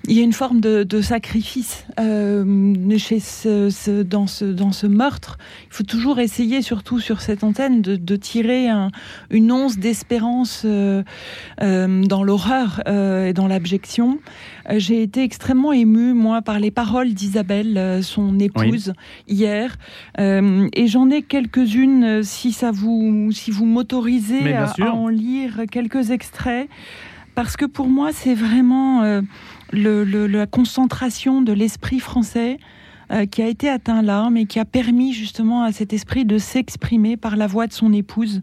il 0.09 0.17
y 0.17 0.21
a 0.21 0.25
une 0.25 0.33
forme 0.33 0.61
de, 0.61 0.83
de 0.83 1.01
sacrifice 1.01 1.87
euh, 2.01 2.99
chez 2.99 3.21
ce, 3.21 3.71
ce, 3.71 4.03
dans, 4.03 4.27
ce, 4.27 4.45
dans 4.45 4.73
ce 4.73 4.89
meurtre. 4.89 5.39
Il 5.69 5.75
faut 5.75 5.85
toujours 5.85 6.19
essayer, 6.19 6.61
surtout 6.61 6.99
sur 6.99 7.21
cette 7.21 7.45
antenne, 7.45 7.83
de, 7.83 7.95
de 7.95 8.17
tirer 8.17 8.69
un, 8.69 8.91
une 9.31 9.53
once 9.53 9.79
d'espérance 9.79 10.63
euh, 10.65 11.05
euh, 11.63 12.03
dans 12.03 12.25
l'horreur 12.25 12.83
euh, 12.89 13.27
et 13.27 13.33
dans 13.33 13.47
l'abjection. 13.47 14.19
Euh, 14.69 14.75
j'ai 14.79 15.03
été 15.03 15.23
extrêmement 15.23 15.73
émue, 15.73 16.15
moi, 16.15 16.43
par 16.43 16.59
les 16.59 16.73
paroles 16.73 17.15
d'Isabelle, 17.15 17.79
euh, 17.79 18.03
son 18.03 18.41
épouse, 18.41 18.93
oui. 19.29 19.35
hier. 19.37 19.77
et 20.19 20.87
j'en 20.89 21.11
ai 21.11 21.23
quelques-unes, 21.23 22.25
si 22.25 22.53
ça 22.53 22.73
vous, 22.73 23.31
si 23.33 23.53
vous 23.53 23.67
m'autorisez 23.67 24.53
à, 24.53 24.73
à, 24.81 24.91
en 24.91 25.07
lire 25.07 25.63
quelques 25.71 26.11
extraits. 26.11 26.69
Parce 27.35 27.57
que 27.57 27.65
pour 27.65 27.89
moi, 27.89 28.11
c'est 28.13 28.35
vraiment 28.35 29.23
le, 29.73 30.27
la 30.27 30.47
concentration 30.47 31.43
de 31.43 31.53
l'esprit 31.53 31.99
français 31.99 32.59
euh, 33.11 33.27
qui 33.27 33.43
a 33.43 33.49
été 33.49 33.69
atteint 33.69 34.01
là, 34.01 34.29
mais 34.31 34.47
qui 34.47 34.59
a 34.59 34.65
permis 34.65 35.13
justement 35.13 35.65
à 35.65 35.73
cet 35.73 35.93
esprit 35.93 36.25
de 36.25 36.39
s'exprimer 36.39 37.17
par 37.17 37.37
la 37.37 37.47
voix 37.47 37.67
de 37.67 37.73
son 37.73 37.93
épouse. 37.93 38.43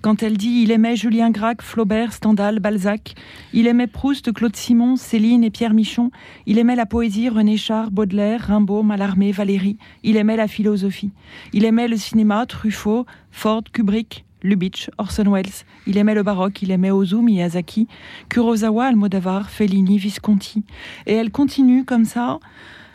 Quand 0.00 0.22
elle 0.22 0.36
dit 0.36 0.62
il 0.62 0.70
aimait 0.70 0.96
Julien 0.96 1.30
Gracq, 1.30 1.60
Flaubert, 1.62 2.12
Stendhal, 2.12 2.60
Balzac, 2.60 3.14
il 3.52 3.66
aimait 3.66 3.86
Proust, 3.86 4.32
Claude 4.32 4.56
Simon, 4.56 4.96
Céline 4.96 5.44
et 5.44 5.50
Pierre 5.50 5.74
Michon, 5.74 6.10
il 6.46 6.58
aimait 6.58 6.76
la 6.76 6.86
poésie, 6.86 7.28
René 7.28 7.56
Char, 7.56 7.90
Baudelaire, 7.90 8.46
Rimbaud, 8.46 8.82
Mallarmé, 8.82 9.32
Valéry, 9.32 9.76
il 10.02 10.16
aimait 10.16 10.36
la 10.36 10.48
philosophie, 10.48 11.10
il 11.52 11.64
aimait 11.64 11.88
le 11.88 11.96
cinéma, 11.96 12.46
Truffaut, 12.46 13.06
Ford, 13.30 13.64
Kubrick, 13.72 14.25
Lubitsch, 14.42 14.90
Orson 14.98 15.30
Welles. 15.30 15.64
Il 15.86 15.96
aimait 15.98 16.14
le 16.14 16.22
baroque, 16.22 16.62
il 16.62 16.70
aimait 16.70 16.90
Ozu, 16.90 17.16
Miyazaki, 17.16 17.88
Kurosawa, 18.28 18.86
Almodovar, 18.86 19.50
Fellini, 19.50 19.98
Visconti. 19.98 20.64
Et 21.06 21.14
elle 21.14 21.30
continue 21.30 21.84
comme 21.84 22.04
ça, 22.04 22.38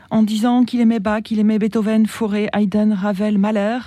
en 0.10 0.24
disant 0.24 0.64
qu'il 0.64 0.82
aimait 0.82 1.00
Bach, 1.00 1.24
qu'il 1.24 1.40
aimait 1.40 1.60
Beethoven, 1.60 2.06
Fauré, 2.06 2.50
Haydn, 2.54 2.94
Ravel, 2.94 3.38
Mahler. 3.38 3.80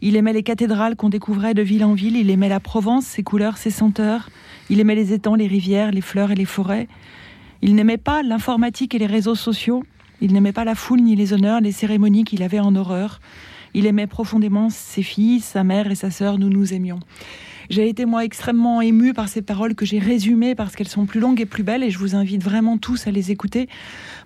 Il 0.00 0.16
aimait 0.16 0.32
les 0.32 0.42
cathédrales 0.42 0.96
qu'on 0.96 1.08
découvrait 1.08 1.54
de 1.54 1.62
ville 1.62 1.84
en 1.84 1.94
ville. 1.94 2.16
Il 2.16 2.30
aimait 2.30 2.48
la 2.48 2.60
Provence, 2.60 3.04
ses 3.04 3.22
couleurs, 3.22 3.56
ses 3.56 3.70
senteurs. 3.70 4.30
Il 4.70 4.80
aimait 4.80 4.94
les 4.94 5.12
étangs, 5.12 5.34
les 5.34 5.46
rivières, 5.46 5.90
les 5.92 6.00
fleurs 6.00 6.30
et 6.30 6.34
les 6.34 6.44
forêts. 6.44 6.88
Il 7.62 7.74
n'aimait 7.74 7.98
pas 7.98 8.22
l'informatique 8.22 8.94
et 8.94 8.98
les 8.98 9.06
réseaux 9.06 9.36
sociaux. 9.36 9.84
Il 10.20 10.32
n'aimait 10.32 10.52
pas 10.52 10.64
la 10.64 10.74
foule 10.74 11.00
ni 11.00 11.14
les 11.16 11.32
honneurs, 11.32 11.60
les 11.60 11.72
cérémonies 11.72 12.24
qu'il 12.24 12.42
avait 12.42 12.60
en 12.60 12.74
horreur. 12.74 13.20
Il 13.74 13.86
aimait 13.86 14.06
profondément 14.06 14.68
ses 14.70 15.02
filles, 15.02 15.40
sa 15.40 15.64
mère 15.64 15.90
et 15.90 15.94
sa 15.94 16.10
sœur, 16.10 16.38
nous 16.38 16.48
nous 16.48 16.74
aimions. 16.74 17.00
J'ai 17.70 17.88
été 17.88 18.04
moi 18.04 18.24
extrêmement 18.24 18.80
émue 18.80 19.14
par 19.14 19.28
ces 19.28 19.40
paroles 19.40 19.74
que 19.74 19.86
j'ai 19.86 19.98
résumées 19.98 20.54
parce 20.54 20.74
qu'elles 20.74 20.88
sont 20.88 21.06
plus 21.06 21.20
longues 21.20 21.40
et 21.40 21.46
plus 21.46 21.62
belles 21.62 21.82
et 21.82 21.90
je 21.90 21.98
vous 21.98 22.14
invite 22.14 22.42
vraiment 22.42 22.76
tous 22.76 23.06
à 23.06 23.10
les 23.10 23.30
écouter 23.30 23.68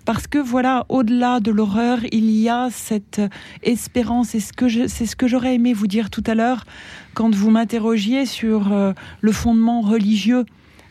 parce 0.05 0.27
que 0.27 0.37
voilà, 0.37 0.85
au-delà 0.89 1.39
de 1.39 1.51
l'horreur, 1.51 1.99
il 2.11 2.29
y 2.31 2.49
a 2.49 2.69
cette 2.71 3.21
espérance 3.63 4.29
c'est 4.29 5.05
ce 5.05 5.15
que 5.15 5.27
j'aurais 5.27 5.55
aimé 5.55 5.73
vous 5.73 5.87
dire 5.87 6.09
tout 6.09 6.23
à 6.27 6.35
l'heure 6.35 6.65
quand 7.13 7.33
vous 7.33 7.51
m'interrogiez 7.51 8.25
sur 8.25 8.73
euh, 8.73 8.93
le 9.21 9.31
fondement 9.31 9.81
religieux 9.81 10.45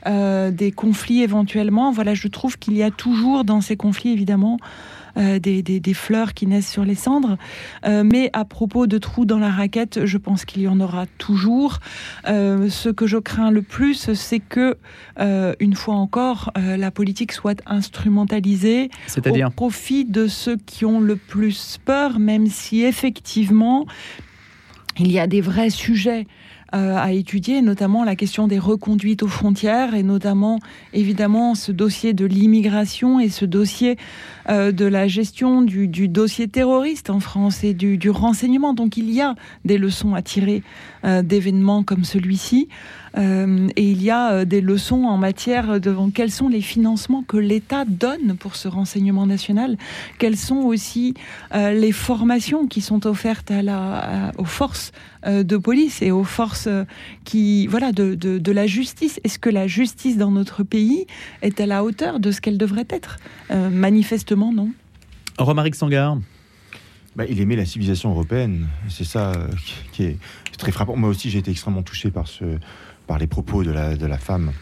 euh, 0.07 0.51
des 0.51 0.71
conflits 0.71 1.23
éventuellement. 1.23 1.91
Voilà, 1.91 2.15
je 2.15 2.29
trouve 2.29 2.59
qu'il 2.59 2.77
y 2.77 2.83
a 2.83 2.91
toujours 2.91 3.45
dans 3.45 3.61
ces 3.61 3.77
conflits 3.77 4.13
évidemment 4.13 4.59
euh, 5.17 5.39
des, 5.39 5.63
des, 5.63 5.81
des, 5.81 5.95
fleurs 5.95 6.35
qui 6.35 6.47
naissent 6.47 6.71
sur 6.71 6.85
les 6.85 6.95
cendres. 6.95 7.37
Euh, 7.85 8.03
mais 8.05 8.31
à 8.33 8.45
propos 8.45 8.87
de 8.87 8.99
trous 8.99 9.25
dans 9.25 9.39
la 9.39 9.51
raquette, 9.51 10.05
je 10.05 10.19
pense 10.19 10.45
qu'il 10.45 10.63
y 10.63 10.69
en 10.69 10.81
aura 10.81 11.07
toujours. 11.19 11.79
Euh, 12.29 12.69
ce 12.69 12.89
que 12.89 13.07
je 13.07 13.19
crains 13.19 13.51
le 13.51 13.63
plus, 13.63 14.13
c'est 14.13 14.41
que, 14.41 14.77
une 15.61 15.75
fois 15.75 15.95
encore, 15.95 16.53
la 16.57 16.91
politique 16.91 17.33
soit 17.33 17.63
instrumentalisée 17.67 18.91
au 19.17 19.51
profit 19.51 20.05
de 20.05 20.27
ceux 20.27 20.57
qui 20.57 20.85
ont 20.85 21.01
le 21.01 21.17
plus 21.17 21.79
peur, 21.85 22.19
même 22.19 22.47
si 22.47 22.83
effectivement, 22.83 23.87
il 24.99 25.11
y 25.11 25.19
a 25.19 25.27
des 25.27 25.41
vrais 25.41 25.71
sujets 25.71 26.27
à 26.77 27.13
étudier, 27.13 27.63
notamment 27.63 28.05
la 28.05 28.17
question 28.17 28.49
des 28.49 28.59
reconduites 28.59 29.23
aux 29.23 29.29
frontières 29.29 29.95
et 29.95 30.03
notamment 30.03 30.59
évidemment 30.93 31.55
ce 31.55 31.73
dossier 31.73 32.13
de 32.13 32.27
l'immigration 32.27 33.21
et 33.21 33.29
ce 33.29 33.45
dossier 33.45 33.97
euh, 34.49 34.71
de 34.71 34.85
la 34.85 35.09
gestion 35.09 35.63
du, 35.63 35.89
dossier 36.09 36.47
terroriste 36.49 37.11
en 37.11 37.21
France 37.21 37.65
et 37.65 37.75
du, 37.75 37.99
du, 37.99 38.11
renseignement. 38.11 38.75
Donc 38.75 38.97
il 38.97 39.11
y 39.11 39.21
a 39.21 39.35
des 39.65 39.79
leçons 39.79 40.15
à 40.15 40.23
tirer 40.23 40.63
euh, 41.05 41.23
d'événements 41.23 41.83
comme 41.83 42.05
celui-ci. 42.05 42.69
Euh, 43.17 43.69
et 43.77 43.91
il 43.91 44.03
y 44.03 44.11
a 44.11 44.33
euh, 44.33 44.45
des 44.45 44.61
leçons 44.61 45.05
en 45.05 45.17
matière 45.17 45.81
de 45.81 45.95
quels 46.13 46.31
sont 46.31 46.49
les 46.49 46.61
financements 46.61 47.23
que 47.23 47.37
l'État 47.37 47.85
donne 47.87 48.37
pour 48.37 48.57
ce 48.57 48.69
renseignement 48.69 49.27
national, 49.27 49.79
quelles 50.19 50.37
sont 50.37 50.57
aussi 50.57 51.15
euh, 51.55 51.73
les 51.73 51.93
formations 51.93 52.67
qui 52.67 52.81
sont 52.81 53.07
offertes 53.07 53.51
à 53.51 53.63
la, 53.63 54.29
à, 54.29 54.33
aux 54.39 54.45
forces 54.45 54.93
euh, 55.27 55.43
de 55.43 55.57
police 55.57 56.03
et 56.03 56.11
aux 56.11 56.25
forces 56.25 56.69
qui, 57.25 57.67
voilà, 57.69 57.93
de, 57.93 58.15
de, 58.15 58.39
de 58.39 58.53
la 58.53 58.67
justice. 58.67 59.19
Est-ce 59.25 59.39
que 59.39 59.51
la 59.51 59.67
justice 59.67 60.17
dans 60.19 60.31
notre 60.31 60.63
pays 60.63 61.07
est 61.41 61.61
à 61.61 61.67
la 61.67 61.85
hauteur 61.85 62.21
de 62.21 62.31
ce 62.31 62.41
qu'elle 62.41 62.59
devrait 62.59 62.87
être? 62.91 63.17
Euh, 63.51 63.71
Manifestement, 63.71 64.53
non. 64.53 64.71
Romaric 65.39 65.75
Sangar. 65.75 66.19
Bah, 67.15 67.25
il 67.29 67.41
aimait 67.41 67.57
la 67.57 67.65
civilisation 67.65 68.11
européenne. 68.11 68.67
C'est 68.91 69.05
ça 69.05 69.33
qui 69.93 70.03
est 70.05 70.19
très 70.59 70.71
frappant. 70.71 70.97
Moi 70.97 71.09
aussi, 71.09 71.31
j'ai 71.31 71.39
été 71.39 71.51
extrêmement 71.51 71.83
touché 71.83 72.11
par 72.11 72.29
ce, 72.29 72.45
par 73.07 73.19
les 73.19 73.27
propos 73.27 73.63
de 73.63 73.71
la, 73.71 74.19
femme 74.19 74.53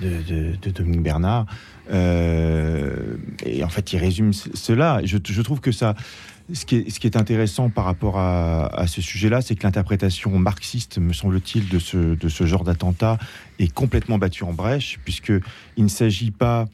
de, 0.00 0.56
de, 0.60 0.70
Dominique 0.70 1.02
Bernard. 1.02 1.46
Euh, 1.90 3.16
et 3.44 3.62
en 3.64 3.68
fait, 3.68 3.92
il 3.92 3.98
résume 3.98 4.32
cela. 4.32 5.00
Je, 5.04 5.42
trouve 5.42 5.60
que 5.60 5.72
ça, 5.72 5.94
ce 6.52 6.64
qui, 6.64 6.76
est, 6.76 7.16
intéressant 7.16 7.70
par 7.70 7.84
rapport 7.84 8.18
à, 8.18 8.66
à 8.66 8.86
ce 8.86 9.02
sujet-là, 9.02 9.42
c'est 9.42 9.54
que 9.54 9.64
l'interprétation 9.64 10.38
marxiste, 10.38 10.98
me 10.98 11.12
semble-t-il, 11.12 11.68
de 11.68 11.78
ce, 11.78 12.14
de 12.14 12.28
ce 12.28 12.46
genre 12.46 12.64
d'attentat 12.64 13.18
est 13.58 13.72
complètement 13.72 14.18
battue 14.18 14.44
en 14.44 14.52
brèche, 14.52 14.98
puisqu'il 15.04 15.84
ne 15.84 15.88
s'agit 15.88 16.30
pas 16.30 16.66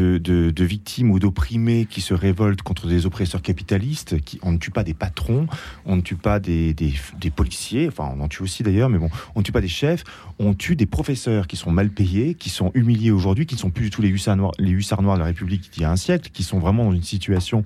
de, 0.00 0.64
victimes 0.64 1.10
ou 1.10 1.18
d'opprimés 1.18 1.86
qui 1.88 2.00
se 2.00 2.14
révoltent 2.14 2.62
contre 2.62 2.86
des 2.86 3.06
oppresseurs 3.06 3.42
capitalistes. 3.42 4.20
Qui, 4.22 4.38
on 4.42 4.52
ne 4.52 4.58
tue 4.58 4.70
pas 4.70 4.84
des 4.84 4.94
patrons, 4.94 5.46
on 5.84 5.96
ne 5.96 6.00
tue 6.00 6.16
pas 6.16 6.40
des, 6.40 6.74
des, 6.74 7.30
policiers, 7.30 7.88
enfin 7.88 8.12
on 8.16 8.20
en 8.20 8.28
tue 8.28 8.42
aussi 8.42 8.62
d'ailleurs, 8.62 8.88
mais 8.88 8.98
bon, 8.98 9.10
on 9.34 9.40
ne 9.40 9.44
tue 9.44 9.52
pas 9.52 9.60
des 9.60 9.68
chefs, 9.68 10.04
on 10.38 10.54
tue 10.54 10.76
des 10.76 10.86
professeurs 10.86 11.46
qui 11.46 11.56
sont 11.56 11.70
mal 11.70 11.90
payés, 11.90 12.34
qui 12.34 12.50
sont 12.50 12.70
humiliés 12.74 13.10
aujourd'hui, 13.10 13.46
qui 13.46 13.54
ne 13.54 13.60
sont 13.60 13.70
plus 13.70 13.84
du 13.84 13.90
tout 13.90 14.02
les 14.02 14.08
hussards 14.08 14.36
noirs, 14.36 14.52
les 14.58 14.70
hussards 14.70 15.02
noirs 15.02 15.16
de 15.16 15.20
la 15.20 15.26
République 15.26 15.70
il 15.76 15.82
y 15.82 15.84
a 15.84 15.90
un 15.90 15.96
siècle, 15.96 16.30
qui 16.32 16.42
sont 16.42 16.58
vraiment 16.58 16.84
dans 16.84 16.92
une 16.92 17.02
situation 17.02 17.64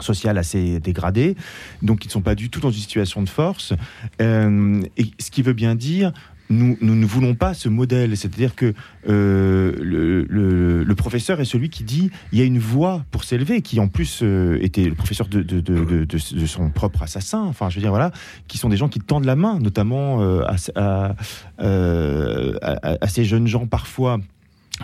sociale 0.00 0.38
assez 0.38 0.80
dégradée, 0.80 1.36
donc 1.82 2.04
ils 2.04 2.08
ne 2.08 2.12
sont 2.12 2.20
pas 2.20 2.34
du 2.34 2.50
tout 2.50 2.60
dans 2.60 2.70
une 2.70 2.80
situation 2.80 3.22
de 3.22 3.28
force. 3.28 3.72
Euh, 4.20 4.80
et 4.96 5.06
ce 5.18 5.30
qui 5.30 5.42
veut 5.42 5.54
bien 5.54 5.74
dire 5.74 6.12
nous, 6.50 6.76
nous, 6.80 6.94
ne 6.94 7.06
voulons 7.06 7.34
pas 7.34 7.54
ce 7.54 7.68
modèle. 7.68 8.16
C'est-à-dire 8.16 8.54
que 8.54 8.74
euh, 9.08 9.74
le, 9.80 10.94
professeur 10.94 11.40
est 11.40 11.44
celui 11.44 11.70
qui 11.70 11.84
dit 11.84 12.10
il 12.32 12.38
y 12.38 12.42
a 12.42 12.44
une 12.44 12.58
voie 12.58 13.04
pour 13.10 13.24
s'élever, 13.24 13.62
qui 13.62 13.78
en 13.78 13.88
plus 13.88 14.20
euh, 14.22 14.58
était 14.60 14.84
le 14.84 14.94
professeur 14.94 15.28
de, 15.28 15.42
de, 15.42 15.60
de, 15.60 16.46
son 16.46 16.70
propre 16.70 17.02
assassin. 17.02 17.42
Enfin, 17.44 17.70
je 17.70 17.76
veux 17.76 17.80
dire, 17.80 17.90
voilà, 17.90 18.10
qui 18.48 18.58
sont 18.58 18.68
des 18.68 18.76
gens 18.76 18.88
qui 18.88 18.98
tendent 18.98 19.24
la 19.24 19.36
main, 19.36 19.58
notamment 19.60 20.20
euh, 20.20 20.42
à, 20.74 21.14
à, 21.58 22.96
à, 23.00 23.08
ces 23.08 23.24
jeunes 23.24 23.46
gens 23.46 23.66
parfois 23.66 24.18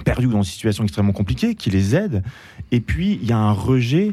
perdus 0.04 0.26
dans 0.28 0.38
une 0.38 0.44
situation 0.44 0.84
extrêmement 0.84 1.12
compliquée, 1.12 1.54
qui 1.54 1.70
les 1.70 1.96
aident. 1.96 2.22
Et 2.70 2.80
puis, 2.80 3.18
il 3.20 3.28
y 3.28 3.32
a 3.32 3.38
un 3.38 3.52
rejet. 3.52 4.12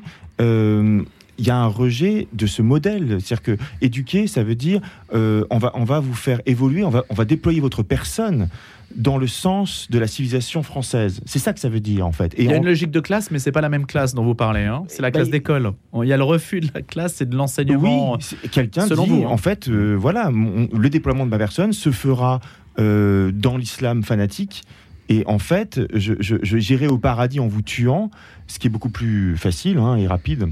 Il 1.42 1.48
y 1.48 1.50
a 1.50 1.58
un 1.58 1.66
rejet 1.66 2.28
de 2.34 2.46
ce 2.46 2.62
modèle. 2.62 3.18
C'est-à-dire 3.20 3.42
que 3.42 3.58
éduquer, 3.82 4.28
ça 4.28 4.44
veut 4.44 4.54
dire 4.54 4.80
euh, 5.14 5.44
on, 5.50 5.58
va, 5.58 5.72
on 5.74 5.84
va 5.84 6.00
vous 6.00 6.14
faire 6.14 6.40
évoluer, 6.46 6.84
on 6.84 6.92
va, 6.92 7.04
on 7.10 7.16
va 7.16 7.26
déployer 7.26 7.60
votre 7.60 7.82
personne 7.82 8.48
dans 8.96 9.18
le 9.18 9.26
sens 9.26 9.88
de 9.90 9.98
la 9.98 10.06
civilisation 10.06 10.62
française. 10.62 11.22
C'est 11.26 11.40
ça 11.40 11.54
que 11.54 11.60
ça 11.60 11.70
veut 11.70 11.80
dire 11.80 12.06
en 12.06 12.12
fait. 12.12 12.36
Et 12.36 12.44
il 12.44 12.50
y 12.50 12.54
a 12.54 12.58
on... 12.58 12.60
une 12.60 12.66
logique 12.66 12.92
de 12.92 13.00
classe, 13.00 13.32
mais 13.32 13.40
c'est 13.40 13.52
pas 13.52 13.62
la 13.62 13.70
même 13.70 13.88
classe 13.88 14.14
dont 14.14 14.24
vous 14.24 14.36
parlez. 14.36 14.66
Hein. 14.66 14.84
C'est 14.88 15.02
la 15.02 15.10
classe 15.10 15.30
bah, 15.30 15.38
d'école. 15.38 15.72
Il 16.00 16.08
y 16.08 16.14
a 16.14 16.18
le 16.18 16.24
refus 16.24 16.60
de 16.60 16.68
la 16.76 16.84
classe 16.84 17.20
et 17.22 17.26
de 17.26 17.36
l'enseignement. 17.36 18.18
Oui, 18.18 18.50
quelqu'un 18.52 18.86
dit 18.86 18.94
vous, 18.94 19.24
hein. 19.24 19.30
en 19.30 19.38
fait, 19.38 19.68
euh, 19.68 19.96
voilà, 19.96 20.30
mon, 20.30 20.70
le 20.72 20.90
déploiement 20.92 21.26
de 21.26 21.32
ma 21.32 21.40
personne 21.40 21.74
se 21.74 21.90
fera 21.90 22.40
euh, 22.78 23.32
dans 23.34 23.58
l'islam 23.58 24.04
fanatique 24.04 24.62
Et 25.10 25.24
en 25.26 25.40
fait, 25.40 25.82
je, 25.96 26.14
je, 26.20 26.36
j'irai 26.44 26.88
au 26.88 27.00
paradis 27.00 27.40
en 27.40 27.48
vous 27.48 27.64
tuant, 27.64 28.12
ce 28.46 28.60
qui 28.60 28.68
est 28.68 28.70
beaucoup 28.70 28.92
plus 28.92 29.38
facile 29.38 29.80
hein, 29.80 29.96
et 29.96 30.06
rapide 30.06 30.52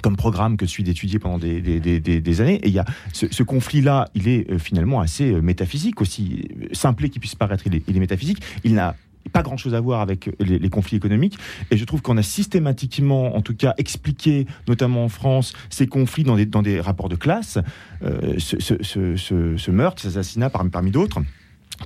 comme 0.00 0.16
programme 0.16 0.56
que 0.56 0.66
celui 0.66 0.84
d'étudier 0.84 1.18
pendant 1.18 1.38
des, 1.38 2.40
années. 2.40 2.60
Et 2.62 2.68
il 2.68 2.74
y 2.74 2.78
a 2.78 2.84
ce, 3.12 3.42
conflit-là, 3.42 4.08
il 4.14 4.28
est 4.28 4.50
euh, 4.50 4.58
finalement 4.58 5.00
assez 5.00 5.32
euh, 5.32 5.40
métaphysique 5.40 6.00
aussi. 6.00 6.48
Simplé 6.72 7.10
qu'il 7.10 7.20
puisse 7.20 7.34
paraître, 7.34 7.64
il 7.66 7.74
est, 7.74 8.00
métaphysique. 8.00 8.42
Il 8.64 8.74
n'a 8.74 8.96
pas 9.32 9.42
grand-chose 9.42 9.74
à 9.74 9.80
voir 9.80 10.00
avec 10.00 10.30
les, 10.40 10.68
conflits 10.68 10.96
économiques. 10.96 11.38
Et 11.70 11.76
je 11.76 11.84
trouve 11.84 12.02
qu'on 12.02 12.16
a 12.16 12.22
systématiquement, 12.22 13.36
en 13.36 13.40
tout 13.40 13.54
cas, 13.54 13.74
expliqué, 13.78 14.46
notamment 14.66 15.04
en 15.04 15.08
France, 15.08 15.52
ces 15.70 15.86
conflits 15.86 16.24
dans 16.24 16.62
des, 16.62 16.80
rapports 16.80 17.08
de 17.08 17.16
classe. 17.16 17.58
Euh, 18.02 18.34
ce, 18.38 19.70
meurtre, 19.70 20.02
cet 20.02 20.12
assassinat 20.12 20.50
parmi 20.50 20.90
d'autres 20.90 21.20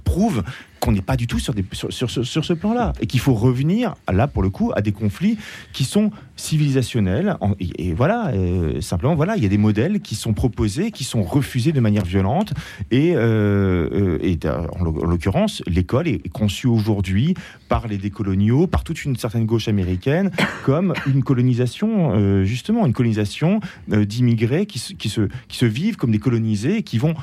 prouve 0.04 0.42
qu'on 0.80 0.92
n'est 0.92 1.02
pas 1.02 1.16
du 1.16 1.26
tout 1.26 1.38
sur, 1.38 1.54
sur, 1.72 2.10
sur, 2.10 2.44
ce 2.44 2.52
plan-là. 2.52 2.92
Et 3.00 3.06
qu'il 3.06 3.20
faut 3.20 3.34
revenir 3.34 3.94
là 4.12 4.28
pour 4.28 4.42
le 4.42 4.50
coup 4.50 4.72
à 4.74 4.82
des 4.82 4.92
conflits 4.92 5.38
qui 5.72 5.84
sont 5.84 6.10
civilisationnels. 6.36 7.36
Et, 7.78 7.92
voilà 7.94 8.28
euh, 8.28 8.80
simplement 8.80 9.14
voilà 9.14 9.36
il 9.36 9.42
y 9.42 9.46
a 9.46 9.48
des 9.48 9.58
modèles 9.58 10.00
qui 10.00 10.14
sont 10.14 10.34
proposés 10.34 10.90
qui 10.90 11.04
sont 11.04 11.22
refusés 11.22 11.72
de 11.72 11.80
manière 11.80 12.04
violente. 12.04 12.52
Et, 12.90 13.12
euh, 13.14 13.88
euh, 13.92 14.18
et 14.22 14.38
en 14.48 14.84
l'occurrence 14.84 15.62
l'école 15.66 16.08
est 16.08 16.28
conçue 16.28 16.66
aujourd'hui 16.66 17.34
par 17.68 17.88
les 17.88 17.96
décoloniaux 17.96 18.66
par 18.66 18.84
toute 18.84 19.04
une 19.04 19.16
certaine 19.16 19.46
gauche 19.46 19.68
américaine 19.68 20.30
comme 20.64 20.92
une 21.06 21.22
colonisation 21.22 22.44
justement 22.44 22.86
une 22.86 22.92
colonisation 22.92 23.60
d'immigrés 23.88 24.66
qui, 24.66 24.78
se, 24.78 24.92
qui 24.92 25.08
se 25.56 25.66
vivent 25.66 25.96
comme 25.96 26.10
des 26.10 26.18
colonisés 26.18 26.82
qui 26.82 26.98
vont 26.98 27.14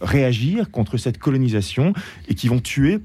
réagir 0.00 0.70
contre 0.70 0.96
cette 0.96 1.18
colonisation 1.18 1.92
et 2.28 2.34
qui 2.34 2.47
vont 2.48 2.60
tuer 2.60 3.00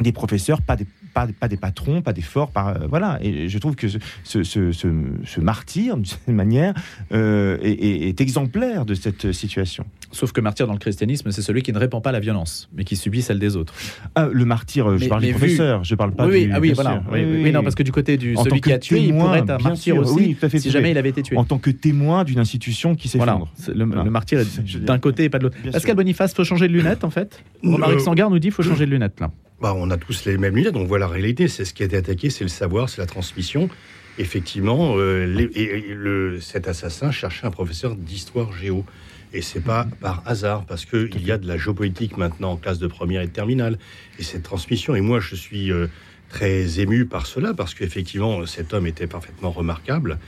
des 0.00 0.12
professeurs, 0.12 0.62
pas 0.62 0.76
des 0.76 0.86
pas, 1.26 1.48
des 1.48 1.56
patrons, 1.56 2.02
pas 2.02 2.12
des 2.12 2.22
forts. 2.22 2.50
Pas, 2.50 2.74
euh, 2.74 2.86
voilà. 2.88 3.18
Et 3.22 3.48
je 3.48 3.58
trouve 3.58 3.74
que 3.74 3.88
ce, 3.88 3.98
ce, 4.42 4.72
ce, 4.72 5.40
martyr, 5.40 5.96
d'une 5.96 6.04
certaine 6.04 6.34
manière, 6.34 6.74
euh, 7.12 7.58
est, 7.62 8.20
exemplaire 8.20 8.84
de 8.84 8.94
cette 8.94 9.32
situation. 9.32 9.84
Sauf 10.10 10.32
que 10.32 10.40
martyr 10.40 10.66
dans 10.66 10.72
le 10.72 10.78
christianisme, 10.78 11.30
c'est 11.30 11.42
celui 11.42 11.62
qui 11.62 11.72
ne 11.72 11.78
répand 11.78 12.02
pas 12.02 12.12
la 12.12 12.20
violence, 12.20 12.68
mais 12.74 12.84
qui 12.84 12.96
subit 12.96 13.22
celle 13.22 13.38
des 13.38 13.56
autres. 13.56 13.74
Ah, 14.14 14.28
le 14.32 14.44
martyr, 14.44 14.98
je 14.98 15.06
parle 15.06 15.22
du 15.22 15.30
professeur, 15.30 15.84
je 15.84 15.94
parle 15.94 16.12
pas 16.12 16.26
oui, 16.26 16.46
du. 16.46 16.52
Ah 16.52 16.60
oui, 16.60 16.72
voilà. 16.72 17.02
Oui, 17.12 17.52
non, 17.52 17.62
parce 17.62 17.74
que 17.74 17.82
du 17.82 17.92
côté 17.92 18.16
du 18.16 18.34
celui 18.36 18.60
qui 18.60 18.72
a 18.72 18.78
tué, 18.78 19.00
il 19.00 19.14
pourrait 19.14 19.40
être 19.40 19.50
un 19.50 19.58
martyr 19.58 19.96
aussi, 19.96 20.36
si 20.58 20.70
jamais 20.70 20.90
il 20.90 20.98
avait 20.98 21.10
été 21.10 21.22
tué. 21.22 21.36
En 21.36 21.44
tant 21.44 21.58
que 21.58 21.70
témoin 21.70 22.24
d'une 22.24 22.38
institution 22.38 22.94
qui 22.94 23.08
s'effondre. 23.08 23.48
Voilà. 23.66 23.78
Le, 23.78 24.04
le, 24.04 24.10
martyr 24.10 24.40
est 24.40 24.78
d'un 24.78 24.98
côté 24.98 25.24
et 25.24 25.28
pas 25.28 25.38
de 25.38 25.44
l'autre. 25.44 25.56
Pascal 25.72 25.96
Boniface, 25.96 26.34
faut 26.34 26.44
changer 26.44 26.68
de 26.68 26.72
lunettes, 26.72 27.04
en 27.04 27.10
fait? 27.10 27.42
Romaric 27.62 28.00
Sangar 28.00 28.30
nous 28.30 28.38
dit, 28.38 28.50
faut 28.50 28.62
changer 28.62 28.86
de 28.86 28.90
lunettes 28.90 29.20
là. 29.20 29.30
Bah, 29.60 29.74
on 29.76 29.90
a 29.90 29.96
tous 29.96 30.24
les 30.24 30.38
mêmes 30.38 30.54
lunettes, 30.54 30.76
on 30.76 30.84
voit 30.84 31.00
la 31.00 31.08
réalité. 31.08 31.48
C'est 31.48 31.64
ce 31.64 31.74
qui 31.74 31.82
a 31.82 31.86
été 31.86 31.96
attaqué, 31.96 32.30
c'est 32.30 32.44
le 32.44 32.48
savoir, 32.48 32.88
c'est 32.88 33.00
la 33.00 33.06
transmission. 33.06 33.68
Effectivement, 34.16 34.94
euh, 34.96 35.48
et, 35.54 35.94
le, 35.94 36.40
cet 36.40 36.68
assassin 36.68 37.10
cherchait 37.10 37.46
un 37.46 37.50
professeur 37.50 37.96
d'histoire 37.96 38.52
géo. 38.52 38.84
Et 39.32 39.42
c'est 39.42 39.60
pas 39.60 39.86
par 40.00 40.22
hasard, 40.26 40.64
parce 40.64 40.84
qu'il 40.84 41.24
y 41.24 41.32
a 41.32 41.38
de 41.38 41.46
la 41.46 41.58
géopolitique 41.58 42.16
maintenant 42.16 42.52
en 42.52 42.56
classe 42.56 42.78
de 42.78 42.86
première 42.86 43.20
et 43.20 43.26
de 43.26 43.32
terminale. 43.32 43.78
Et 44.20 44.22
cette 44.22 44.44
transmission, 44.44 44.94
et 44.94 45.00
moi 45.00 45.18
je 45.18 45.34
suis 45.34 45.72
euh, 45.72 45.88
très 46.28 46.78
ému 46.78 47.04
par 47.04 47.26
cela, 47.26 47.52
parce 47.52 47.74
qu'effectivement 47.74 48.46
cet 48.46 48.72
homme 48.72 48.86
était 48.86 49.08
parfaitement 49.08 49.50
remarquable, 49.50 50.18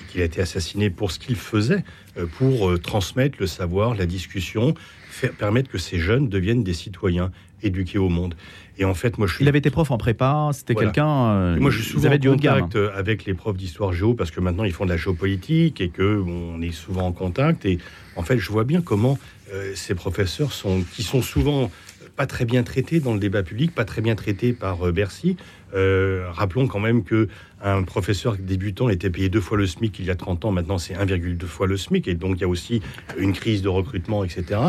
et 0.00 0.12
qu'il 0.12 0.20
a 0.22 0.24
été 0.24 0.40
assassiné 0.40 0.90
pour 0.90 1.10
ce 1.10 1.18
qu'il 1.18 1.36
faisait, 1.36 1.82
euh, 2.16 2.26
pour 2.38 2.80
transmettre 2.80 3.38
le 3.40 3.48
savoir, 3.48 3.96
la 3.96 4.06
discussion, 4.06 4.74
faire, 5.10 5.32
permettre 5.32 5.70
que 5.70 5.78
ces 5.78 5.98
jeunes 5.98 6.28
deviennent 6.28 6.64
des 6.64 6.74
citoyens 6.74 7.32
éduqués 7.62 7.98
au 7.98 8.08
monde. 8.08 8.34
Et 8.78 8.84
en 8.84 8.94
fait, 8.94 9.18
moi, 9.18 9.26
je 9.26 9.34
suis... 9.34 9.44
Il 9.44 9.48
avait 9.48 9.58
été 9.58 9.70
prof 9.70 9.90
en 9.90 9.98
prépa, 9.98 10.50
c'était 10.52 10.74
quelqu'un. 10.74 11.08
Euh, 11.08 11.56
moi, 11.58 11.70
je 11.70 11.80
suis 11.80 11.92
souvent 11.92 12.10
en 12.10 12.18
contact 12.18 12.76
avec 12.94 13.24
les 13.24 13.34
profs 13.34 13.56
d'histoire 13.56 13.92
géo 13.92 14.14
parce 14.14 14.30
que 14.30 14.40
maintenant 14.40 14.64
ils 14.64 14.72
font 14.72 14.84
de 14.84 14.90
la 14.90 14.96
géopolitique 14.96 15.80
et 15.80 15.88
que 15.88 16.22
on 16.26 16.60
est 16.60 16.72
souvent 16.72 17.06
en 17.06 17.12
contact. 17.12 17.64
Et 17.64 17.78
en 18.16 18.22
fait, 18.22 18.38
je 18.38 18.50
vois 18.50 18.64
bien 18.64 18.82
comment 18.82 19.18
euh, 19.52 19.72
ces 19.74 19.94
professeurs 19.94 20.52
sont, 20.52 20.82
qui 20.92 21.02
sont 21.02 21.22
souvent 21.22 21.70
pas 22.16 22.26
très 22.26 22.44
bien 22.44 22.62
traités 22.62 23.00
dans 23.00 23.12
le 23.12 23.20
débat 23.20 23.42
public, 23.42 23.74
pas 23.74 23.84
très 23.84 24.00
bien 24.00 24.14
traités 24.14 24.52
par 24.52 24.86
euh, 24.86 24.92
Bercy. 24.92 25.36
rappelons 25.72 26.66
quand 26.66 26.80
même 26.80 27.04
que 27.04 27.28
un 27.62 27.82
professeur 27.82 28.36
débutant 28.38 28.88
était 28.88 29.10
payé 29.10 29.28
deux 29.28 29.40
fois 29.40 29.58
le 29.58 29.66
SMIC 29.66 29.98
il 29.98 30.06
y 30.06 30.10
a 30.10 30.14
30 30.14 30.46
ans, 30.46 30.52
maintenant 30.52 30.78
c'est 30.78 30.94
1,2 30.94 31.42
fois 31.44 31.66
le 31.66 31.76
SMIC, 31.76 32.08
et 32.08 32.14
donc 32.14 32.36
il 32.36 32.40
y 32.42 32.44
a 32.44 32.48
aussi 32.48 32.80
une 33.18 33.32
crise 33.32 33.60
de 33.60 33.68
recrutement, 33.68 34.24
etc. 34.24 34.60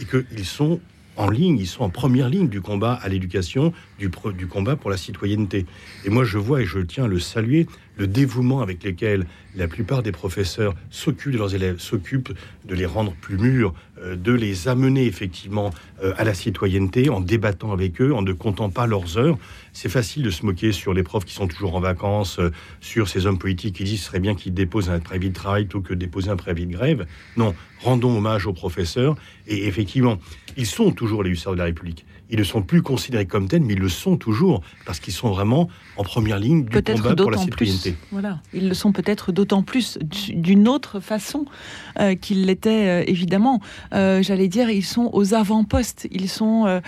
Et 0.00 0.04
qu'ils 0.04 0.44
sont 0.44 0.80
en 1.16 1.30
ligne, 1.30 1.58
ils 1.58 1.66
sont 1.66 1.84
en 1.84 1.90
première 1.90 2.28
ligne 2.28 2.48
du 2.48 2.60
combat 2.60 2.94
à 2.94 3.08
l'éducation, 3.08 3.72
du, 3.98 4.10
du 4.36 4.46
combat 4.46 4.76
pour 4.76 4.90
la 4.90 4.96
citoyenneté. 4.96 5.66
Et 6.04 6.10
moi, 6.10 6.24
je 6.24 6.38
vois 6.38 6.62
et 6.62 6.66
je 6.66 6.78
tiens 6.80 7.04
à 7.04 7.08
le 7.08 7.18
saluer, 7.18 7.66
le 7.96 8.06
dévouement 8.06 8.60
avec 8.60 8.84
lequel 8.84 9.26
la 9.54 9.68
plupart 9.68 10.02
des 10.02 10.12
professeurs 10.12 10.74
s'occupent 10.90 11.32
de 11.32 11.38
leurs 11.38 11.54
élèves, 11.54 11.78
s'occupent 11.78 12.32
de 12.64 12.74
les 12.74 12.86
rendre 12.86 13.14
plus 13.20 13.38
mûrs, 13.38 13.74
euh, 14.02 14.16
de 14.16 14.32
les 14.32 14.68
amener 14.68 15.06
effectivement 15.06 15.70
euh, 16.02 16.12
à 16.18 16.24
la 16.24 16.34
citoyenneté 16.34 17.08
en 17.08 17.20
débattant 17.20 17.72
avec 17.72 18.00
eux, 18.00 18.14
en 18.14 18.22
ne 18.22 18.32
comptant 18.32 18.68
pas 18.68 18.86
leurs 18.86 19.16
heures. 19.16 19.38
C'est 19.72 19.88
facile 19.88 20.22
de 20.22 20.30
se 20.30 20.44
moquer 20.44 20.72
sur 20.72 20.92
les 20.92 21.02
profs 21.02 21.24
qui 21.24 21.34
sont 21.34 21.48
toujours 21.48 21.74
en 21.74 21.80
vacances, 21.80 22.38
euh, 22.38 22.50
sur 22.80 23.08
ces 23.08 23.26
hommes 23.26 23.38
politiques 23.38 23.76
qui 23.76 23.84
disent 23.84 24.00
ce 24.00 24.06
serait 24.06 24.20
bien 24.20 24.34
qu'ils 24.34 24.54
déposent 24.54 24.90
un 24.90 25.00
préavis 25.00 25.30
de 25.30 25.34
travail 25.34 25.64
plutôt 25.64 25.80
que 25.80 25.94
déposer 25.94 26.30
un 26.30 26.36
préavis 26.36 26.66
de 26.66 26.72
grève. 26.72 27.06
Non, 27.36 27.54
rendons 27.80 28.16
hommage 28.16 28.46
aux 28.46 28.52
professeurs. 28.52 29.16
Et 29.46 29.66
effectivement, 29.66 30.18
ils 30.56 30.66
sont 30.66 30.90
toujours 30.92 31.22
les 31.22 31.30
hussards 31.30 31.54
de 31.54 31.58
la 31.58 31.64
République 31.64 32.04
ils 32.30 32.38
ne 32.38 32.44
sont 32.44 32.62
plus 32.62 32.82
considérés 32.82 33.26
comme 33.26 33.48
tels, 33.48 33.62
mais 33.62 33.74
ils 33.74 33.78
le 33.78 33.88
sont 33.88 34.16
toujours, 34.16 34.62
parce 34.84 35.00
qu'ils 35.00 35.12
sont 35.12 35.30
vraiment 35.30 35.68
en 35.96 36.02
première 36.02 36.38
ligne 36.38 36.64
du 36.64 36.82
combat 36.82 37.14
pour 37.14 37.30
la 37.30 37.38
citoyenneté. 37.38 37.92
Plus, 37.92 38.06
voilà, 38.10 38.40
ils 38.52 38.68
le 38.68 38.74
sont 38.74 38.92
peut-être 38.92 39.32
d'autant 39.32 39.62
plus 39.62 39.98
d'une 40.30 40.68
autre 40.68 41.00
façon 41.00 41.46
euh, 42.00 42.14
qu'ils 42.14 42.44
l'étaient 42.46 43.02
euh, 43.02 43.04
évidemment. 43.06 43.60
Euh, 43.94 44.22
j'allais 44.22 44.48
dire, 44.48 44.70
ils 44.70 44.84
sont 44.84 45.10
aux 45.12 45.34
avant-postes, 45.34 46.08
ils 46.10 46.28
sont 46.28 46.80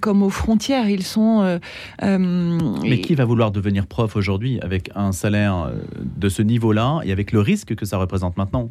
comme 0.00 0.22
aux 0.22 0.30
frontières, 0.30 0.88
ils 0.88 1.02
sont. 1.02 1.58
mais 2.02 3.00
qui 3.00 3.14
va 3.14 3.24
vouloir 3.24 3.50
devenir 3.50 3.86
prof 3.86 4.16
aujourd'hui 4.16 4.60
avec 4.60 4.90
un 4.94 5.12
salaire 5.12 5.72
de 6.02 6.28
ce 6.28 6.42
niveau-là 6.42 7.00
et 7.04 7.12
avec 7.12 7.32
le 7.32 7.40
risque 7.40 7.74
que 7.74 7.86
ça 7.86 7.98
représente 7.98 8.36
maintenant? 8.36 8.70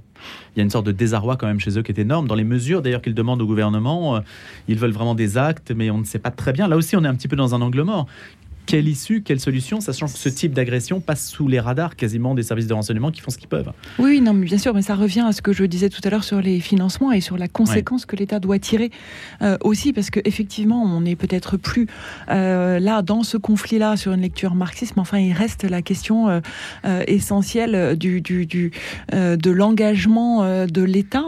Il 0.56 0.60
y 0.60 0.62
a 0.62 0.64
une 0.64 0.70
sorte 0.70 0.86
de 0.86 0.92
désarroi 0.92 1.36
quand 1.36 1.48
même 1.48 1.60
chez 1.60 1.78
eux 1.78 1.82
qui 1.82 1.92
est 1.92 2.00
énorme. 2.00 2.28
Dans 2.28 2.36
les 2.36 2.44
mesures 2.44 2.82
d'ailleurs 2.82 3.02
qu'ils 3.02 3.14
demandent 3.14 3.42
au 3.42 3.48
gouvernement, 3.48 4.22
ils 4.68 4.78
veulent 4.78 4.92
vraiment 4.92 5.16
des 5.16 5.38
actes, 5.38 5.72
mais 5.72 5.90
on 5.90 6.03
ne 6.04 6.08
sait 6.08 6.20
pas 6.20 6.32
très 6.32 6.54
bien. 6.54 6.68
Là 6.68 6.78
aussi, 6.78 6.96
on 6.96 7.04
est 7.04 7.08
un 7.08 7.16
petit 7.16 7.28
peu 7.28 7.36
dans 7.36 7.56
un 7.56 7.62
angle 7.62 7.82
mort 7.82 8.08
quelle 8.66 8.88
issue, 8.88 9.22
quelle 9.22 9.40
solution, 9.40 9.82
sachant 9.82 10.08
que 10.08 10.18
ce 10.18 10.30
type 10.30 10.54
d'agression 10.54 11.00
passe 11.00 11.28
sous 11.28 11.48
les 11.48 11.60
radars 11.60 11.96
quasiment 11.96 12.36
des 12.36 12.44
services 12.44 12.68
de 12.68 12.74
renseignement 12.74 13.12
qui 13.12 13.22
font 13.22 13.32
ce 13.32 13.38
qu'ils 13.38 13.48
peuvent. 13.48 13.72
Oui, 14.00 14.22
non, 14.22 14.34
bien 14.34 14.58
sûr, 14.58 14.74
mais 14.74 14.82
ça 14.82 14.96
revient 14.96 15.22
à 15.22 15.32
ce 15.32 15.42
que 15.42 15.54
je 15.54 15.64
disais 15.66 15.90
tout 15.90 16.02
à 16.04 16.10
l'heure 16.10 16.24
sur 16.24 16.42
les 16.42 16.60
financements 16.60 17.12
et 17.12 17.22
sur 17.22 17.38
la 17.38 17.48
conséquence 17.48 18.06
que 18.06 18.16
l'État 18.16 18.40
doit 18.40 18.60
tirer 18.60 18.92
euh, 19.42 19.58
aussi, 19.62 19.94
parce 19.94 20.10
qu'effectivement, 20.10 20.84
on 20.84 21.02
n'est 21.02 21.16
peut-être 21.16 21.58
plus 21.58 21.88
euh, 22.30 22.80
là 22.80 23.02
dans 23.02 23.24
ce 23.24 23.38
conflit-là 23.38 23.98
sur 23.98 24.14
une 24.14 24.22
lecture 24.22 24.56
marxiste, 24.56 24.96
mais 24.96 25.02
enfin, 25.02 25.20
il 25.20 25.34
reste 25.34 25.64
la 25.64 25.82
question 25.82 26.30
euh, 26.30 26.42
essentielle 27.08 27.98
du 27.98 28.22
de 28.22 29.52
l'engagement 29.52 30.66
de 30.66 30.82
l'État 30.82 31.26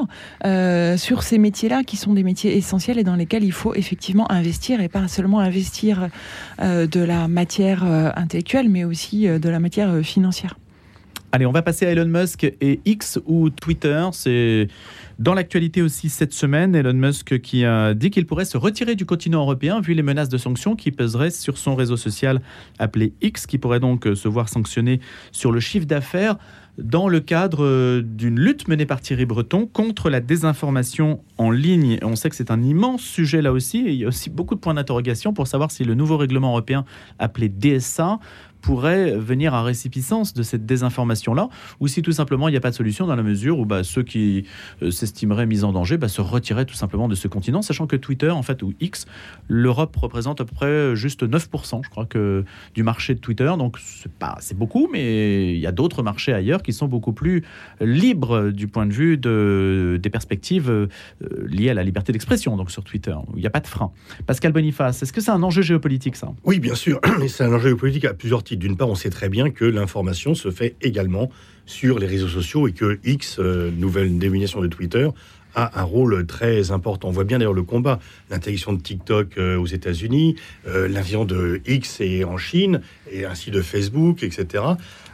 sur 0.97 1.23
ces 1.23 1.37
métiers-là, 1.37 1.83
qui 1.83 1.97
sont 1.97 2.13
des 2.13 2.23
métiers 2.23 2.57
essentiels 2.57 2.97
et 2.97 3.03
dans 3.03 3.15
lesquels 3.15 3.43
il 3.43 3.51
faut 3.51 3.73
effectivement 3.75 4.31
investir 4.31 4.81
et 4.81 4.89
pas 4.89 5.07
seulement 5.07 5.39
investir 5.39 6.09
de 6.59 6.99
la 6.99 7.27
matière 7.27 7.83
euh, 7.83 8.11
intellectuelle, 8.15 8.69
mais 8.69 8.83
aussi 8.83 9.27
euh, 9.27 9.39
de 9.39 9.49
la 9.49 9.59
matière 9.59 9.89
euh, 9.89 10.01
financière. 10.01 10.57
Allez, 11.31 11.45
on 11.45 11.51
va 11.51 11.61
passer 11.61 11.85
à 11.85 11.91
Elon 11.91 12.05
Musk 12.05 12.45
et 12.61 12.79
X 12.85 13.19
ou 13.25 13.49
Twitter. 13.49 14.07
C'est 14.13 14.69
dans 15.19 15.33
l'actualité 15.33 15.81
aussi 15.81 16.07
cette 16.07 16.33
semaine, 16.33 16.75
Elon 16.75 16.93
Musk 16.93 17.41
qui 17.41 17.65
a 17.65 17.93
dit 17.93 18.09
qu'il 18.09 18.25
pourrait 18.25 18.45
se 18.45 18.57
retirer 18.57 18.95
du 18.95 19.05
continent 19.05 19.41
européen 19.41 19.81
vu 19.81 19.93
les 19.93 20.01
menaces 20.01 20.29
de 20.29 20.37
sanctions 20.37 20.77
qui 20.77 20.91
peseraient 20.91 21.31
sur 21.31 21.57
son 21.57 21.75
réseau 21.75 21.97
social 21.97 22.41
appelé 22.79 23.13
X, 23.21 23.47
qui 23.47 23.57
pourrait 23.57 23.81
donc 23.81 24.07
se 24.15 24.27
voir 24.29 24.47
sanctionné 24.47 25.01
sur 25.33 25.51
le 25.51 25.59
chiffre 25.59 25.85
d'affaires 25.85 26.37
dans 26.77 27.07
le 27.07 27.19
cadre 27.19 28.01
d'une 28.01 28.39
lutte 28.39 28.67
menée 28.67 28.85
par 28.85 29.01
Thierry 29.01 29.25
Breton 29.25 29.67
contre 29.71 30.09
la 30.09 30.19
désinformation 30.19 31.21
en 31.37 31.51
ligne. 31.51 31.99
On 32.01 32.15
sait 32.15 32.29
que 32.29 32.35
c'est 32.35 32.51
un 32.51 32.61
immense 32.61 33.01
sujet 33.01 33.41
là 33.41 33.51
aussi, 33.51 33.79
et 33.79 33.91
il 33.91 33.95
y 33.95 34.05
a 34.05 34.07
aussi 34.07 34.29
beaucoup 34.29 34.55
de 34.55 34.59
points 34.59 34.73
d'interrogation 34.73 35.33
pour 35.33 35.47
savoir 35.47 35.71
si 35.71 35.83
le 35.83 35.95
nouveau 35.95 36.17
règlement 36.17 36.49
européen 36.49 36.85
appelé 37.19 37.49
DSA 37.49 38.19
pourrait 38.65 39.15
venir 39.15 39.53
à 39.53 39.61
récipicence 39.61 40.33
de 40.33 40.41
cette 40.41 40.65
désinformation-là, 40.65 41.49
ou 41.79 41.87
si 41.87 42.01
tout 42.01 42.13
simplement 42.13 42.47
il 42.47 42.51
n'y 42.51 42.57
a 42.57 42.61
pas 42.61 42.71
de 42.71 42.75
solution 42.75 43.05
dans 43.05 43.15
la 43.15 43.21
mesure 43.21 43.59
où 43.59 43.65
bah, 43.65 43.83
ceux 43.83 44.01
qui 44.01 44.45
euh, 44.81 44.89
s'estimeraient 44.89 45.45
mis 45.45 45.63
en 45.63 45.71
danger 45.71 45.97
bah, 45.97 46.07
se 46.07 46.19
retiraient 46.19 46.65
tout 46.65 46.73
simplement 46.73 47.07
de 47.07 47.13
ce 47.13 47.27
continent, 47.27 47.61
sachant 47.61 47.85
que 47.85 47.95
Twitter, 47.95 48.31
en 48.31 48.41
fait, 48.41 48.63
ou 48.63 48.73
X, 48.79 49.05
l'Europe 49.47 49.95
représente 49.95 50.41
à 50.41 50.45
peu 50.45 50.55
près 50.55 50.95
juste 50.95 51.21
9%, 51.21 51.81
je 51.83 51.89
crois, 51.91 52.07
que, 52.07 52.43
du 52.73 52.81
marché 52.81 53.13
de 53.13 53.19
Twitter. 53.19 53.53
Donc 53.55 53.77
c'est 53.79 54.11
pas, 54.11 54.35
c'est 54.39 54.57
beaucoup, 54.57 54.89
mais 54.91 55.53
il 55.53 55.59
y 55.59 55.67
a 55.67 55.71
d'autres 55.71 56.01
marchés 56.01 56.33
ailleurs 56.33 56.63
qui 56.63 56.73
sont 56.73 56.87
beaucoup 56.87 57.13
plus 57.13 57.43
libres 57.81 58.49
du 58.49 58.67
point 58.67 58.87
de 58.87 58.93
vue 58.93 59.19
de, 59.19 59.99
des 60.01 60.09
perspectives 60.09 60.71
euh, 60.71 60.87
liées 61.45 61.69
à 61.69 61.75
la 61.75 61.83
liberté 61.83 62.13
d'expression, 62.13 62.57
donc 62.57 62.71
sur 62.71 62.83
Twitter, 62.83 63.13
où 63.27 63.37
il 63.37 63.41
n'y 63.41 63.47
a 63.47 63.51
pas 63.51 63.59
de 63.59 63.67
frein. 63.67 63.91
Pascal 64.25 64.53
Boniface, 64.53 65.03
est-ce 65.03 65.13
que 65.13 65.21
c'est 65.21 65.29
un 65.29 65.43
enjeu 65.43 65.61
géopolitique, 65.61 66.15
ça? 66.15 66.33
Oui, 66.45 66.59
bien 66.59 66.73
sûr, 66.73 66.99
mais 67.19 67.27
c'est 67.27 67.43
un 67.43 67.53
enjeu 67.53 67.67
géopolitique 67.67 68.05
à 68.05 68.15
plusieurs 68.15 68.43
titres. 68.43 68.54
D'une 68.55 68.77
part, 68.77 68.89
on 68.89 68.95
sait 68.95 69.09
très 69.09 69.29
bien 69.29 69.51
que 69.51 69.65
l'information 69.65 70.35
se 70.35 70.51
fait 70.51 70.75
également 70.81 71.29
sur 71.65 71.99
les 71.99 72.07
réseaux 72.07 72.27
sociaux 72.27 72.67
et 72.67 72.71
que 72.71 72.99
X, 73.03 73.37
euh, 73.39 73.71
nouvelle 73.71 74.17
dénomination 74.17 74.61
de 74.61 74.67
Twitter, 74.67 75.09
a 75.55 75.79
un 75.79 75.83
rôle 75.83 76.25
très 76.25 76.71
important. 76.71 77.07
On 77.07 77.11
voit 77.11 77.23
bien 77.23 77.39
d'ailleurs 77.39 77.53
le 77.53 77.63
combat, 77.63 77.99
l'interdiction 78.29 78.73
de 78.73 78.81
TikTok 78.81 79.37
euh, 79.37 79.57
aux 79.57 79.65
États-Unis, 79.65 80.35
euh, 80.67 80.87
l'invasion 80.87 81.25
de 81.25 81.61
X 81.65 82.01
et 82.01 82.23
en 82.23 82.37
Chine, 82.37 82.81
et 83.11 83.25
ainsi 83.25 83.51
de 83.51 83.61
Facebook, 83.61 84.21
etc. 84.23 84.63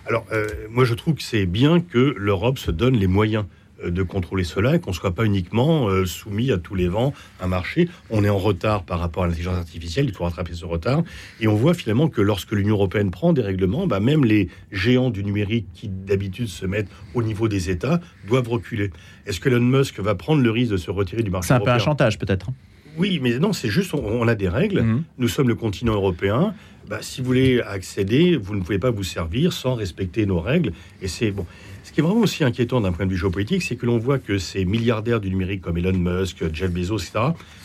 Alors, 0.07 0.25
euh, 0.31 0.47
moi, 0.69 0.83
je 0.83 0.93
trouve 0.93 1.15
que 1.15 1.23
c'est 1.23 1.45
bien 1.45 1.79
que 1.79 2.15
l'Europe 2.17 2.57
se 2.57 2.71
donne 2.71 2.97
les 2.97 3.07
moyens 3.07 3.45
de 3.89 4.03
contrôler 4.03 4.43
cela 4.43 4.75
et 4.75 4.79
qu'on 4.79 4.91
ne 4.91 4.95
soit 4.95 5.13
pas 5.13 5.25
uniquement 5.25 5.87
euh, 5.87 6.05
soumis 6.05 6.51
à 6.51 6.57
tous 6.57 6.75
les 6.75 6.87
vents, 6.87 7.13
un 7.39 7.47
marché. 7.47 7.89
On 8.09 8.23
est 8.23 8.29
en 8.29 8.37
retard 8.37 8.83
par 8.83 8.99
rapport 8.99 9.23
à 9.23 9.27
l'intelligence 9.27 9.57
artificielle, 9.57 10.05
il 10.05 10.13
faut 10.13 10.23
rattraper 10.23 10.53
ce 10.53 10.65
retard. 10.65 11.03
Et 11.39 11.47
on 11.47 11.55
voit 11.55 11.73
finalement 11.73 12.07
que 12.07 12.21
lorsque 12.21 12.51
l'Union 12.51 12.75
européenne 12.75 13.11
prend 13.11 13.33
des 13.33 13.41
règlements, 13.41 13.87
bah, 13.87 13.99
même 13.99 14.25
les 14.25 14.49
géants 14.71 15.09
du 15.09 15.23
numérique 15.23 15.67
qui 15.73 15.87
d'habitude 15.87 16.47
se 16.47 16.65
mettent 16.65 16.89
au 17.13 17.23
niveau 17.23 17.47
des 17.47 17.69
États 17.69 17.99
doivent 18.27 18.49
reculer. 18.49 18.91
Est-ce 19.25 19.39
que 19.39 19.49
Elon 19.49 19.61
Musk 19.61 19.99
va 19.99 20.15
prendre 20.15 20.41
le 20.41 20.51
risque 20.51 20.71
de 20.71 20.77
se 20.77 20.91
retirer 20.91 21.23
du 21.23 21.31
marché 21.31 21.47
C'est 21.47 21.53
un 21.53 21.59
peu 21.59 21.69
un 21.69 21.73
européen? 21.75 21.85
chantage, 21.85 22.17
peut-être. 22.17 22.47
Oui, 22.97 23.19
mais 23.21 23.39
non, 23.39 23.53
c'est 23.53 23.69
juste, 23.69 23.93
on, 23.93 24.27
a 24.27 24.35
des 24.35 24.49
règles. 24.49 24.81
Mhm. 24.81 25.03
Nous 25.17 25.27
sommes 25.27 25.47
le 25.47 25.55
continent 25.55 25.93
européen. 25.93 26.53
Bah, 26.89 26.99
si 27.01 27.21
vous 27.21 27.27
voulez 27.27 27.61
accéder, 27.61 28.35
vous 28.35 28.55
ne 28.55 28.61
pouvez 28.61 28.79
pas 28.79 28.91
vous 28.91 29.03
servir 29.03 29.53
sans 29.53 29.75
respecter 29.75 30.25
nos 30.25 30.39
règles. 30.39 30.73
Et 31.01 31.07
c'est 31.07 31.31
bon. 31.31 31.45
Ce 31.91 31.95
qui 31.95 31.99
est 31.99 32.03
vraiment 32.03 32.21
aussi 32.21 32.45
inquiétant 32.45 32.79
d'un 32.79 32.93
point 32.93 33.05
de 33.05 33.11
vue 33.11 33.17
géopolitique, 33.17 33.63
c'est 33.63 33.75
que 33.75 33.85
l'on 33.85 33.97
voit 33.97 34.17
que 34.17 34.37
ces 34.37 34.63
milliardaires 34.63 35.19
du 35.19 35.29
numérique 35.29 35.59
comme 35.59 35.77
Elon 35.77 35.91
Musk, 35.91 36.45
Jeff 36.53 36.71
Bezos, 36.71 36.99
etc., 36.99 37.19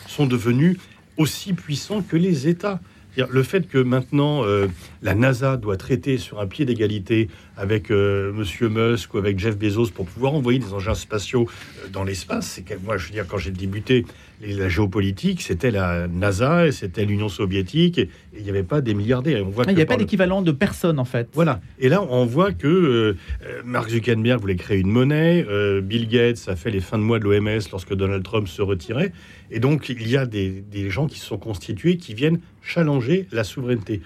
sont 0.09 0.27
devenus 0.27 0.79
aussi 1.17 1.53
puissants 1.53 2.03
que 2.03 2.17
les 2.17 2.49
États. 2.49 2.81
Le 3.17 3.43
fait 3.45 3.69
que 3.69 3.79
maintenant 3.79 4.45
euh, 4.45 4.67
la 5.01 5.15
NASA 5.15 5.57
doit 5.57 5.77
traiter 5.77 6.19
sur 6.19 6.41
un 6.41 6.49
pied 6.49 6.65
d'égalité 6.65 7.29
avec 7.57 7.91
euh, 7.91 8.33
Monsieur 8.33 8.69
Musk 8.69 9.15
ou 9.15 9.19
avec 9.19 9.39
Jeff 9.39 9.57
Bezos 9.57 9.89
pour 9.95 10.07
pouvoir 10.07 10.35
envoyer 10.35 10.59
des 10.59 10.73
engins 10.75 10.95
spatiaux 10.95 11.49
euh, 11.85 11.89
dans 11.93 12.05
l'espace, 12.05 12.47
c'est 12.47 12.63
que 12.63 12.75
moi, 12.85 12.97
je 12.99 13.07
veux 13.07 13.13
dire, 13.13 13.27
quand 13.27 13.39
j'ai 13.39 13.51
débuté 13.51 14.05
les- 14.43 14.53
la 14.53 14.69
géopolitique, 14.69 15.41
c'était 15.41 15.71
la 15.71 16.07
NASA 16.09 16.67
et 16.67 16.73
c'était 16.73 17.05
l'Union 17.07 17.29
soviétique 17.31 17.99
et 17.99 18.11
il 18.37 18.43
n'y 18.43 18.51
avait 18.51 18.63
pas 18.63 18.81
des 18.83 18.93
milliardaires. 18.93 19.43
On 19.47 19.49
voit 19.51 19.65
Ah, 19.67 19.73
Il 19.73 19.77
n'y 19.77 19.83
a 19.83 19.87
pas 19.87 19.95
le- 19.95 20.01
d'équivalent 20.01 20.43
de 20.43 20.53
personne, 20.53 20.99
en 20.99 21.05
fait. 21.07 21.29
voilà. 21.33 21.61
Et 21.79 21.89
là, 21.89 22.03
on 22.03 22.27
voit 22.27 22.53
que 22.53 22.67
euh, 22.67 23.17
euh, 23.47 23.63
Mark 23.65 23.89
Zuckerberg 23.89 24.39
voulait 24.41 24.57
créer 24.57 24.79
une 24.79 24.91
monnaie. 24.91 25.45
euh, 25.49 25.81
Bill 25.81 26.09
Gates 26.09 26.45
a 26.49 26.57
fait 26.57 26.71
les 26.71 26.81
fins 26.81 26.99
de 26.99 27.03
mois 27.03 27.19
de 27.19 27.25
l'OMS 27.25 27.61
lorsque 27.73 27.95
Donald 27.95 28.23
Trump 28.23 28.49
se 28.49 28.61
retirait. 28.61 29.13
Et 29.51 29.61
donc, 29.61 29.89
il 29.89 30.07
y 30.09 30.17
a 30.19 30.27
des, 30.27 30.51
des 30.51 30.91
gens 30.91 31.07
qui 31.07 31.19
se 31.19 31.25
sont 31.27 31.39
constitués 31.39 31.97
qui 31.97 32.13
viennent 32.13 32.41
challenger 32.63 33.27
la 33.33 33.45
souveraineté. 33.45 34.03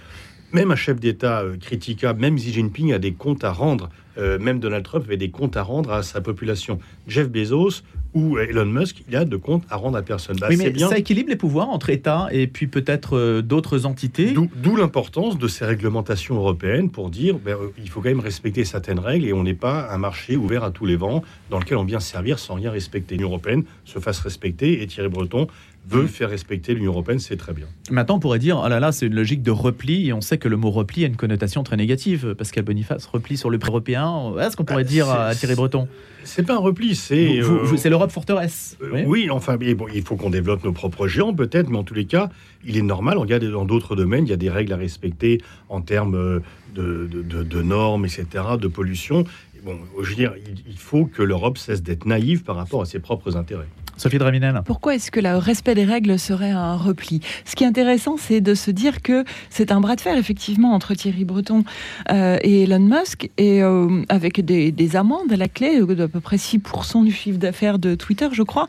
Même 0.52 0.70
un 0.70 0.76
chef 0.76 0.98
d'État 0.98 1.40
euh, 1.42 1.56
critiquable, 1.56 2.20
même 2.20 2.36
Xi 2.36 2.52
Jinping 2.52 2.92
a 2.92 2.98
des 2.98 3.12
comptes 3.12 3.44
à 3.44 3.52
rendre. 3.52 3.88
euh, 4.18 4.38
même 4.38 4.58
Donald 4.60 4.84
Trump 4.84 5.04
avait 5.06 5.16
des 5.16 5.30
comptes 5.30 5.56
à 5.56 5.62
rendre 5.62 5.92
à 5.92 6.02
sa 6.02 6.20
population. 6.20 6.78
Jeff 7.06 7.28
Bezos 7.28 7.82
ou 8.12 8.38
Elon 8.38 8.66
Musk, 8.66 9.04
il 9.08 9.14
a 9.14 9.24
de 9.24 9.36
comptes 9.36 9.62
à 9.70 9.76
rendre 9.76 9.96
à 9.96 10.02
personne. 10.02 10.36
Bah, 10.40 10.48
oui, 10.50 10.56
mais 10.56 10.70
bien. 10.70 10.88
ça 10.88 10.98
équilibre 10.98 11.30
les 11.30 11.36
pouvoirs 11.36 11.68
entre 11.68 11.90
États 11.90 12.26
et 12.32 12.48
puis 12.48 12.66
peut-être 12.66 13.16
euh, 13.16 13.40
d'autres 13.40 13.86
entités. 13.86 14.32
D'où 14.32 14.50
d'où 14.56 14.74
l'importance 14.74 15.38
de 15.38 15.46
ces 15.46 15.64
réglementations 15.64 16.34
européennes 16.34 16.90
pour 16.90 17.08
dire 17.08 17.38
ben, 17.38 17.52
euh, 17.52 17.68
il 17.78 17.88
faut 17.88 18.00
quand 18.00 18.08
même 18.08 18.18
respecter 18.18 18.64
certaines 18.64 18.98
règles 18.98 19.26
et 19.26 19.32
on 19.32 19.44
n'est 19.44 19.54
pas 19.54 19.88
un 19.92 19.98
marché 19.98 20.36
ouvert 20.36 20.64
à 20.64 20.72
tous 20.72 20.86
les 20.86 20.96
vents 20.96 21.22
dans 21.50 21.60
lequel 21.60 21.78
on 21.78 21.84
vient 21.84 22.00
servir 22.00 22.40
sans 22.40 22.54
rien 22.54 22.72
respecter. 22.72 23.14
L'Union 23.14 23.28
européenne 23.28 23.62
se 23.84 24.00
fasse 24.00 24.18
respecter 24.18 24.82
et 24.82 24.86
Thierry 24.88 25.08
Breton 25.08 25.46
veut 25.90 26.06
faire 26.06 26.30
respecter 26.30 26.74
l'Union 26.74 26.92
européenne, 26.92 27.18
c'est 27.18 27.36
très 27.36 27.52
bien. 27.52 27.66
Maintenant, 27.90 28.16
on 28.16 28.20
pourrait 28.20 28.38
dire, 28.38 28.60
oh 28.64 28.68
là 28.68 28.80
là, 28.80 28.92
c'est 28.92 29.06
une 29.06 29.14
logique 29.14 29.42
de 29.42 29.50
repli, 29.50 30.08
et 30.08 30.12
on 30.12 30.20
sait 30.20 30.38
que 30.38 30.48
le 30.48 30.56
mot 30.56 30.70
repli 30.70 31.04
a 31.04 31.06
une 31.06 31.16
connotation 31.16 31.62
très 31.62 31.76
négative. 31.76 32.34
Pascal 32.36 32.64
Boniface, 32.64 33.06
repli 33.06 33.36
sur 33.36 33.50
le 33.50 33.58
pré-européen, 33.58 34.32
est-ce 34.40 34.56
qu'on 34.56 34.64
pourrait 34.64 34.84
Bah, 34.84 34.88
dire 34.90 35.10
à 35.10 35.34
Thierry 35.34 35.54
Breton 35.54 35.88
C'est 36.24 36.44
pas 36.46 36.54
un 36.54 36.58
repli, 36.58 36.94
c'est 36.94 37.40
euh, 37.40 37.76
C'est 37.76 37.90
l'Europe 37.90 38.10
forteresse. 38.12 38.76
Euh, 38.82 38.90
oui. 38.92 39.02
Oui, 39.06 39.30
enfin, 39.30 39.56
bon, 39.56 39.86
il 39.94 40.02
faut 40.02 40.16
qu'on 40.16 40.30
développe 40.30 40.64
nos 40.64 40.72
propres 40.72 41.08
géants, 41.08 41.34
peut-être, 41.34 41.68
mais 41.68 41.78
en 41.78 41.84
tous 41.84 41.94
les 41.94 42.04
cas, 42.06 42.30
il 42.64 42.76
est 42.76 42.82
normal. 42.82 43.18
Regarde, 43.18 43.44
dans 43.44 43.64
d'autres 43.64 43.96
domaines, 43.96 44.26
il 44.26 44.30
y 44.30 44.34
a 44.34 44.36
des 44.36 44.50
règles 44.50 44.72
à 44.72 44.76
respecter 44.76 45.40
en 45.68 45.80
termes 45.80 46.14
euh, 46.14 46.40
de, 46.74 47.08
de- 47.10 47.22
de- 47.22 47.42
de 47.42 47.62
normes, 47.62 48.04
etc., 48.04 48.26
de 48.60 48.68
pollution. 48.68 49.24
Bon, 49.64 49.76
je 50.02 50.08
veux 50.08 50.14
dire, 50.16 50.32
il, 50.46 50.62
il 50.70 50.78
faut 50.78 51.04
que 51.04 51.22
l'Europe 51.22 51.58
cesse 51.58 51.82
d'être 51.82 52.06
naïve 52.06 52.44
par 52.44 52.56
rapport 52.56 52.80
à 52.80 52.86
ses 52.86 52.98
propres 52.98 53.36
intérêts. 53.36 53.68
Sophie 54.00 54.16
Draminel. 54.16 54.62
Pourquoi 54.64 54.94
est-ce 54.94 55.10
que 55.10 55.20
le 55.20 55.36
respect 55.36 55.74
des 55.74 55.84
règles 55.84 56.18
serait 56.18 56.52
un 56.52 56.74
repli? 56.74 57.20
Ce 57.44 57.54
qui 57.54 57.64
est 57.64 57.66
intéressant, 57.66 58.16
c'est 58.16 58.40
de 58.40 58.54
se 58.54 58.70
dire 58.70 59.02
que 59.02 59.24
c'est 59.50 59.72
un 59.72 59.80
bras 59.80 59.94
de 59.94 60.00
fer, 60.00 60.16
effectivement, 60.16 60.72
entre 60.72 60.94
Thierry 60.94 61.26
Breton 61.26 61.64
euh, 62.10 62.38
et 62.42 62.62
Elon 62.62 62.80
Musk, 62.80 63.28
et 63.36 63.62
euh, 63.62 64.02
avec 64.08 64.42
des, 64.42 64.72
des 64.72 64.96
amendes 64.96 65.30
à 65.30 65.36
la 65.36 65.48
clé 65.48 65.84
d'à 65.84 66.08
peu 66.08 66.20
près 66.20 66.36
6% 66.36 67.04
du 67.04 67.12
chiffre 67.12 67.38
d'affaires 67.38 67.78
de 67.78 67.94
Twitter, 67.94 68.28
je 68.32 68.42
crois. 68.42 68.68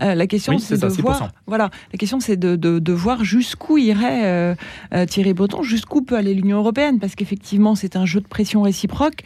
Euh, 0.00 0.16
la 0.16 0.26
question, 0.26 0.54
Oui, 0.54 0.60
c'est 0.60 0.74
de 0.74 0.80
ça, 0.80 0.88
6%. 0.88 1.00
voir, 1.00 1.28
voilà, 1.46 1.70
la 1.92 1.96
question, 1.96 2.18
c'est 2.18 2.36
de, 2.36 2.56
de, 2.56 2.80
de 2.80 2.92
voir 2.92 3.22
jusqu'où 3.22 3.78
irait 3.78 4.22
euh, 4.24 4.54
euh, 4.94 5.06
Thierry 5.06 5.32
Breton, 5.32 5.62
jusqu'où 5.62 6.02
peut 6.02 6.16
aller 6.16 6.34
l'Union 6.34 6.58
européenne, 6.58 6.98
parce 6.98 7.14
qu'effectivement, 7.14 7.76
c'est 7.76 7.94
un 7.94 8.04
jeu 8.04 8.20
de 8.20 8.26
pression 8.26 8.62
réciproque. 8.62 9.20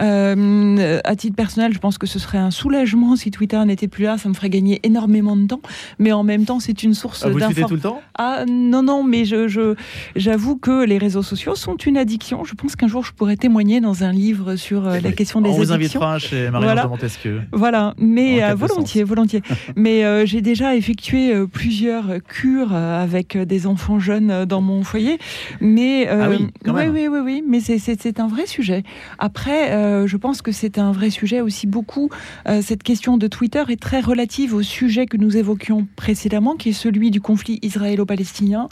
Euh, 0.00 1.00
à 1.04 1.14
titre 1.14 1.36
personnel, 1.36 1.72
je 1.72 1.78
pense 1.78 1.96
que 1.96 2.08
ce 2.08 2.18
serait 2.18 2.38
un 2.38 2.50
soulagement 2.50 3.14
si 3.14 3.30
Twitter 3.30 3.64
n'était 3.64 3.86
plus 3.86 4.02
là. 4.02 4.18
Ça 4.18 4.28
me 4.28 4.34
ferait 4.34 4.50
gagner 4.50 4.80
énormément 4.82 4.95
de 5.36 5.46
temps. 5.46 5.60
Mais 5.98 6.12
en 6.12 6.22
même 6.22 6.44
temps, 6.44 6.60
c'est 6.60 6.82
une 6.82 6.94
source 6.94 7.22
Ah, 7.24 7.28
d'information. 7.30 7.68
tout 7.68 7.74
le 7.74 7.80
temps? 7.80 8.00
Ah 8.18 8.44
non, 8.48 8.82
non, 8.82 9.02
mais 9.02 9.24
je, 9.24 9.74
j'avoue 10.14 10.56
que 10.56 10.84
les 10.84 10.98
réseaux 10.98 11.22
sociaux 11.22 11.54
sont 11.54 11.76
une 11.76 11.96
addiction. 11.96 12.44
Je 12.44 12.54
pense 12.54 12.76
qu'un 12.76 12.88
jour, 12.88 13.04
je 13.04 13.12
pourrais 13.12 13.36
témoigner 13.36 13.80
dans 13.80 14.04
un 14.04 14.12
livre 14.12 14.56
sur 14.56 14.86
euh, 14.86 15.00
la 15.00 15.12
question 15.12 15.40
des 15.40 15.50
On 15.50 15.52
vous 15.52 15.72
addictions. 15.72 16.00
invitera 16.02 16.18
chez 16.18 16.50
Marie-Ange 16.50 16.64
Voilà. 16.64 16.82
de 16.84 16.88
Montesquieu. 16.88 17.42
Voilà, 17.52 17.94
mais 17.98 18.42
euh, 18.42 18.54
volontiers, 18.54 19.04
volontiers. 19.04 19.42
mais 19.76 20.04
euh, 20.04 20.24
j'ai 20.26 20.40
déjà 20.40 20.74
effectué 20.76 21.32
plusieurs 21.52 22.22
cures 22.26 22.74
avec 22.74 23.36
des 23.36 23.66
enfants 23.66 23.98
jeunes 23.98 24.44
dans 24.44 24.60
mon 24.60 24.82
foyer. 24.82 25.18
Mais 25.60 26.06
Ah 26.08 26.28
oui, 26.30 26.48
quand 26.64 26.72
oui, 26.74 26.80
même. 26.86 26.92
oui, 26.94 27.08
oui, 27.08 27.18
oui, 27.24 27.44
mais 27.46 27.60
c'est- 27.60 27.76
un 28.18 28.28
vrai 28.28 28.46
sujet. 28.46 28.82
Après, 29.18 30.06
je 30.06 30.16
pense 30.16 30.40
que 30.40 30.52
c'est 30.52 30.78
un 30.78 30.92
vrai 30.92 31.10
sujet 31.10 31.40
aussi 31.40 31.66
beaucoup. 31.66 32.08
cette 32.62 32.82
question 32.82 33.16
de 33.18 33.26
Twitter 33.26 33.62
est 33.68 33.80
très 33.80 34.00
relative 34.00 34.54
au 34.54 34.62
sujet 34.62 34.85
que 34.86 35.16
nous 35.16 35.36
évoquions 35.36 35.88
précédemment, 35.96 36.54
qui 36.54 36.70
est 36.70 36.72
celui 36.72 37.10
du 37.10 37.20
conflit 37.20 37.58
israélo-palestinien, 37.62 38.68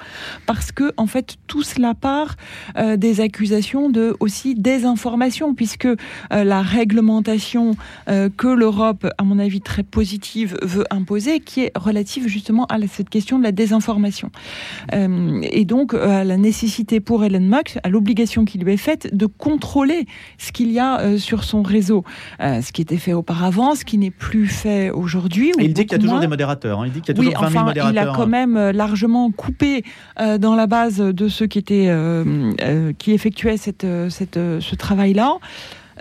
parce 0.46 0.70
que 0.70 0.92
en 0.96 1.06
fait 1.06 1.36
tout 1.48 1.62
cela 1.62 1.94
part 1.94 2.36
euh, 2.76 2.96
des 2.96 3.20
accusations 3.20 3.90
de 3.90 4.16
aussi 4.20 4.54
désinformation, 4.54 5.54
puisque 5.54 5.86
euh, 5.86 5.96
la 6.30 6.62
réglementation 6.62 7.76
euh, 8.08 8.28
que 8.34 8.46
l'Europe, 8.46 9.06
à 9.18 9.24
mon 9.24 9.38
avis 9.40 9.60
très 9.60 9.82
positive, 9.82 10.56
veut 10.62 10.84
imposer, 10.90 11.40
qui 11.40 11.62
est 11.62 11.72
relative 11.76 12.28
justement 12.28 12.64
à 12.66 12.78
cette 12.86 13.10
question 13.10 13.38
de 13.38 13.42
la 13.42 13.52
désinformation. 13.52 14.30
Et 14.92 15.64
donc 15.64 15.94
à 15.94 16.22
la 16.22 16.36
nécessité 16.36 17.00
pour 17.00 17.24
Elon 17.24 17.40
Musk, 17.40 17.78
à 17.82 17.88
l'obligation 17.88 18.44
qui 18.44 18.58
lui 18.58 18.72
est 18.72 18.76
faite 18.76 19.14
de 19.14 19.26
contrôler 19.26 20.06
ce 20.38 20.52
qu'il 20.52 20.70
y 20.70 20.78
a 20.78 21.18
sur 21.18 21.44
son 21.44 21.62
réseau, 21.62 22.04
ce 22.40 22.70
qui 22.72 22.82
était 22.82 22.98
fait 22.98 23.14
auparavant, 23.14 23.74
ce 23.74 23.84
qui 23.84 23.98
n'est 23.98 24.10
plus 24.10 24.46
fait 24.46 24.90
aujourd'hui. 24.90 25.52
il 25.58 25.72
dit 25.72 25.86
qu'il 25.86 25.92
y 25.92 25.94
a 25.94 26.03
toujours 26.04 26.20
des 26.20 26.26
modérateurs. 26.26 26.80
hein. 26.80 26.86
Il 26.86 26.92
dit 26.92 27.00
qu'il 27.00 27.14
y 27.14 27.18
a 27.18 27.20
Oui, 27.20 27.26
toujours 27.28 27.42
20 27.42 27.48
000 27.50 27.60
enfin, 27.60 27.68
modérateurs. 27.68 27.92
il 28.04 28.08
a 28.08 28.12
quand 28.14 28.26
même 28.26 28.56
euh, 28.56 28.72
largement 28.72 29.30
coupé 29.30 29.84
euh, 30.20 30.38
dans 30.38 30.54
la 30.54 30.66
base 30.66 30.98
de 30.98 31.28
ceux 31.28 31.46
qui 31.46 31.58
étaient 31.58 31.88
euh, 31.88 32.52
euh, 32.62 32.92
qui 32.98 33.12
effectuaient 33.12 33.56
cette, 33.56 33.86
cette, 34.10 34.34
ce 34.60 34.74
travail-là. 34.74 35.34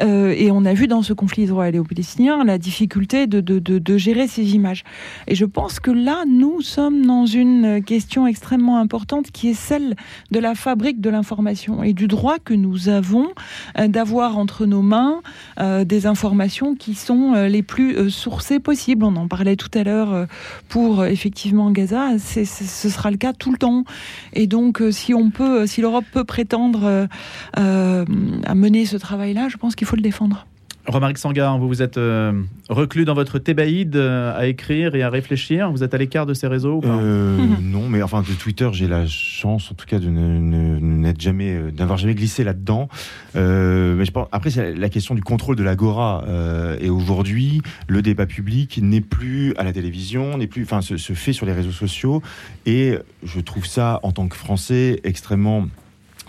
Euh, 0.01 0.33
et 0.37 0.51
on 0.51 0.65
a 0.65 0.73
vu 0.73 0.87
dans 0.87 1.01
ce 1.01 1.13
conflit 1.13 1.43
israélo-palestinien 1.43 2.43
la 2.43 2.57
difficulté 2.57 3.27
de, 3.27 3.41
de, 3.41 3.59
de, 3.59 3.79
de 3.79 3.97
gérer 3.97 4.27
ces 4.27 4.55
images. 4.55 4.83
Et 5.27 5.35
je 5.35 5.45
pense 5.45 5.79
que 5.79 5.91
là, 5.91 6.23
nous 6.27 6.61
sommes 6.61 7.05
dans 7.05 7.25
une 7.25 7.83
question 7.83 8.27
extrêmement 8.27 8.79
importante 8.79 9.31
qui 9.31 9.49
est 9.49 9.53
celle 9.53 9.95
de 10.31 10.39
la 10.39 10.55
fabrique 10.55 11.01
de 11.01 11.09
l'information 11.09 11.83
et 11.83 11.93
du 11.93 12.07
droit 12.07 12.37
que 12.43 12.53
nous 12.53 12.89
avons 12.89 13.29
euh, 13.77 13.87
d'avoir 13.87 14.37
entre 14.37 14.65
nos 14.65 14.81
mains 14.81 15.21
euh, 15.59 15.83
des 15.83 16.07
informations 16.07 16.75
qui 16.75 16.95
sont 16.95 17.33
les 17.33 17.63
plus 17.63 18.09
sourcées 18.09 18.59
possibles. 18.59 19.03
On 19.05 19.15
en 19.15 19.27
parlait 19.27 19.55
tout 19.55 19.71
à 19.73 19.83
l'heure 19.83 20.27
pour 20.69 21.05
effectivement 21.05 21.71
Gaza, 21.71 22.17
ce 22.17 22.43
sera 22.89 23.11
le 23.11 23.17
cas 23.17 23.33
tout 23.33 23.51
le 23.51 23.57
temps. 23.57 23.83
Et 24.33 24.47
donc, 24.47 24.81
si 24.91 25.13
on 25.13 25.29
peut, 25.29 25.65
si 25.67 25.81
l'Europe 25.81 26.05
peut 26.11 26.23
prétendre 26.23 27.07
à 27.53 28.55
mener 28.55 28.85
ce 28.85 28.97
travail-là, 28.97 29.49
je 29.49 29.57
pense 29.57 29.75
qu'il 29.75 29.82
faut 29.86 29.95
le 29.95 30.01
défendre. 30.01 30.45
Romaric 30.86 31.17
Sangar, 31.17 31.57
vous 31.59 31.69
vous 31.69 31.81
êtes 31.81 31.97
euh, 31.97 32.34
reclus 32.67 33.05
dans 33.05 33.13
votre 33.13 33.39
thébaïde 33.39 33.95
euh, 33.95 34.38
à 34.38 34.47
écrire 34.47 34.95
et 34.95 35.01
à 35.01 35.09
réfléchir. 35.09 35.71
Vous 35.71 35.81
êtes 35.81 35.93
à 35.93 35.97
l'écart 35.97 36.25
de 36.25 36.34
ces 36.34 36.47
réseaux 36.47 36.75
ou 36.75 36.81
pas 36.81 36.89
Euh, 36.89 37.38
non, 37.61 37.88
mais 37.88 38.01
enfin 38.01 38.21
de 38.21 38.34
Twitter, 38.34 38.69
j'ai 38.73 38.89
la 38.89 39.07
chance, 39.07 39.71
en 39.71 39.75
tout 39.75 39.86
cas, 39.86 39.99
de 39.99 40.09
n'être 40.09 41.21
jamais, 41.21 41.55
euh, 41.55 41.71
d'avoir 41.71 41.97
jamais 41.97 42.15
glissé 42.15 42.43
là-dedans. 42.43 42.89
Euh, 43.38 43.95
mais 43.95 44.03
je 44.03 44.11
pense, 44.11 44.27
après, 44.34 44.49
c'est 44.49 44.75
la 44.75 44.89
question 44.89 45.15
du 45.15 45.21
contrôle 45.21 45.55
de 45.55 45.63
l'agora. 45.63 46.25
Euh, 46.27 46.75
et 46.81 46.89
aujourd'hui, 46.89 47.61
le 47.88 48.01
débat 48.01 48.25
public 48.25 48.81
n'est 48.84 49.01
plus 49.01 49.55
à 49.55 49.63
la 49.63 49.71
télévision, 49.71 50.38
n'est 50.38 50.47
plus, 50.47 50.63
enfin, 50.63 50.81
se, 50.81 50.97
se 50.97 51.13
fait 51.13 51.31
sur 51.31 51.45
les 51.45 51.53
réseaux 51.53 51.71
sociaux. 51.71 52.21
Et 52.65 52.97
je 53.23 53.39
trouve 53.39 53.65
ça, 53.65 54.01
en 54.03 54.11
tant 54.11 54.27
que 54.27 54.36
Français, 54.36 54.99
extrêmement 55.05 55.67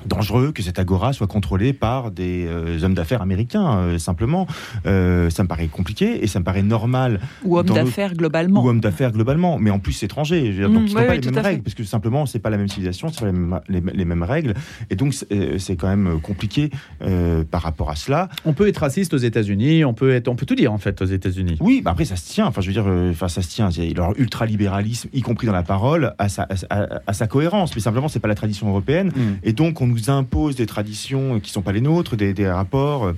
dangereux 0.06 0.52
que 0.52 0.62
cette 0.62 0.78
agora 0.78 1.12
soit 1.12 1.26
contrôlée 1.26 1.72
par 1.72 2.10
des 2.10 2.46
euh, 2.48 2.82
hommes 2.82 2.94
d'affaires 2.94 3.22
américains 3.22 3.76
euh, 3.78 3.98
simplement 3.98 4.46
Euh, 4.86 5.30
ça 5.30 5.42
me 5.42 5.48
paraît 5.48 5.66
compliqué 5.68 6.22
et 6.22 6.26
ça 6.26 6.38
me 6.40 6.44
paraît 6.44 6.62
normal 6.62 7.20
Ou 7.44 7.58
homme 7.58 7.66
Dans 7.66 7.74
le- 7.74 7.84
d'affaires 7.84 8.14
globalement. 8.14 8.62
ou 8.64 8.68
hommes 8.68 8.80
d'affaires 8.80 9.12
globalement, 9.12 9.58
mais 9.58 9.70
en 9.70 9.78
plus 9.78 10.02
étrangers. 10.02 10.52
Dire, 10.52 10.68
donc 10.68 10.82
Mm, 10.84 10.86
ils 10.86 10.94
n'ont 10.94 11.00
oui, 11.00 11.06
pas 11.06 11.12
oui, 11.14 11.20
les 11.20 11.30
mêmes 11.30 11.44
règles, 11.44 11.62
parce 11.62 11.74
que 11.74 11.84
simplement 11.84 12.26
c'est 12.26 12.38
pas 12.38 12.50
la 12.50 12.56
même 12.56 12.68
civilisation, 12.68 13.08
c'est 13.08 13.20
pas 13.20 13.26
les 13.26 13.32
mêmes, 13.32 13.60
les, 13.68 13.80
les 13.94 14.04
mêmes 14.04 14.22
règles, 14.22 14.54
et 14.90 14.96
donc 14.96 15.14
c'est 15.14 15.76
quand 15.76 15.88
même 15.88 16.20
compliqué 16.20 16.70
euh, 17.02 17.44
par 17.44 17.62
rapport 17.62 17.90
à 17.90 17.96
cela. 17.96 18.28
On 18.44 18.52
peut 18.52 18.68
être 18.68 18.78
raciste 18.78 19.14
aux 19.14 19.18
États-Unis, 19.18 19.84
on 19.84 19.94
peut 19.94 20.12
être, 20.12 20.28
on 20.28 20.36
peut 20.36 20.46
tout 20.46 20.54
dire 20.54 20.72
en 20.72 20.78
fait 20.78 21.00
aux 21.02 21.06
États-Unis. 21.06 21.56
Oui, 21.60 21.80
bah 21.84 21.92
après 21.92 22.04
ça 22.04 22.16
se 22.16 22.30
tient. 22.30 22.46
Enfin, 22.46 22.60
je 22.60 22.66
veux 22.68 22.72
dire, 22.72 22.84
euh, 22.86 23.10
enfin 23.10 23.28
ça 23.28 23.42
se 23.42 23.48
tient. 23.48 23.70
Il 23.70 23.84
y 23.84 23.90
a 23.90 23.94
Leur 23.94 24.18
ultralibéralisme, 24.18 25.08
y 25.12 25.22
compris 25.22 25.46
dans 25.46 25.52
la 25.52 25.62
parole, 25.62 26.14
à 26.18 26.28
sa, 26.28 26.42
à, 26.42 26.54
à- 26.70 27.00
à 27.06 27.12
sa 27.12 27.26
cohérence. 27.26 27.74
Mais 27.74 27.80
simplement, 27.80 28.08
c'est 28.08 28.20
pas 28.20 28.28
la 28.28 28.34
tradition 28.34 28.68
européenne. 28.68 29.12
Et 29.42 29.52
donc, 29.52 29.80
on 29.80 29.86
nous 29.94 30.10
impose 30.10 30.56
des 30.56 30.66
traditions 30.66 31.40
qui 31.40 31.50
sont 31.50 31.62
pas 31.62 31.72
les 31.72 31.80
nôtres, 31.80 32.16
des, 32.16 32.34
des 32.34 32.48
rapports. 32.48 33.06
euh, 33.06 33.12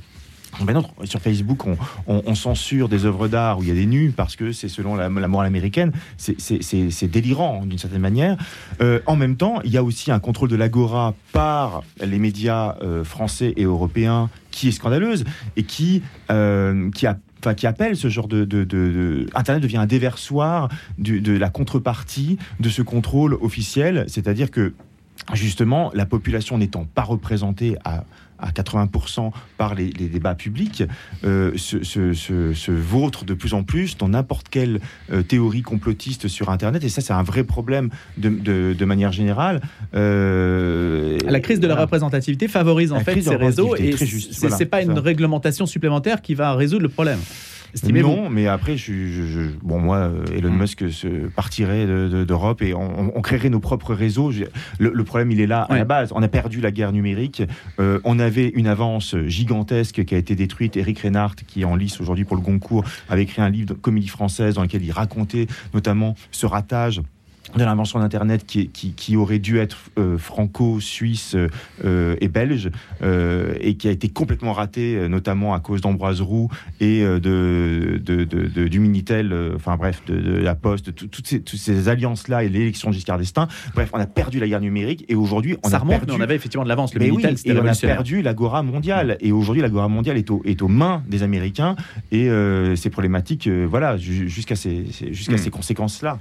ben 0.64 0.72
non, 0.72 0.84
sur 1.04 1.20
Facebook, 1.20 1.64
on, 2.06 2.34
censure 2.34 2.88
des 2.88 3.04
œuvres 3.04 3.28
d'art 3.28 3.58
où 3.58 3.62
il 3.62 3.68
y 3.68 3.72
a 3.72 3.74
des 3.74 3.86
nus 3.86 4.12
parce 4.16 4.36
que 4.36 4.52
c'est 4.52 4.68
selon 4.68 4.94
la, 4.94 5.08
morale 5.08 5.46
américaine. 5.46 5.92
C'est- 6.16 7.06
délirant 7.06 7.64
d'une 7.66 7.78
certaine 7.78 8.00
manière. 8.00 8.36
Euh, 8.80 9.00
en 9.06 9.16
même 9.16 9.36
temps, 9.36 9.60
il 9.64 9.70
y 9.70 9.76
a 9.76 9.84
aussi 9.84 10.10
un 10.10 10.18
contrôle 10.18 10.48
de 10.48 10.56
l'agora 10.56 11.14
par 11.32 11.82
les 12.02 12.18
médias 12.18 12.76
euh, 12.82 13.04
français 13.04 13.52
et 13.56 13.64
européens 13.64 14.30
qui 14.50 14.68
est 14.68 14.72
scandaleuse 14.72 15.24
et 15.56 15.62
qui, 15.62 16.02
euh, 16.30 16.90
qui 16.90 17.06
appelle 17.66 17.96
ce 17.96 18.08
genre 18.08 18.28
de, 18.28 19.26
Internet 19.34 19.62
devient 19.62 19.76
un 19.78 19.86
déversoir 19.86 20.68
de 20.98 21.36
la 21.36 21.50
contrepartie 21.50 22.38
de 22.60 22.68
ce 22.68 22.82
contrôle 22.82 23.34
officiel, 23.34 24.04
c'est-à-dire 24.08 24.50
que 24.50 24.72
justement 25.34 25.90
la 25.94 26.06
population 26.06 26.58
n'étant 26.58 26.84
pas 26.84 27.02
représentée 27.02 27.76
à 27.84 28.04
à 28.38 28.50
80% 28.50 29.30
par 29.56 29.74
les, 29.74 29.88
les 29.88 30.08
débats 30.08 30.34
publics, 30.34 30.82
euh, 31.24 31.52
se, 31.56 31.82
se- 31.82 32.12
se- 32.12 32.52
se 32.52 32.70
vautre 32.70 33.24
de 33.24 33.32
plus 33.32 33.54
en 33.54 33.62
plus 33.62 33.96
dans 33.96 34.10
n'importe 34.10 34.50
quelle 34.50 34.80
euh, 35.10 35.22
théorie 35.22 35.62
complotiste 35.62 36.28
sur 36.28 36.50
Internet. 36.50 36.84
Et 36.84 36.90
ça, 36.90 37.00
c'est 37.00 37.14
un 37.14 37.22
vrai 37.22 37.44
problème 37.44 37.88
de, 38.18 38.28
de- 38.28 38.76
de 38.78 38.84
manière 38.84 39.10
générale. 39.10 39.62
Euh, 39.94 41.18
La 41.26 41.40
crise 41.40 41.60
de 41.60 41.66
la 41.66 41.76
représentativité 41.76 42.46
favorise 42.48 42.92
en 42.92 43.00
fait 43.00 43.20
ces 43.22 43.36
réseaux 43.36 43.74
et 43.76 43.96
c'est 43.96 44.48
voilà, 44.48 44.66
pas 44.66 44.82
une 44.82 44.94
ça. 44.94 45.00
réglementation 45.00 45.64
supplémentaire 45.64 46.20
qui 46.20 46.34
va 46.34 46.54
résoudre 46.54 46.82
le 46.82 46.88
problème. 46.90 47.20
Non, 48.02 48.30
mais 48.30 48.46
après, 48.46 48.76
je, 48.76 48.92
je- 48.92 49.26
je- 49.26 49.50
bon, 49.62 49.78
moi, 49.78 49.96
euh, 49.98 50.24
Elon 50.36 50.50
Mm. 50.50 50.58
Musk 50.58 50.90
se 50.90 51.06
partirait 51.28 51.86
de- 51.86 52.08
de- 52.08 52.24
d'Europe 52.24 52.62
et 52.62 52.74
on, 52.74 53.12
on 53.16 53.20
créerait 53.20 53.50
nos 53.50 53.60
propres 53.60 53.94
réseaux. 53.94 54.30
Le, 54.78 54.90
le 54.92 55.04
problème, 55.04 55.30
il 55.30 55.40
est 55.40 55.46
là 55.46 55.62
à 55.62 55.76
la 55.78 55.84
base. 55.84 56.12
On 56.14 56.22
a 56.22 56.28
perdu 56.28 56.60
la 56.60 56.70
guerre 56.70 56.92
numérique. 56.92 57.42
Euh, 57.80 58.00
on 58.04 58.18
avait 58.18 58.48
une 58.48 58.66
avance 58.66 59.16
gigantesque 59.26 60.04
qui 60.04 60.14
a 60.14 60.18
été 60.18 60.34
détruite. 60.34 60.76
Eric 60.76 61.00
Reinhardt, 61.00 61.36
qui 61.46 61.62
est 61.62 61.64
en 61.64 61.76
lice 61.76 62.00
aujourd'hui 62.00 62.24
pour 62.24 62.36
le 62.36 62.42
Goncourt, 62.42 62.84
avait 63.08 63.22
écrit 63.22 63.42
un 63.42 63.50
livre 63.50 63.66
de 63.68 63.74
comédie 63.74 64.08
française 64.08 64.54
dans 64.54 64.62
lequel 64.62 64.84
il 64.84 64.92
racontait 64.92 65.46
notamment 65.74 66.14
ce 66.30 66.46
ratage 66.46 67.02
de 67.56 67.64
l'invention 67.64 67.98
d'Internet 67.98 68.44
qui, 68.46 68.68
qui, 68.68 68.92
qui 68.92 69.16
aurait 69.16 69.38
dû 69.38 69.58
être 69.58 69.78
euh, 69.98 70.18
franco-suisse 70.18 71.36
euh, 71.84 72.16
et 72.20 72.28
belge 72.28 72.70
euh, 73.02 73.54
et 73.60 73.74
qui 73.76 73.88
a 73.88 73.90
été 73.90 74.08
complètement 74.08 74.52
raté, 74.52 74.96
euh, 74.96 75.08
notamment 75.08 75.54
à 75.54 75.60
cause 75.60 75.80
d'Ambroise 75.80 76.20
Roux 76.20 76.48
et 76.80 77.02
euh, 77.02 77.18
de, 77.18 77.98
de, 78.04 78.24
de- 78.24 78.46
de- 78.48 78.68
du 78.68 78.80
Minitel, 78.80 79.32
euh, 79.32 79.52
enfin 79.56 79.76
bref, 79.76 80.02
de, 80.06 80.14
la 80.38 80.54
Poste, 80.54 80.94
tout- 80.94 81.08
toutes 81.08 81.26
ces, 81.26 81.88
alliances-là 81.88 82.44
et 82.44 82.48
l'élection 82.48 82.90
de 82.90 82.94
Giscard 82.94 83.18
d'Estaing. 83.18 83.48
Bref, 83.74 83.90
on 83.92 83.98
a 83.98 84.06
perdu 84.06 84.38
la 84.40 84.48
guerre 84.48 84.60
numérique 84.60 85.04
et 85.08 85.14
aujourd'hui, 85.14 85.56
on 85.64 85.68
ça 85.68 85.76
a 85.76 85.78
remonte, 85.80 85.96
perdu... 85.98 86.12
mais 86.12 86.18
on 86.18 86.22
avait 86.22 86.36
effectivement 86.36 86.64
de 86.64 86.68
l'avance. 86.68 86.94
Le 86.94 87.00
Mais 87.00 87.10
Minitel, 87.10 87.36
et 87.44 87.52
on 87.58 87.66
a 87.66 87.74
perdu 87.74 88.22
l'agora 88.22 88.62
mondiale. 88.62 89.16
Et 89.20 89.32
aujourd'hui, 89.32 89.62
l'agora 89.62 89.88
mondiale 89.88 90.16
est, 90.16 90.30
au- 90.30 90.42
est 90.44 90.62
aux 90.62 90.68
mains 90.68 91.02
des 91.08 91.22
Américains. 91.22 91.76
Et 92.12 92.28
euh, 92.28 92.76
c'est 92.76 92.90
problématique, 92.90 93.46
euh, 93.46 93.66
voilà, 93.68 93.96
ju- 93.96 94.28
jusqu'à 94.28 94.56
ces, 94.56 94.84
jusqu'à 95.12 95.34
Mm. 95.34 95.38
ces 95.38 95.50
conséquences-là. 95.50 96.18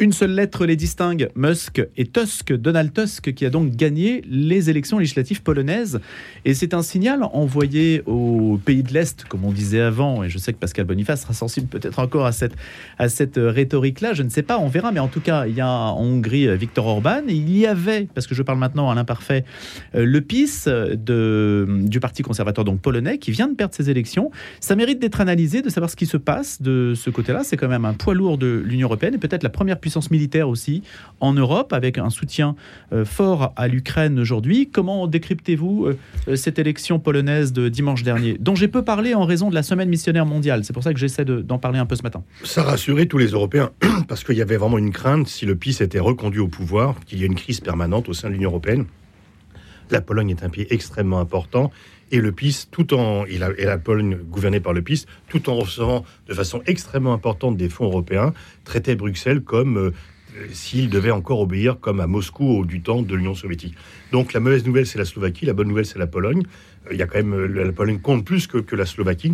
Une 0.00 0.12
seule 0.12 0.32
lettre 0.32 0.66
les 0.66 0.74
distingue, 0.74 1.30
Musk 1.36 1.80
et 1.96 2.04
Tusk, 2.04 2.52
Donald 2.52 2.92
Tusk, 2.92 3.32
qui 3.32 3.46
a 3.46 3.50
donc 3.50 3.76
gagné 3.76 4.24
les 4.28 4.68
élections 4.68 4.98
législatives 4.98 5.40
polonaises. 5.40 6.00
Et 6.44 6.52
c'est 6.52 6.74
un 6.74 6.82
signal 6.82 7.22
envoyé 7.22 8.02
aux 8.06 8.58
pays 8.64 8.82
de 8.82 8.92
l'Est, 8.92 9.24
comme 9.28 9.44
on 9.44 9.52
disait 9.52 9.80
avant, 9.80 10.24
et 10.24 10.28
je 10.28 10.36
sais 10.36 10.52
que 10.52 10.58
Pascal 10.58 10.84
Boniface 10.84 11.22
sera 11.22 11.32
sensible 11.32 11.68
peut-être 11.68 12.00
encore 12.00 12.26
à 12.26 12.32
cette, 12.32 12.54
à 12.98 13.08
cette 13.08 13.36
rhétorique-là, 13.36 14.14
je 14.14 14.24
ne 14.24 14.30
sais 14.30 14.42
pas, 14.42 14.58
on 14.58 14.66
verra, 14.66 14.90
mais 14.90 14.98
en 14.98 15.06
tout 15.06 15.20
cas, 15.20 15.46
il 15.46 15.54
y 15.54 15.60
a 15.60 15.68
en 15.68 16.02
Hongrie 16.02 16.48
euh, 16.48 16.56
Viktor 16.56 16.84
Orban, 16.86 17.22
il 17.28 17.56
y 17.56 17.64
avait, 17.64 18.08
parce 18.12 18.26
que 18.26 18.34
je 18.34 18.42
parle 18.42 18.58
maintenant 18.58 18.90
à 18.90 18.96
l'imparfait, 18.96 19.44
euh, 19.94 20.04
le 20.04 20.20
PIS 20.20 20.64
euh, 20.66 20.96
de, 20.96 21.68
du 21.82 22.00
Parti 22.00 22.24
conservateur 22.24 22.64
donc 22.64 22.80
polonais, 22.80 23.18
qui 23.18 23.30
vient 23.30 23.46
de 23.46 23.54
perdre 23.54 23.76
ses 23.76 23.90
élections. 23.90 24.32
Ça 24.58 24.74
mérite 24.74 24.98
d'être 24.98 25.20
analysé, 25.20 25.62
de 25.62 25.68
savoir 25.68 25.88
ce 25.88 25.94
qui 25.94 26.06
se 26.06 26.16
passe 26.16 26.60
de 26.60 26.94
ce 26.96 27.10
côté-là. 27.10 27.44
C'est 27.44 27.56
quand 27.56 27.68
même 27.68 27.84
un 27.84 27.94
poids 27.94 28.14
lourd 28.14 28.38
de 28.38 28.60
l'Union 28.66 28.88
européenne 28.88 29.14
et 29.14 29.18
peut-être 29.18 29.44
la 29.44 29.50
première 29.50 29.78
puissance 29.84 30.10
militaire 30.10 30.48
aussi 30.48 30.82
en 31.20 31.34
Europe, 31.34 31.74
avec 31.74 31.98
un 31.98 32.08
soutien 32.08 32.56
euh, 32.94 33.04
fort 33.04 33.52
à 33.56 33.68
l'Ukraine 33.68 34.18
aujourd'hui. 34.18 34.70
Comment 34.72 35.06
décryptez-vous 35.06 35.84
euh, 35.84 35.98
euh, 36.28 36.36
cette 36.36 36.58
élection 36.58 36.98
polonaise 36.98 37.52
de 37.52 37.68
dimanche 37.68 38.02
dernier, 38.02 38.38
dont 38.40 38.54
j'ai 38.54 38.66
peu 38.68 38.82
parlé 38.82 39.12
en 39.14 39.26
raison 39.26 39.50
de 39.50 39.54
la 39.54 39.62
semaine 39.62 39.90
missionnaire 39.90 40.24
mondiale? 40.24 40.64
C'est 40.64 40.72
pour 40.72 40.82
ça 40.82 40.94
que 40.94 40.98
j'essaie 40.98 41.26
de- 41.26 41.42
d'en 41.42 41.58
parler 41.58 41.78
un 41.78 41.84
peu 41.84 41.96
ce 41.96 42.02
matin. 42.02 42.22
Ça 42.44 42.62
rassurait 42.62 43.04
tous 43.04 43.18
les 43.18 43.26
Européens, 43.26 43.72
parce 44.08 44.24
qu'il 44.24 44.38
y 44.38 44.42
avait 44.42 44.56
vraiment 44.56 44.78
une 44.78 44.90
crainte, 44.90 45.28
si 45.28 45.44
le 45.44 45.54
PIS 45.54 45.76
était 45.82 46.00
reconduit 46.00 46.40
au 46.40 46.48
pouvoir, 46.48 46.94
qu'il 47.04 47.18
y 47.18 47.24
ait 47.24 47.26
une 47.26 47.34
crise 47.34 47.60
permanente 47.60 48.08
au 48.08 48.14
sein 48.14 48.28
de 48.28 48.32
l'Union 48.32 48.48
européenne. 48.48 48.86
La 49.90 50.00
Pologne 50.00 50.30
est 50.30 50.42
un 50.42 50.48
pays 50.48 50.66
extrêmement 50.70 51.20
important, 51.20 51.70
et 52.14 52.20
le 52.20 52.30
PIS, 52.30 52.68
tout 52.70 52.94
en, 52.94 53.26
et 53.26 53.38
la, 53.38 53.50
la 53.50 53.76
Pologne 53.76 54.16
gouvernée 54.30 54.60
par 54.60 54.72
le 54.72 54.82
PIS, 54.82 55.06
tout 55.28 55.50
en 55.50 55.56
recevant 55.56 56.04
de 56.28 56.34
façon 56.34 56.62
extrêmement 56.64 57.12
importante 57.12 57.56
des 57.56 57.68
fonds 57.68 57.86
européens, 57.86 58.32
traitait 58.62 58.94
Bruxelles 58.94 59.40
comme 59.40 59.76
euh, 59.76 59.90
s'il 60.52 60.90
devait 60.90 61.10
encore 61.10 61.40
obéir 61.40 61.80
comme 61.80 61.98
à 61.98 62.06
Moscou 62.06 62.48
au 62.48 62.64
du 62.64 62.82
temps 62.82 63.02
de 63.02 63.16
l'Union 63.16 63.34
soviétique. 63.34 63.74
Donc 64.12 64.32
la 64.32 64.38
mauvaise 64.38 64.64
nouvelle, 64.64 64.86
c'est 64.86 64.96
la 64.96 65.04
Slovaquie, 65.04 65.44
la 65.44 65.54
bonne 65.54 65.66
nouvelle, 65.66 65.86
c'est 65.86 65.98
la 65.98 66.06
Pologne. 66.06 66.44
Euh, 66.86 66.90
Il 66.92 66.98
y 66.98 67.02
a 67.02 67.08
quand 67.08 67.18
même, 67.18 67.34
la 67.46 67.72
Pologne 67.72 67.98
compte 67.98 68.24
plus 68.24 68.46
que, 68.46 68.58
que 68.58 68.76
la 68.76 68.86
Slovaquie. 68.86 69.32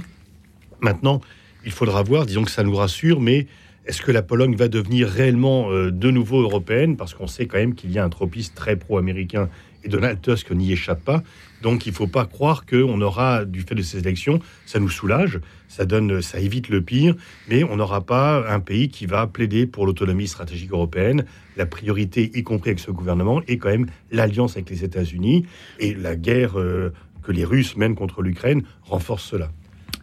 Maintenant, 0.81 1.21
il 1.67 1.73
faudra 1.73 2.03
voir, 2.03 2.25
disons 2.25 2.45
que 2.45 2.51
ça 2.51 2.63
nous 2.63 2.75
rassure, 2.75 3.21
mais 3.21 3.47
est-ce 3.85 4.01
que 4.01 4.11
la 4.11 4.23
Pologne 4.23 4.57
va 4.57 4.69
devenir 4.69 5.07
réellement 5.07 5.71
euh, 5.71 5.91
de 5.91 6.11
nouveau 6.11 6.41
européenne? 6.41 6.97
Parce 6.97 7.13
qu'on 7.13 7.27
sait 7.27 7.45
quand 7.45 7.59
même 7.59 7.75
qu'il 7.75 7.93
y 7.93 7.99
a 7.99 8.05
un 8.05 8.09
tropisme 8.09 8.55
très 8.55 8.77
pro-américain 8.77 9.51
et 9.85 9.89
Donald 9.89 10.23
Tusk 10.23 10.51
n'y 10.51 10.73
échappe 10.73 11.05
pas. 11.05 11.23
Donc 11.63 11.87
il 11.87 11.91
ne 11.91 11.95
faut 11.95 12.07
pas 12.07 12.25
croire 12.27 12.65
qu'on 12.67 13.01
aura, 13.01 13.45
du 13.45 13.63
fait 13.63 13.75
de 13.75 13.83
ces 13.83 13.99
élections, 13.99 14.41
ça 14.67 14.79
nous 14.79 14.89
soulage, 14.89 15.41
ça, 15.69 15.85
donne, 15.85 16.23
ça 16.23 16.41
évite 16.41 16.69
le 16.69 16.83
pire, 16.83 17.15
mais 17.49 17.65
on 17.65 17.77
n'aura 17.77 18.01
pas 18.01 18.51
un 18.53 18.61
pays 18.61 18.89
qui 18.89 19.07
va 19.07 19.27
plaider 19.27 19.67
pour 19.67 19.87
l'autonomie 19.87 20.29
stratégique 20.29 20.73
européenne. 20.73 21.25
La 21.57 21.67
priorité, 21.67 22.31
y 22.35 22.43
compris 22.43 22.71
avec 22.71 22.81
ce 22.81 22.91
gouvernement, 22.91 23.43
est 23.47 23.59
quand 23.59 23.71
même 23.71 23.87
l'alliance 24.11 24.53
avec 24.53 24.71
les 24.71 24.85
États-Unis 24.85 25.47
et 25.79 25.95
la 25.95 26.17
guerre 26.17 26.59
euh, 26.59 26.93
que 27.23 27.33
les 27.33 27.45
Russes 27.45 27.77
mènent 27.77 27.95
contre 27.95 28.23
l'Ukraine 28.23 28.63
renforce 28.83 29.25
cela. 29.25 29.51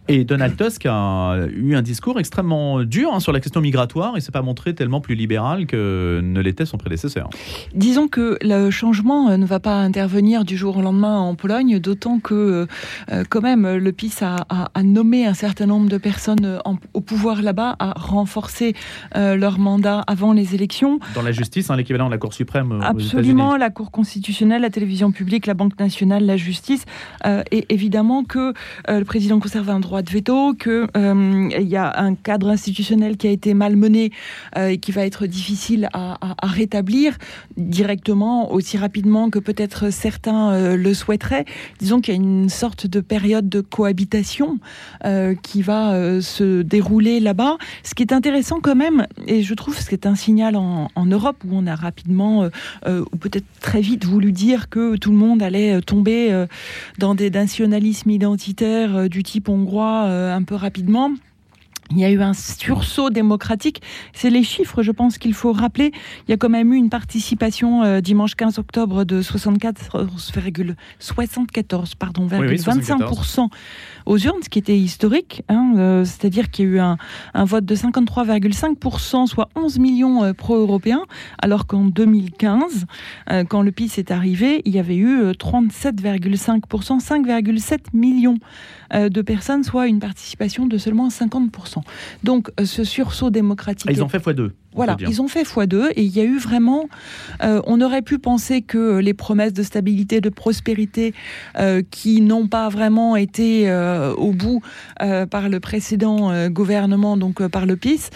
Et 0.09 0.23
Donald 0.23 0.55
Tusk 0.55 0.85
a 0.85 1.35
eu 1.53 1.75
un 1.75 1.81
discours 1.81 2.19
extrêmement 2.19 2.83
dur 2.83 3.11
hein, 3.13 3.19
sur 3.19 3.31
la 3.33 3.39
question 3.39 3.59
migratoire 3.61 4.15
et 4.15 4.21
s'est 4.21 4.31
pas 4.31 4.41
montré 4.41 4.73
tellement 4.73 5.01
plus 5.01 5.15
libéral 5.15 5.65
que 5.65 6.21
ne 6.23 6.39
l'était 6.41 6.65
son 6.65 6.77
prédécesseur. 6.77 7.29
Disons 7.73 8.07
que 8.07 8.37
le 8.41 8.71
changement 8.71 9.29
euh, 9.29 9.37
ne 9.37 9.45
va 9.45 9.59
pas 9.59 9.75
intervenir 9.75 10.45
du 10.45 10.55
jour 10.55 10.77
au 10.77 10.81
lendemain 10.81 11.17
en 11.19 11.35
Pologne, 11.35 11.79
d'autant 11.79 12.19
que 12.19 12.67
euh, 13.11 13.23
quand 13.29 13.41
même 13.41 13.67
le 13.75 13.91
PIS 13.91 14.13
a, 14.21 14.37
a- 14.49 14.69
a 14.73 14.83
nommé 14.83 15.25
un 15.25 15.33
certain 15.33 15.65
nombre 15.65 15.89
de 15.89 15.97
personnes 15.97 16.45
euh, 16.45 16.59
en- 16.65 16.77
au 16.93 17.01
pouvoir 17.01 17.41
là-bas, 17.41 17.75
a 17.79 17.93
renforcé 17.99 18.75
euh, 19.15 19.35
leur 19.35 19.59
mandat 19.59 20.03
avant 20.07 20.31
les 20.33 20.55
élections. 20.55 20.99
Dans 21.15 21.21
la 21.21 21.31
justice, 21.33 21.69
hein, 21.69 21.75
l'équivalent 21.75 22.05
de 22.07 22.11
la 22.11 22.17
Cour 22.17 22.33
suprême 22.33 22.71
euh, 22.71 22.79
aux 22.79 22.83
Absolument, 22.83 23.57
la 23.57 23.69
Cour 23.69 23.91
constitutionnelle, 23.91 24.61
la 24.61 24.69
télévision 24.69 25.11
publique, 25.11 25.45
la 25.47 25.53
Banque 25.53 25.77
nationale, 25.79 26.25
la 26.25 26.37
justice. 26.37 26.85
Euh, 27.25 27.43
et 27.51 27.65
évidemment 27.69 28.23
que 28.23 28.53
euh, 28.89 28.99
le 28.99 29.05
président 29.05 29.39
conserve 29.39 29.69
un 29.69 29.79
droit 29.79 29.96
de 30.01 30.09
veto, 30.09 30.53
qu'il 30.53 30.87
il 30.95 31.67
y 31.67 31.75
a 31.75 31.99
un 31.99 32.15
cadre 32.15 32.49
institutionnel 32.49 33.17
qui 33.17 33.27
a 33.27 33.31
été 33.31 33.53
malmené 33.53 34.11
et 34.57 34.77
qui 34.77 34.91
va 34.91 35.05
être 35.05 35.25
difficile 35.25 35.89
à, 35.93 36.17
rétablir 36.43 37.17
directement, 37.57 38.51
aussi 38.51 38.77
rapidement 38.77 39.29
que 39.29 39.39
peut-être 39.39 39.91
certains 39.91 40.75
le 40.75 40.93
souhaiteraient. 40.93 41.45
Disons 41.79 42.01
qu'il 42.01 42.13
y 42.13 42.17
a 42.17 42.21
une 42.21 42.49
sorte 42.49 42.87
de 42.87 43.01
période 43.01 43.49
de 43.49 43.61
cohabitation 43.61 44.59
qui 45.41 45.61
va 45.61 46.21
se 46.21 46.61
dérouler 46.61 47.19
là-bas. 47.19 47.57
Ce 47.83 47.93
qui 47.93 48.03
est 48.03 48.13
intéressant 48.13 48.59
quand 48.61 48.75
même, 48.75 49.05
et 49.27 49.43
je 49.43 49.53
trouve 49.53 49.75
que 49.75 49.83
c'est 49.83 50.05
un 50.05 50.15
signal 50.15 50.55
en, 50.55 50.87
Europe 51.05 51.37
où 51.47 51.51
on 51.53 51.67
a 51.67 51.75
rapidement, 51.75 52.49
ou 52.87 53.17
peut-être 53.17 53.45
très 53.61 53.81
vite, 53.81 54.05
voulu 54.05 54.31
dire 54.31 54.69
que 54.69 54.95
tout 54.97 55.11
le 55.11 55.17
monde 55.17 55.41
allait 55.41 55.81
tomber 55.81 56.45
dans 56.97 57.15
des 57.15 57.29
nationalismes 57.29 58.09
identitaires 58.09 59.09
du 59.09 59.23
type 59.23 59.49
hongrois 59.49 59.86
un 59.87 60.43
peu 60.43 60.55
rapidement. 60.55 61.11
Il 61.91 61.99
y 61.99 62.05
a 62.05 62.09
eu 62.09 62.21
un 62.21 62.33
sursaut 62.33 63.09
démocratique. 63.09 63.81
C'est 64.13 64.29
les 64.29 64.43
chiffres, 64.43 64.83
je 64.83 64.91
pense 64.91 65.17
qu'il 65.17 65.33
faut 65.33 65.53
rappeler. 65.53 65.93
Il 66.27 66.31
y 66.31 66.33
a 66.33 66.37
quand 66.37 66.49
même 66.49 66.73
eu 66.73 66.75
une 66.75 66.89
participation 66.89 67.83
euh, 67.83 68.01
dimanche 68.01 68.35
15 68.35 68.59
octobre 68.59 69.05
de 69.05 69.21
74,74 69.21 71.93
pardon, 71.97 72.27
25% 72.27 73.47
aux 74.07 74.17
urnes, 74.17 74.41
ce 74.43 74.49
qui 74.49 74.59
était 74.59 74.77
historique. 74.77 75.43
Hein, 75.49 75.73
euh, 75.77 76.05
c'est-à-dire 76.05 76.49
qu'il 76.49 76.65
y 76.65 76.67
a 76.69 76.71
eu 76.71 76.79
un, 76.79 76.97
un 77.33 77.45
vote 77.45 77.65
de 77.65 77.75
53,5%, 77.75 79.27
soit 79.27 79.49
11 79.55 79.79
millions 79.79 80.23
euh, 80.23 80.33
pro-européens, 80.33 81.03
alors 81.41 81.67
qu'en 81.67 81.85
2015, 81.85 82.85
quand 83.49 83.61
le 83.61 83.71
PIS 83.71 83.93
est 83.97 84.11
arrivé, 84.11 84.61
il 84.65 84.73
y 84.73 84.79
avait 84.79 84.95
eu 84.95 85.31
37,5%, 85.31 86.99
5,7 86.99 87.79
millions 87.93 88.37
de 88.93 89.21
personnes, 89.21 89.63
soit 89.63 89.87
une 89.87 89.99
participation 89.99 90.65
de 90.65 90.77
seulement 90.77 91.09
50%. 91.09 91.81
Donc 92.23 92.49
euh, 92.59 92.65
ce 92.65 92.83
sursaut 92.83 93.29
démocratique. 93.29 93.87
Ah, 93.89 93.93
ils 93.93 94.03
ont 94.03 94.09
fait 94.09 94.19
x2. 94.19 94.51
Voilà, 94.73 94.95
ils 94.99 95.21
ont 95.23 95.27
fait 95.27 95.41
x2 95.41 95.91
et 95.95 96.03
il 96.03 96.15
y 96.15 96.19
a 96.19 96.23
eu 96.23 96.37
vraiment. 96.37 96.87
Euh, 97.43 97.61
on 97.65 97.81
aurait 97.81 98.03
pu 98.03 98.19
penser 98.19 98.61
que 98.61 98.99
les 98.99 99.15
promesses 99.15 99.53
de 99.53 99.63
stabilité, 99.63 100.21
de 100.21 100.29
prospérité, 100.29 101.15
euh, 101.57 101.81
qui 101.89 102.21
n'ont 102.21 102.47
pas 102.47 102.69
vraiment 102.69 103.15
été 103.15 103.67
au 104.17 104.31
bout 104.31 104.61
par 104.99 105.49
le 105.49 105.59
précédent 105.59 106.47
gouvernement, 106.49 107.17
donc 107.17 107.45
par 107.47 107.65
le 107.65 107.75
PIS, 107.75 108.09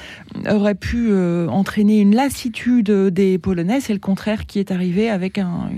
auraient 0.50 0.76
pu 0.76 1.14
entraîner 1.50 2.00
une 2.00 2.16
lassitude 2.16 2.92
des 2.92 3.38
Polonais. 3.38 3.82
C'est 3.82 3.94
le 3.94 4.00
contraire 4.00 4.46
qui 4.46 4.60
est 4.60 4.72
arrivé 4.72 5.10
avec 5.10 5.38
un, 5.38 5.70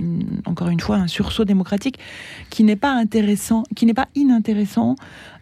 encore 0.46 0.70
une 0.70 0.80
fois 0.80 0.98
un 0.98 1.08
sursaut 1.08 1.46
démocratique 1.46 2.00
qui 2.50 2.64
n'est 2.64 2.76
pas 2.76 2.92
intéressant, 2.92 3.64
qui 3.76 3.86
n'est 3.86 3.94
pas 3.94 4.08
inintéressant 4.16 4.96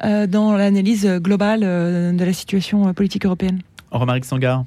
dans 0.03 0.55
l'analyse 0.55 1.07
globale 1.07 1.61
de 1.61 2.23
la 2.23 2.33
situation 2.33 2.93
politique 2.93 3.25
européenne. 3.25 3.61
Romaric 3.91 4.25
Sangar. 4.25 4.65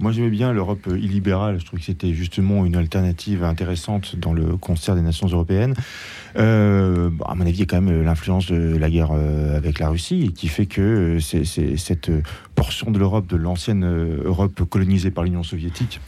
Moi, 0.00 0.10
j'aimais 0.10 0.30
bien 0.30 0.52
l'Europe 0.52 0.88
illibérale. 0.88 1.60
Je 1.60 1.64
trouve 1.64 1.78
que 1.78 1.84
c'était 1.84 2.12
justement 2.12 2.66
une 2.66 2.74
alternative 2.74 3.44
intéressante 3.44 4.16
dans 4.16 4.32
le 4.32 4.56
concert 4.56 4.96
des 4.96 5.02
nations 5.02 5.28
européennes. 5.28 5.74
Euh, 6.36 7.10
à 7.26 7.34
mon 7.34 7.42
avis, 7.42 7.52
il 7.52 7.60
y 7.60 7.62
a 7.62 7.66
quand 7.66 7.80
même 7.80 8.02
l'influence 8.02 8.46
de 8.46 8.76
la 8.76 8.90
guerre 8.90 9.10
euh, 9.12 9.56
avec 9.56 9.78
la 9.78 9.88
Russie 9.88 10.32
qui 10.34 10.48
fait 10.48 10.66
que 10.66 11.18
euh, 11.18 11.20
c'est 11.20 11.44
cette 11.76 12.10
portion 12.54 12.90
de 12.90 12.98
l'Europe, 12.98 13.26
de 13.26 13.36
l'ancienne 13.36 13.84
Europe 14.24 14.62
colonisée 14.68 15.10
par 15.10 15.24
l'Union 15.24 15.42
soviétique, 15.42 16.00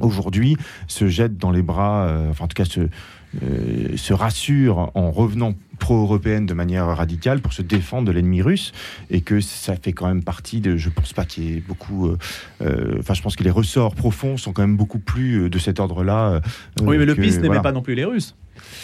aujourd'hui 0.00 0.56
se 0.86 1.08
jette 1.08 1.38
dans 1.38 1.50
les 1.50 1.62
bras, 1.62 2.08
enfin 2.30 2.44
en 2.44 2.48
tout 2.48 2.54
cas 2.54 2.64
se, 2.64 2.88
se 3.96 4.12
rassure 4.12 4.90
en 4.94 5.10
revenant 5.10 5.54
pro-européenne 5.78 6.46
de 6.46 6.54
manière 6.54 6.86
radicale 6.86 7.40
pour 7.40 7.52
se 7.52 7.62
défendre 7.62 8.06
de 8.06 8.12
l'ennemi 8.12 8.42
russe 8.42 8.72
et 9.10 9.20
que 9.20 9.40
ça 9.40 9.76
fait 9.76 9.92
quand 9.92 10.06
même 10.06 10.22
partie 10.22 10.60
de. 10.60 10.76
Je 10.76 10.90
pense 10.90 11.12
pas 11.12 11.24
qu'il 11.24 11.44
y 11.44 11.56
ait 11.56 11.62
beaucoup. 11.66 12.08
Euh, 12.08 12.18
euh, 12.62 12.96
enfin, 12.98 13.14
je 13.14 13.22
pense 13.22 13.36
que 13.36 13.44
les 13.44 13.50
ressorts 13.50 13.94
profonds 13.94 14.36
sont 14.36 14.52
quand 14.52 14.62
même 14.62 14.76
beaucoup 14.76 14.98
plus 14.98 15.44
euh, 15.44 15.50
de 15.50 15.58
cet 15.58 15.80
ordre-là. 15.80 16.40
oui, 16.82 16.98
mais 16.98 17.06
le 17.06 17.14
PIS 17.14 17.38
n'aimait 17.38 17.62
pas 17.62 17.72
non 17.72 17.82
plus 17.82 17.94
les 17.94 18.04
Russes. 18.04 18.34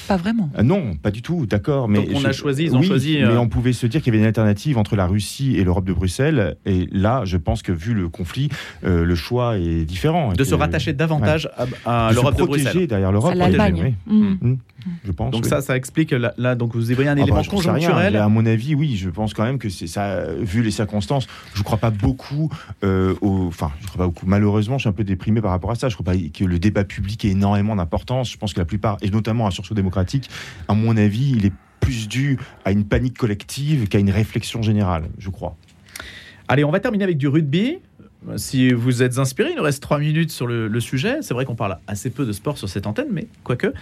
Pas 0.07 0.17
vraiment. 0.17 0.51
Euh, 0.59 0.63
non, 0.63 0.97
pas 0.97 1.11
du 1.11 1.23
tout, 1.23 1.47
d'accord. 1.47 1.89
Mais 1.89 1.99
Donc 1.99 2.09
on 2.15 2.25
a 2.25 2.33
choisi, 2.33 2.65
ils 2.65 2.77
ont 2.77 2.83
choisi. 2.83 3.17
Mais 3.19 3.25
euh, 3.25 3.41
on 3.41 3.49
pouvait 3.49 3.73
se 3.73 3.87
dire 3.87 4.03
qu'il 4.03 4.13
y 4.13 4.17
avait 4.17 4.23
une 4.23 4.29
alternative 4.29 4.77
entre 4.77 4.97
la 4.97 5.07
Russie 5.07 5.57
et 5.57 5.65
l'Europe 5.65 5.85
de 5.85 5.93
Bruxelles. 5.93 6.57
Et 6.67 6.89
là, 6.93 7.23
je 7.25 7.37
pense 7.37 7.63
que 7.63 7.73
vu 7.73 7.95
le 7.95 8.09
conflit, 8.09 8.51
euh, 8.85 9.05
le 9.05 9.15
choix 9.15 9.59
est 9.59 9.85
différent. 9.85 10.33
De 10.33 10.45
se 10.45 10.55
rattacher 10.55 10.93
davantage 10.93 11.49
à, 11.87 12.11
l'Europe 12.13 12.37
de, 12.37 12.45
Bruxelles. 12.45 12.87
derrière 12.87 13.13
l'Europe. 13.13 13.33
À 13.33 13.35
l'Allemagne. 13.35 13.95
Oui. 14.07 14.15
Mm. 14.15 14.49
Mm. 14.49 14.57
Je 15.05 15.13
pense. 15.13 15.31
Donc 15.31 15.47
ça, 15.47 15.63
ça 15.63 15.77
explique 15.77 16.11
là, 16.11 16.55
donc 16.55 16.75
vous 16.75 16.91
y 16.91 16.95
voyez 16.95 17.09
un 17.09 17.17
ah 17.17 17.23
élément 17.23 17.41
bah, 17.41 17.49
conjoncturel. 17.49 18.17
à 18.17 18.29
mon 18.29 18.45
avis, 18.45 18.75
oui, 18.75 18.97
je 18.97 19.09
pense 19.09 19.33
quand 19.33 19.45
même 19.45 19.59
que 19.59 19.71
c'est 19.71 19.87
ça. 19.87 20.27
Vu 20.35 20.63
les 20.63 20.71
circonstances, 20.71 21.27
je 21.55 21.61
ne 21.61 21.65
crois 21.65 21.79
pas 21.79 21.89
beaucoup. 21.91 22.51
au, 22.83 23.47
enfin, 23.47 23.73
je 23.81 23.87
crois 23.87 23.99
pas 23.99 24.07
beaucoup. 24.07 24.27
Malheureusement, 24.27 24.77
je 24.77 24.83
suis 24.83 24.89
un 24.91 24.93
peu 24.93 25.05
déprimé 25.05 25.41
par 25.41 25.53
rapport 25.53 25.71
à 25.71 25.75
ça. 25.75 25.89
Je 25.89 25.95
ne 25.95 26.03
crois 26.03 26.13
pas 26.13 26.19
que 26.19 26.45
le 26.45 26.59
débat 26.59 26.85
public 26.85 27.25
ait 27.25 27.31
énormément 27.31 27.75
d'importance. 27.77 28.31
Je 28.31 28.37
pense 28.37 28.53
que 28.53 28.61
la 28.61 28.67
plupart, 28.67 28.99
et 29.01 29.09
notamment 29.09 29.47
un 29.47 29.51
sursaut 29.51 29.75
démocratique, 29.75 29.94
à 29.97 30.75
mon 30.75 30.97
avis, 30.97 31.33
il 31.37 31.47
est 31.47 31.53
plus 31.81 32.09
dû 32.09 32.39
à 32.65 32.73
une 32.73 32.85
panique 32.85 33.19
collective 33.19 33.89
qu'à 33.89 33.99
une 33.99 34.11
réflexion 34.11 34.63
générale, 34.63 35.05
je 35.19 35.31
crois. 35.31 35.57
Allez, 36.49 36.65
on 36.65 36.71
va 36.71 36.81
terminer 36.81 37.05
avec 37.05 37.19
du 37.19 37.29
rugby. 37.29 37.79
Si 38.37 38.73
vous 38.73 39.03
êtes 39.03 39.19
inspiré, 39.19 39.51
il 39.51 39.57
nous 39.57 39.63
reste 39.63 39.83
trois 39.83 39.99
minutes 39.99 40.31
sur 40.31 40.47
le, 40.47 40.81
sujet. 40.81 41.19
C'est 41.21 41.35
vrai 41.35 41.45
qu'on 41.45 41.55
parle 41.55 41.79
assez 41.87 42.11
peu 42.11 42.27
de 42.27 42.33
sport 42.33 42.59
sur 42.59 42.69
cette 42.69 42.87
antenne, 42.87 43.09
mais 43.11 43.27
quoique. 43.43 43.73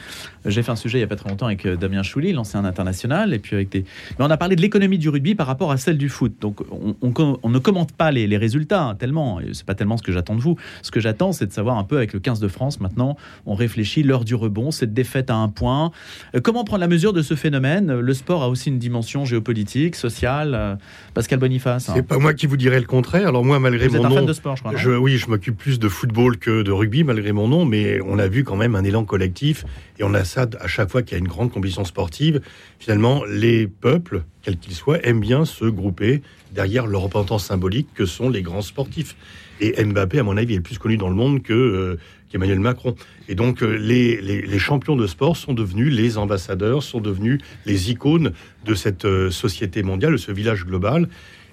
J'ai 0.47 0.63
fait 0.63 0.71
un 0.71 0.77
sujet 0.77 0.99
il 0.99 1.01
n'y 1.01 1.05
a 1.05 1.09
pas 1.09 1.17
très 1.17 1.31
longtemps 1.31 1.47
avec 1.47 1.65
euh, 1.67 1.77
Damien 1.77 2.03
Chouli, 2.03 2.33
l'ancien 2.33 2.65
international, 2.65 3.35
et 3.35 3.39
puis 3.39 3.55
avec 3.57 3.71
des. 3.71 3.85
Mais 4.19 4.25
on 4.25 4.31
a 4.31 4.37
parlé 4.37 4.57
de 4.57 4.61
l'économie 4.61 4.99
du 4.99 5.09
rugby 5.09 5.35
par 5.35 5.47
rapport 5.47 5.73
à 5.73 5.77
celle 5.77 5.99
du 5.99 6.09
foot. 6.09 6.35
Donc 6.41 6.61
on, 7.01 7.49
ne 7.49 7.59
commente 7.59 7.93
pas 7.93 8.11
les, 8.11 8.37
résultats 8.37 8.83
hein, 8.83 8.95
tellement. 8.95 9.41
C'est 9.53 9.67
pas 9.67 9.75
tellement 9.75 9.97
ce 9.97 10.03
que 10.03 10.13
j'attends 10.13 10.37
de 10.37 10.41
vous. 10.41 10.57
Ce 10.83 10.91
que 10.91 11.01
j'attends, 11.01 11.33
c'est 11.33 11.47
de 11.47 11.53
savoir 11.53 11.79
un 11.79 11.85
peu 11.85 11.97
avec 11.97 12.13
le 12.13 12.21
15 12.21 12.41
de 12.41 12.49
France 12.49 12.81
maintenant. 12.81 13.17
On 13.47 13.55
réfléchit 13.55 14.03
l'heure 14.03 14.25
du 14.25 14.35
rebond, 14.35 14.71
cette 14.71 14.93
défaite 14.93 15.31
à 15.31 15.37
un 15.37 15.49
point. 15.49 15.93
Euh, 16.35 16.41
comment 16.41 16.65
prendre 16.65 16.81
la 16.81 16.89
mesure 16.89 17.13
de 17.13 17.23
ce 17.23 17.35
phénomène? 17.35 17.93
Le 17.93 18.15
sport 18.15 18.43
a 18.43 18.49
aussi 18.49 18.69
une 18.69 18.79
dimension 18.79 19.25
géopolitique, 19.25 19.97
sociale. 19.97 20.55
Euh, 20.55 20.75
Pascal 21.15 21.39
Boniface. 21.39 21.89
Hein. 21.89 21.95
C'est 21.97 22.07
pas 22.07 22.19
moi 22.19 22.35
qui 22.35 22.47
vous 22.47 22.57
dirai 22.57 22.81
le 22.81 22.87
contraire. 22.87 23.29
Alors 23.29 23.45
moi, 23.45 23.59
malgré 23.59 23.89
vous 23.89 24.03
mon 24.03 24.11
fan 24.11 24.32
sport, 24.33 24.57
je 24.57 24.63
crois. 24.63 24.77
Je, 24.77 24.91
oui, 24.91 25.17
je 25.19 25.29
m'occupe 25.29 25.57
plus 25.57 25.79
de 25.79 25.89
football 25.89 26.39
que 26.39 26.63
de 26.63 26.71
rugby, 26.71 27.05
malgré 27.05 27.33
mon 27.33 27.49
nom, 27.49 27.65
mais 27.65 28.01
on 28.03 28.19
a 28.19 28.29
vu 28.29 28.45
quand 28.45 28.57
même 28.57 28.75
un 28.75 28.85
élan 28.85 29.05
collectif, 29.05 29.65
et 29.99 30.05
on 30.05 30.15
a 30.15 30.25
ça 30.25 30.47
à 30.61 30.67
chaque 30.67 30.91
fois 30.91 31.03
qu'il 31.03 31.13
y 31.13 31.15
a 31.17 31.19
une 31.19 31.29
grande 31.29 31.53
compétition 31.53 31.85
sportive. 31.85 32.41
Finalement, 32.79 33.25
les 33.25 33.67
peuples, 33.67 34.23
quels 34.43 34.59
qu'ils 34.59 34.75
soient, 34.75 35.05
aiment 35.07 35.21
bien 35.21 35.45
se 35.45 35.65
grouper 35.65 36.23
derrière 36.53 36.87
leur 36.87 37.03
représentant 37.03 37.39
symbolique 37.39 37.89
que 37.95 38.07
sont 38.07 38.29
les 38.31 38.43
grands 38.43 38.63
sportifs. 38.63 39.17
Et 39.61 39.83
Mbappé, 39.85 40.19
à 40.19 40.23
mon 40.23 40.37
avis, 40.37 40.55
est 40.55 40.61
plus 40.61 40.79
connu 40.79 40.97
dans 40.97 41.09
le 41.09 41.15
monde 41.15 41.43
que 41.43 41.53
euh, 41.53 41.99
Macron. 42.39 42.95
Et 43.29 43.35
donc, 43.35 43.63
euh, 43.63 43.77
les, 43.77 44.21
les, 44.21 44.59
champions 44.59 44.97
de 44.97 45.07
sport 45.07 45.37
sont 45.37 45.53
devenus 45.53 45.93
les 45.93 46.19
ambassadeurs, 46.19 46.83
sont 46.83 47.01
devenus 47.01 47.41
les 47.67 47.91
icônes 47.91 48.33
de 48.65 48.75
cette 48.75 49.05
euh, 49.05 49.31
société 49.31 49.83
mondiale, 49.83 50.13
de 50.13 50.17
ce 50.17 50.33
village 50.33 50.65
global. 50.65 51.09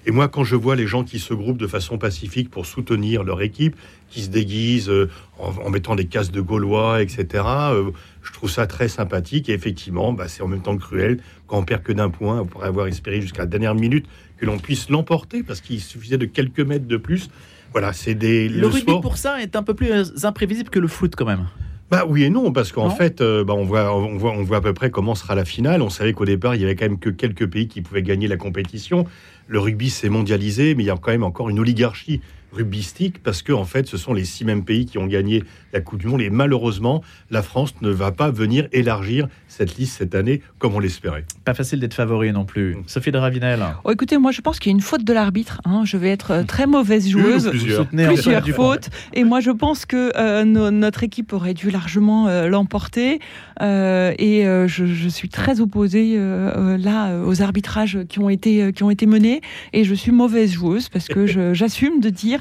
Et 0.06 0.10
moi, 0.12 0.28
quand 0.28 0.44
je 0.44 0.56
vois 0.56 0.76
les 0.76 0.86
gens 0.86 1.04
qui 1.04 1.18
se 1.18 1.34
groupent 1.34 1.58
de 1.58 1.66
façon 1.66 1.98
pacifique 1.98 2.50
pour 2.50 2.64
soutenir 2.64 3.22
leur 3.22 3.42
équipe, 3.42 3.76
qui 4.08 4.22
se 4.22 4.28
déguisent 4.28 4.88
euh, 4.88 5.10
en, 5.38 5.70
mettant 5.70 5.94
des 5.94 6.06
casques 6.06 6.32
de 6.32 6.40
Gaulois, 6.40 7.02
etc., 7.02 7.44
euh, 7.72 7.90
je 8.22 8.32
trouve 8.32 8.50
ça 8.50 8.66
très 8.66 8.88
sympathique. 8.88 9.48
Et 9.48 9.52
effectivement, 9.52 10.12
bah, 10.12 10.26
c'est 10.26 10.42
en 10.42 10.48
même 10.48 10.62
temps 10.62 10.76
cruel. 10.76 11.20
Quand 11.46 11.58
on 11.58 11.64
perd 11.64 11.82
que 11.82 11.92
d'un 11.92 12.10
point, 12.10 12.40
on 12.40 12.46
pourrait 12.46 12.68
avoir 12.68 12.86
espéré 12.86 13.20
jusqu'à 13.20 13.42
la 13.42 13.46
dernière 13.46 13.74
minute 13.74 14.06
que 14.38 14.46
l'on 14.46 14.58
puisse 14.58 14.88
l'emporter 14.88 15.42
parce 15.42 15.60
qu'il 15.60 15.80
suffisait 15.80 16.18
de 16.18 16.26
quelques 16.26 16.60
mètres 16.60 16.86
de 16.86 16.96
plus. 16.96 17.28
Voilà, 17.72 17.92
c'est 17.92 18.14
des. 18.14 18.48
Le, 18.48 18.66
rugby 18.66 19.00
pour 19.00 19.16
ça 19.16 19.40
est 19.42 19.54
un 19.54 19.62
peu 19.62 19.74
plus 19.74 20.24
imprévisible 20.24 20.70
que 20.70 20.78
le 20.78 20.88
foot 20.88 21.14
quand 21.14 21.26
même. 21.26 21.46
Bah 21.90 22.04
oui 22.08 22.22
et 22.22 22.30
non, 22.30 22.52
parce 22.52 22.70
qu'en 22.70 22.90
fait, 22.90 23.20
euh, 23.20 23.42
bah, 23.42 23.54
on, 23.54 23.64
voit, 23.64 23.92
on, 23.96 24.16
voit, 24.16 24.30
on 24.30 24.44
voit 24.44 24.58
à 24.58 24.60
peu 24.60 24.72
près 24.72 24.90
comment 24.90 25.16
sera 25.16 25.34
la 25.34 25.44
finale. 25.44 25.82
On 25.82 25.90
savait 25.90 26.12
qu'au 26.12 26.24
départ, 26.24 26.54
il 26.54 26.60
y 26.60 26.64
avait 26.64 26.76
quand 26.76 26.84
même 26.84 27.00
que 27.00 27.10
quelques 27.10 27.50
pays 27.50 27.66
qui 27.66 27.80
pouvaient 27.80 28.02
gagner 28.02 28.28
la 28.28 28.36
compétition 28.36 29.06
le 29.50 29.58
rugby 29.58 29.90
s'est 29.90 30.08
mondialisé, 30.08 30.74
mais 30.74 30.84
il 30.84 30.86
y 30.86 30.90
a 30.90 30.96
quand 30.96 31.10
même 31.10 31.24
encore 31.24 31.50
une 31.50 31.58
oligarchie 31.58 32.20
rugbystique 32.52 33.22
parce 33.22 33.42
que 33.42 33.52
en 33.52 33.64
fait 33.64 33.86
ce 33.86 33.96
sont 33.96 34.12
les 34.12 34.24
six 34.24 34.44
mêmes 34.44 34.64
pays 34.64 34.86
qui 34.86 34.98
ont 34.98 35.06
gagné 35.06 35.44
la 35.72 35.80
Coupe 35.80 36.00
du 36.00 36.06
Monde 36.06 36.20
et 36.20 36.30
malheureusement 36.30 37.02
la 37.30 37.42
France 37.42 37.74
ne 37.80 37.90
va 37.90 38.12
pas 38.12 38.30
venir 38.30 38.68
élargir 38.72 39.28
cette 39.48 39.76
liste 39.76 39.98
cette 39.98 40.14
année 40.14 40.42
comme 40.58 40.74
on 40.74 40.78
l'espérait. 40.78 41.24
Pas 41.44 41.54
facile 41.54 41.80
d'être 41.80 41.94
favori 41.94 42.32
non 42.32 42.44
plus. 42.44 42.76
Mm. 42.76 42.82
Sophie 42.86 43.12
de 43.12 43.18
Ravinel. 43.18 43.64
Oh, 43.84 43.90
écoutez, 43.90 44.18
moi 44.18 44.32
je 44.32 44.40
pense 44.40 44.58
qu'il 44.58 44.70
y 44.70 44.74
a 44.74 44.76
une 44.76 44.82
faute 44.82 45.04
de 45.04 45.12
l'arbitre. 45.12 45.60
Hein. 45.64 45.82
Je 45.84 45.96
vais 45.96 46.10
être 46.10 46.30
euh, 46.32 46.42
très 46.44 46.66
mauvaise 46.66 47.08
joueuse. 47.08 47.48
plusieurs, 47.50 47.86
plusieurs 47.86 48.46
fautes. 48.48 48.90
Et 49.12 49.24
moi 49.24 49.40
je 49.40 49.50
pense 49.50 49.86
que 49.86 50.12
euh, 50.16 50.44
notre 50.44 51.02
équipe 51.02 51.32
aurait 51.32 51.54
dû 51.54 51.70
largement 51.70 52.28
euh, 52.28 52.48
l'emporter. 52.48 53.20
et 53.60 54.44
je, 54.44 54.86
je, 54.86 55.08
suis 55.08 55.28
très 55.28 55.60
opposée 55.60 56.16
là 56.16 57.20
aux 57.24 57.42
arbitrages 57.42 57.98
qui 58.08 58.18
ont 58.18 58.30
été 58.30 58.72
qui 58.72 58.82
ont 58.82 58.90
été 58.90 59.06
menés. 59.06 59.40
et 59.72 59.84
je 59.84 59.94
suis 59.94 60.12
mauvaise 60.12 60.52
joueuse 60.52 60.88
parce 60.88 61.08
que 61.08 61.26
j'assume 61.54 62.00
de 62.00 62.08
dire 62.08 62.39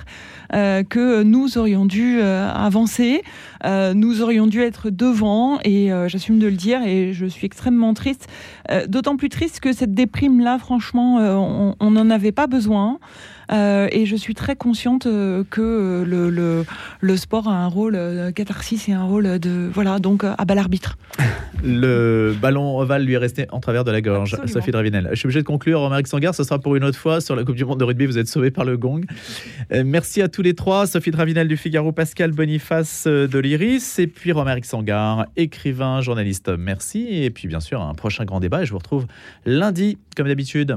euh, 0.54 0.84
que 0.84 1.24
nous 1.24 1.58
aurions 1.58 1.86
dû 1.86 2.20
euh, 2.20 2.52
avancer, 2.52 3.22
euh, 3.66 3.94
nous 3.94 4.22
aurions 4.22 4.48
dû 4.48 4.62
être 4.62 4.90
devant 4.90 5.60
et 5.64 5.92
j'assume 6.08 6.40
de 6.40 6.48
le 6.48 6.56
dire 6.56 6.82
et 6.84 7.14
je 7.14 7.26
suis 7.26 7.46
extrêmement 7.46 7.94
triste. 7.94 8.28
D'autant 8.88 9.18
plus 9.18 9.30
triste 9.30 9.60
que 9.60 9.74
cette 9.74 9.94
déprime-là, 9.94 10.60
franchement, 10.60 11.18
on 11.80 11.92
n'en 11.92 12.10
avait 12.10 12.32
pas 12.32 12.48
besoin. 12.48 13.00
Euh, 13.52 13.88
et 13.92 14.06
je 14.06 14.16
suis 14.16 14.36
très 14.36 14.56
consciente 14.56 15.08
euh, 15.08 15.44
que 15.50 15.62
euh, 15.62 16.06
le, 16.06 16.30
le, 16.30 16.66
le, 17.02 17.18
sport 17.18 17.48
a 17.48 17.54
un 17.54 17.68
rôle 17.68 18.00
catharsis 18.36 18.90
et 18.90 18.94
un 18.94 19.04
rôle 19.04 19.40
de 19.40 19.70
voilà 19.74 20.00
donc 20.00 20.24
à 20.24 20.46
bas 20.46 20.56
l'arbitre. 20.56 20.98
Le 21.62 22.34
ballon 22.42 22.78
ovale 22.78 23.04
lui 23.04 23.16
est 23.16 23.18
resté 23.18 23.46
en 23.52 23.60
travers 23.60 23.84
de 23.84 23.92
la 23.92 24.00
gorge. 24.00 24.38
Sophie 24.46 24.72
Dravinel. 24.72 25.10
Je 25.12 25.16
suis 25.16 25.26
obligé 25.26 25.42
de 25.42 25.46
conclure. 25.46 25.82
Romaric 25.82 26.08
Sangar, 26.08 26.34
ce 26.34 26.46
sera 26.46 26.58
pour 26.58 26.78
une 26.78 26.86
autre 26.86 26.98
fois 26.98 27.20
sur 27.20 27.36
la 27.36 27.44
Coupe 27.44 27.58
du 27.58 27.66
Monde 27.66 27.80
de 27.80 27.84
rugby. 27.84 28.06
Vous 28.06 28.18
êtes 28.18 28.30
sauvé 28.30 28.50
par 28.50 28.64
le 28.64 28.78
gong. 28.78 29.02
merci 29.70 30.22
à 30.22 30.30
tous 30.30 30.42
les 30.42 30.54
trois. 30.54 30.88
Sophie 30.88 31.12
Dravinel 31.12 31.50
du 31.50 31.58
Figaro, 31.58 31.92
Pascal 31.92 32.32
Boniface 32.32 33.08
de 33.08 33.40
l'Iris 33.40 34.00
et 34.00 34.08
puis 34.08 34.32
Romaric 34.32 34.64
Sangar, 34.64 35.26
écrivain, 35.36 36.00
journaliste. 36.00 36.50
Merci. 36.58 37.08
Et 37.10 37.30
puis 37.30 37.50
bien 37.50 37.60
sûr 37.60 37.82
un 37.82 37.94
prochain 37.94 38.24
grand 38.24 38.40
débat. 38.40 38.62
Et 38.62 38.66
je 38.66 38.72
vous 38.72 38.78
retrouve 38.78 39.06
lundi 39.46 39.98
comme 40.16 40.28
d'habitude. 40.28 40.68